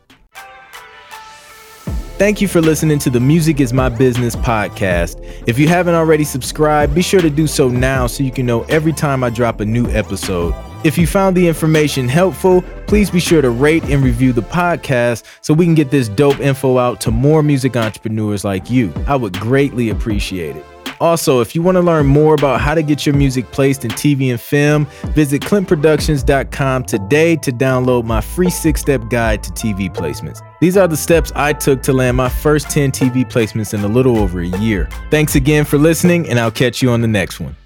Thank 2.19 2.41
you 2.41 2.49
for 2.49 2.63
listening 2.63 2.99
to 3.01 3.11
the 3.11 3.21
Music 3.21 3.61
is 3.61 3.75
My 3.75 3.91
Business 3.91 4.35
podcast. 4.35 5.23
If 5.47 5.59
you 5.59 5.69
haven't 5.69 5.97
already 5.97 6.25
subscribed, 6.25 6.95
be 6.95 7.03
sure 7.03 7.21
to 7.21 7.29
do 7.29 7.47
so 7.47 7.69
now 7.69 8.07
so 8.07 8.23
you 8.23 8.31
can 8.31 8.47
know 8.47 8.63
every 8.71 8.95
time 8.95 9.23
I 9.23 9.29
drop 9.29 9.61
a 9.61 9.67
new 9.67 9.87
episode. 9.91 10.55
If 10.83 10.97
you 10.97 11.07
found 11.07 11.37
the 11.37 11.47
information 11.47 12.09
helpful, 12.09 12.63
please 12.87 13.11
be 13.11 13.21
sure 13.21 13.43
to 13.43 13.51
rate 13.51 13.85
and 13.85 14.03
review 14.03 14.33
the 14.33 14.41
podcast 14.41 15.25
so 15.43 15.53
we 15.53 15.67
can 15.67 15.75
get 15.75 15.91
this 15.91 16.09
dope 16.09 16.41
info 16.41 16.79
out 16.79 17.03
to 17.03 17.11
more 17.11 17.43
music 17.43 17.77
entrepreneurs 17.77 18.45
like 18.45 18.71
you. 18.71 18.95
I 19.07 19.15
would 19.15 19.39
greatly 19.39 19.91
appreciate 19.91 20.57
it. 20.57 20.65
Also, 21.01 21.41
if 21.41 21.55
you 21.55 21.63
want 21.63 21.77
to 21.77 21.83
learn 21.83 22.07
more 22.07 22.35
about 22.35 22.61
how 22.61 22.75
to 22.75 22.83
get 22.83 23.07
your 23.07 23.15
music 23.15 23.51
placed 23.53 23.85
in 23.85 23.91
TV 23.93 24.31
and 24.31 24.41
film, 24.41 24.87
visit 25.15 25.43
clintproductions.com 25.43 26.85
today 26.85 27.37
to 27.37 27.53
download 27.53 28.05
my 28.05 28.21
free 28.21 28.51
six 28.51 28.81
step 28.81 29.09
guide 29.09 29.43
to 29.43 29.51
TV 29.53 29.93
placements. 29.93 30.41
These 30.61 30.77
are 30.77 30.89
the 30.89 30.97
steps 30.97 31.33
I 31.35 31.53
took 31.53 31.83
to 31.83 31.93
land 31.93 32.17
my 32.17 32.29
first 32.29 32.71
10 32.71 32.93
TV 32.93 33.25
placements 33.25 33.75
in 33.75 33.81
a 33.81 33.89
little 33.89 34.19
over 34.19 34.41
a 34.41 34.47
year. 34.47 34.89
Thanks 35.11 35.35
again 35.35 35.65
for 35.65 35.79
listening, 35.79 36.29
and 36.29 36.39
I'll 36.39 36.51
catch 36.51 36.83
you 36.83 36.91
on 36.91 37.01
the 37.01 37.09
next 37.09 37.41
one. 37.41 37.57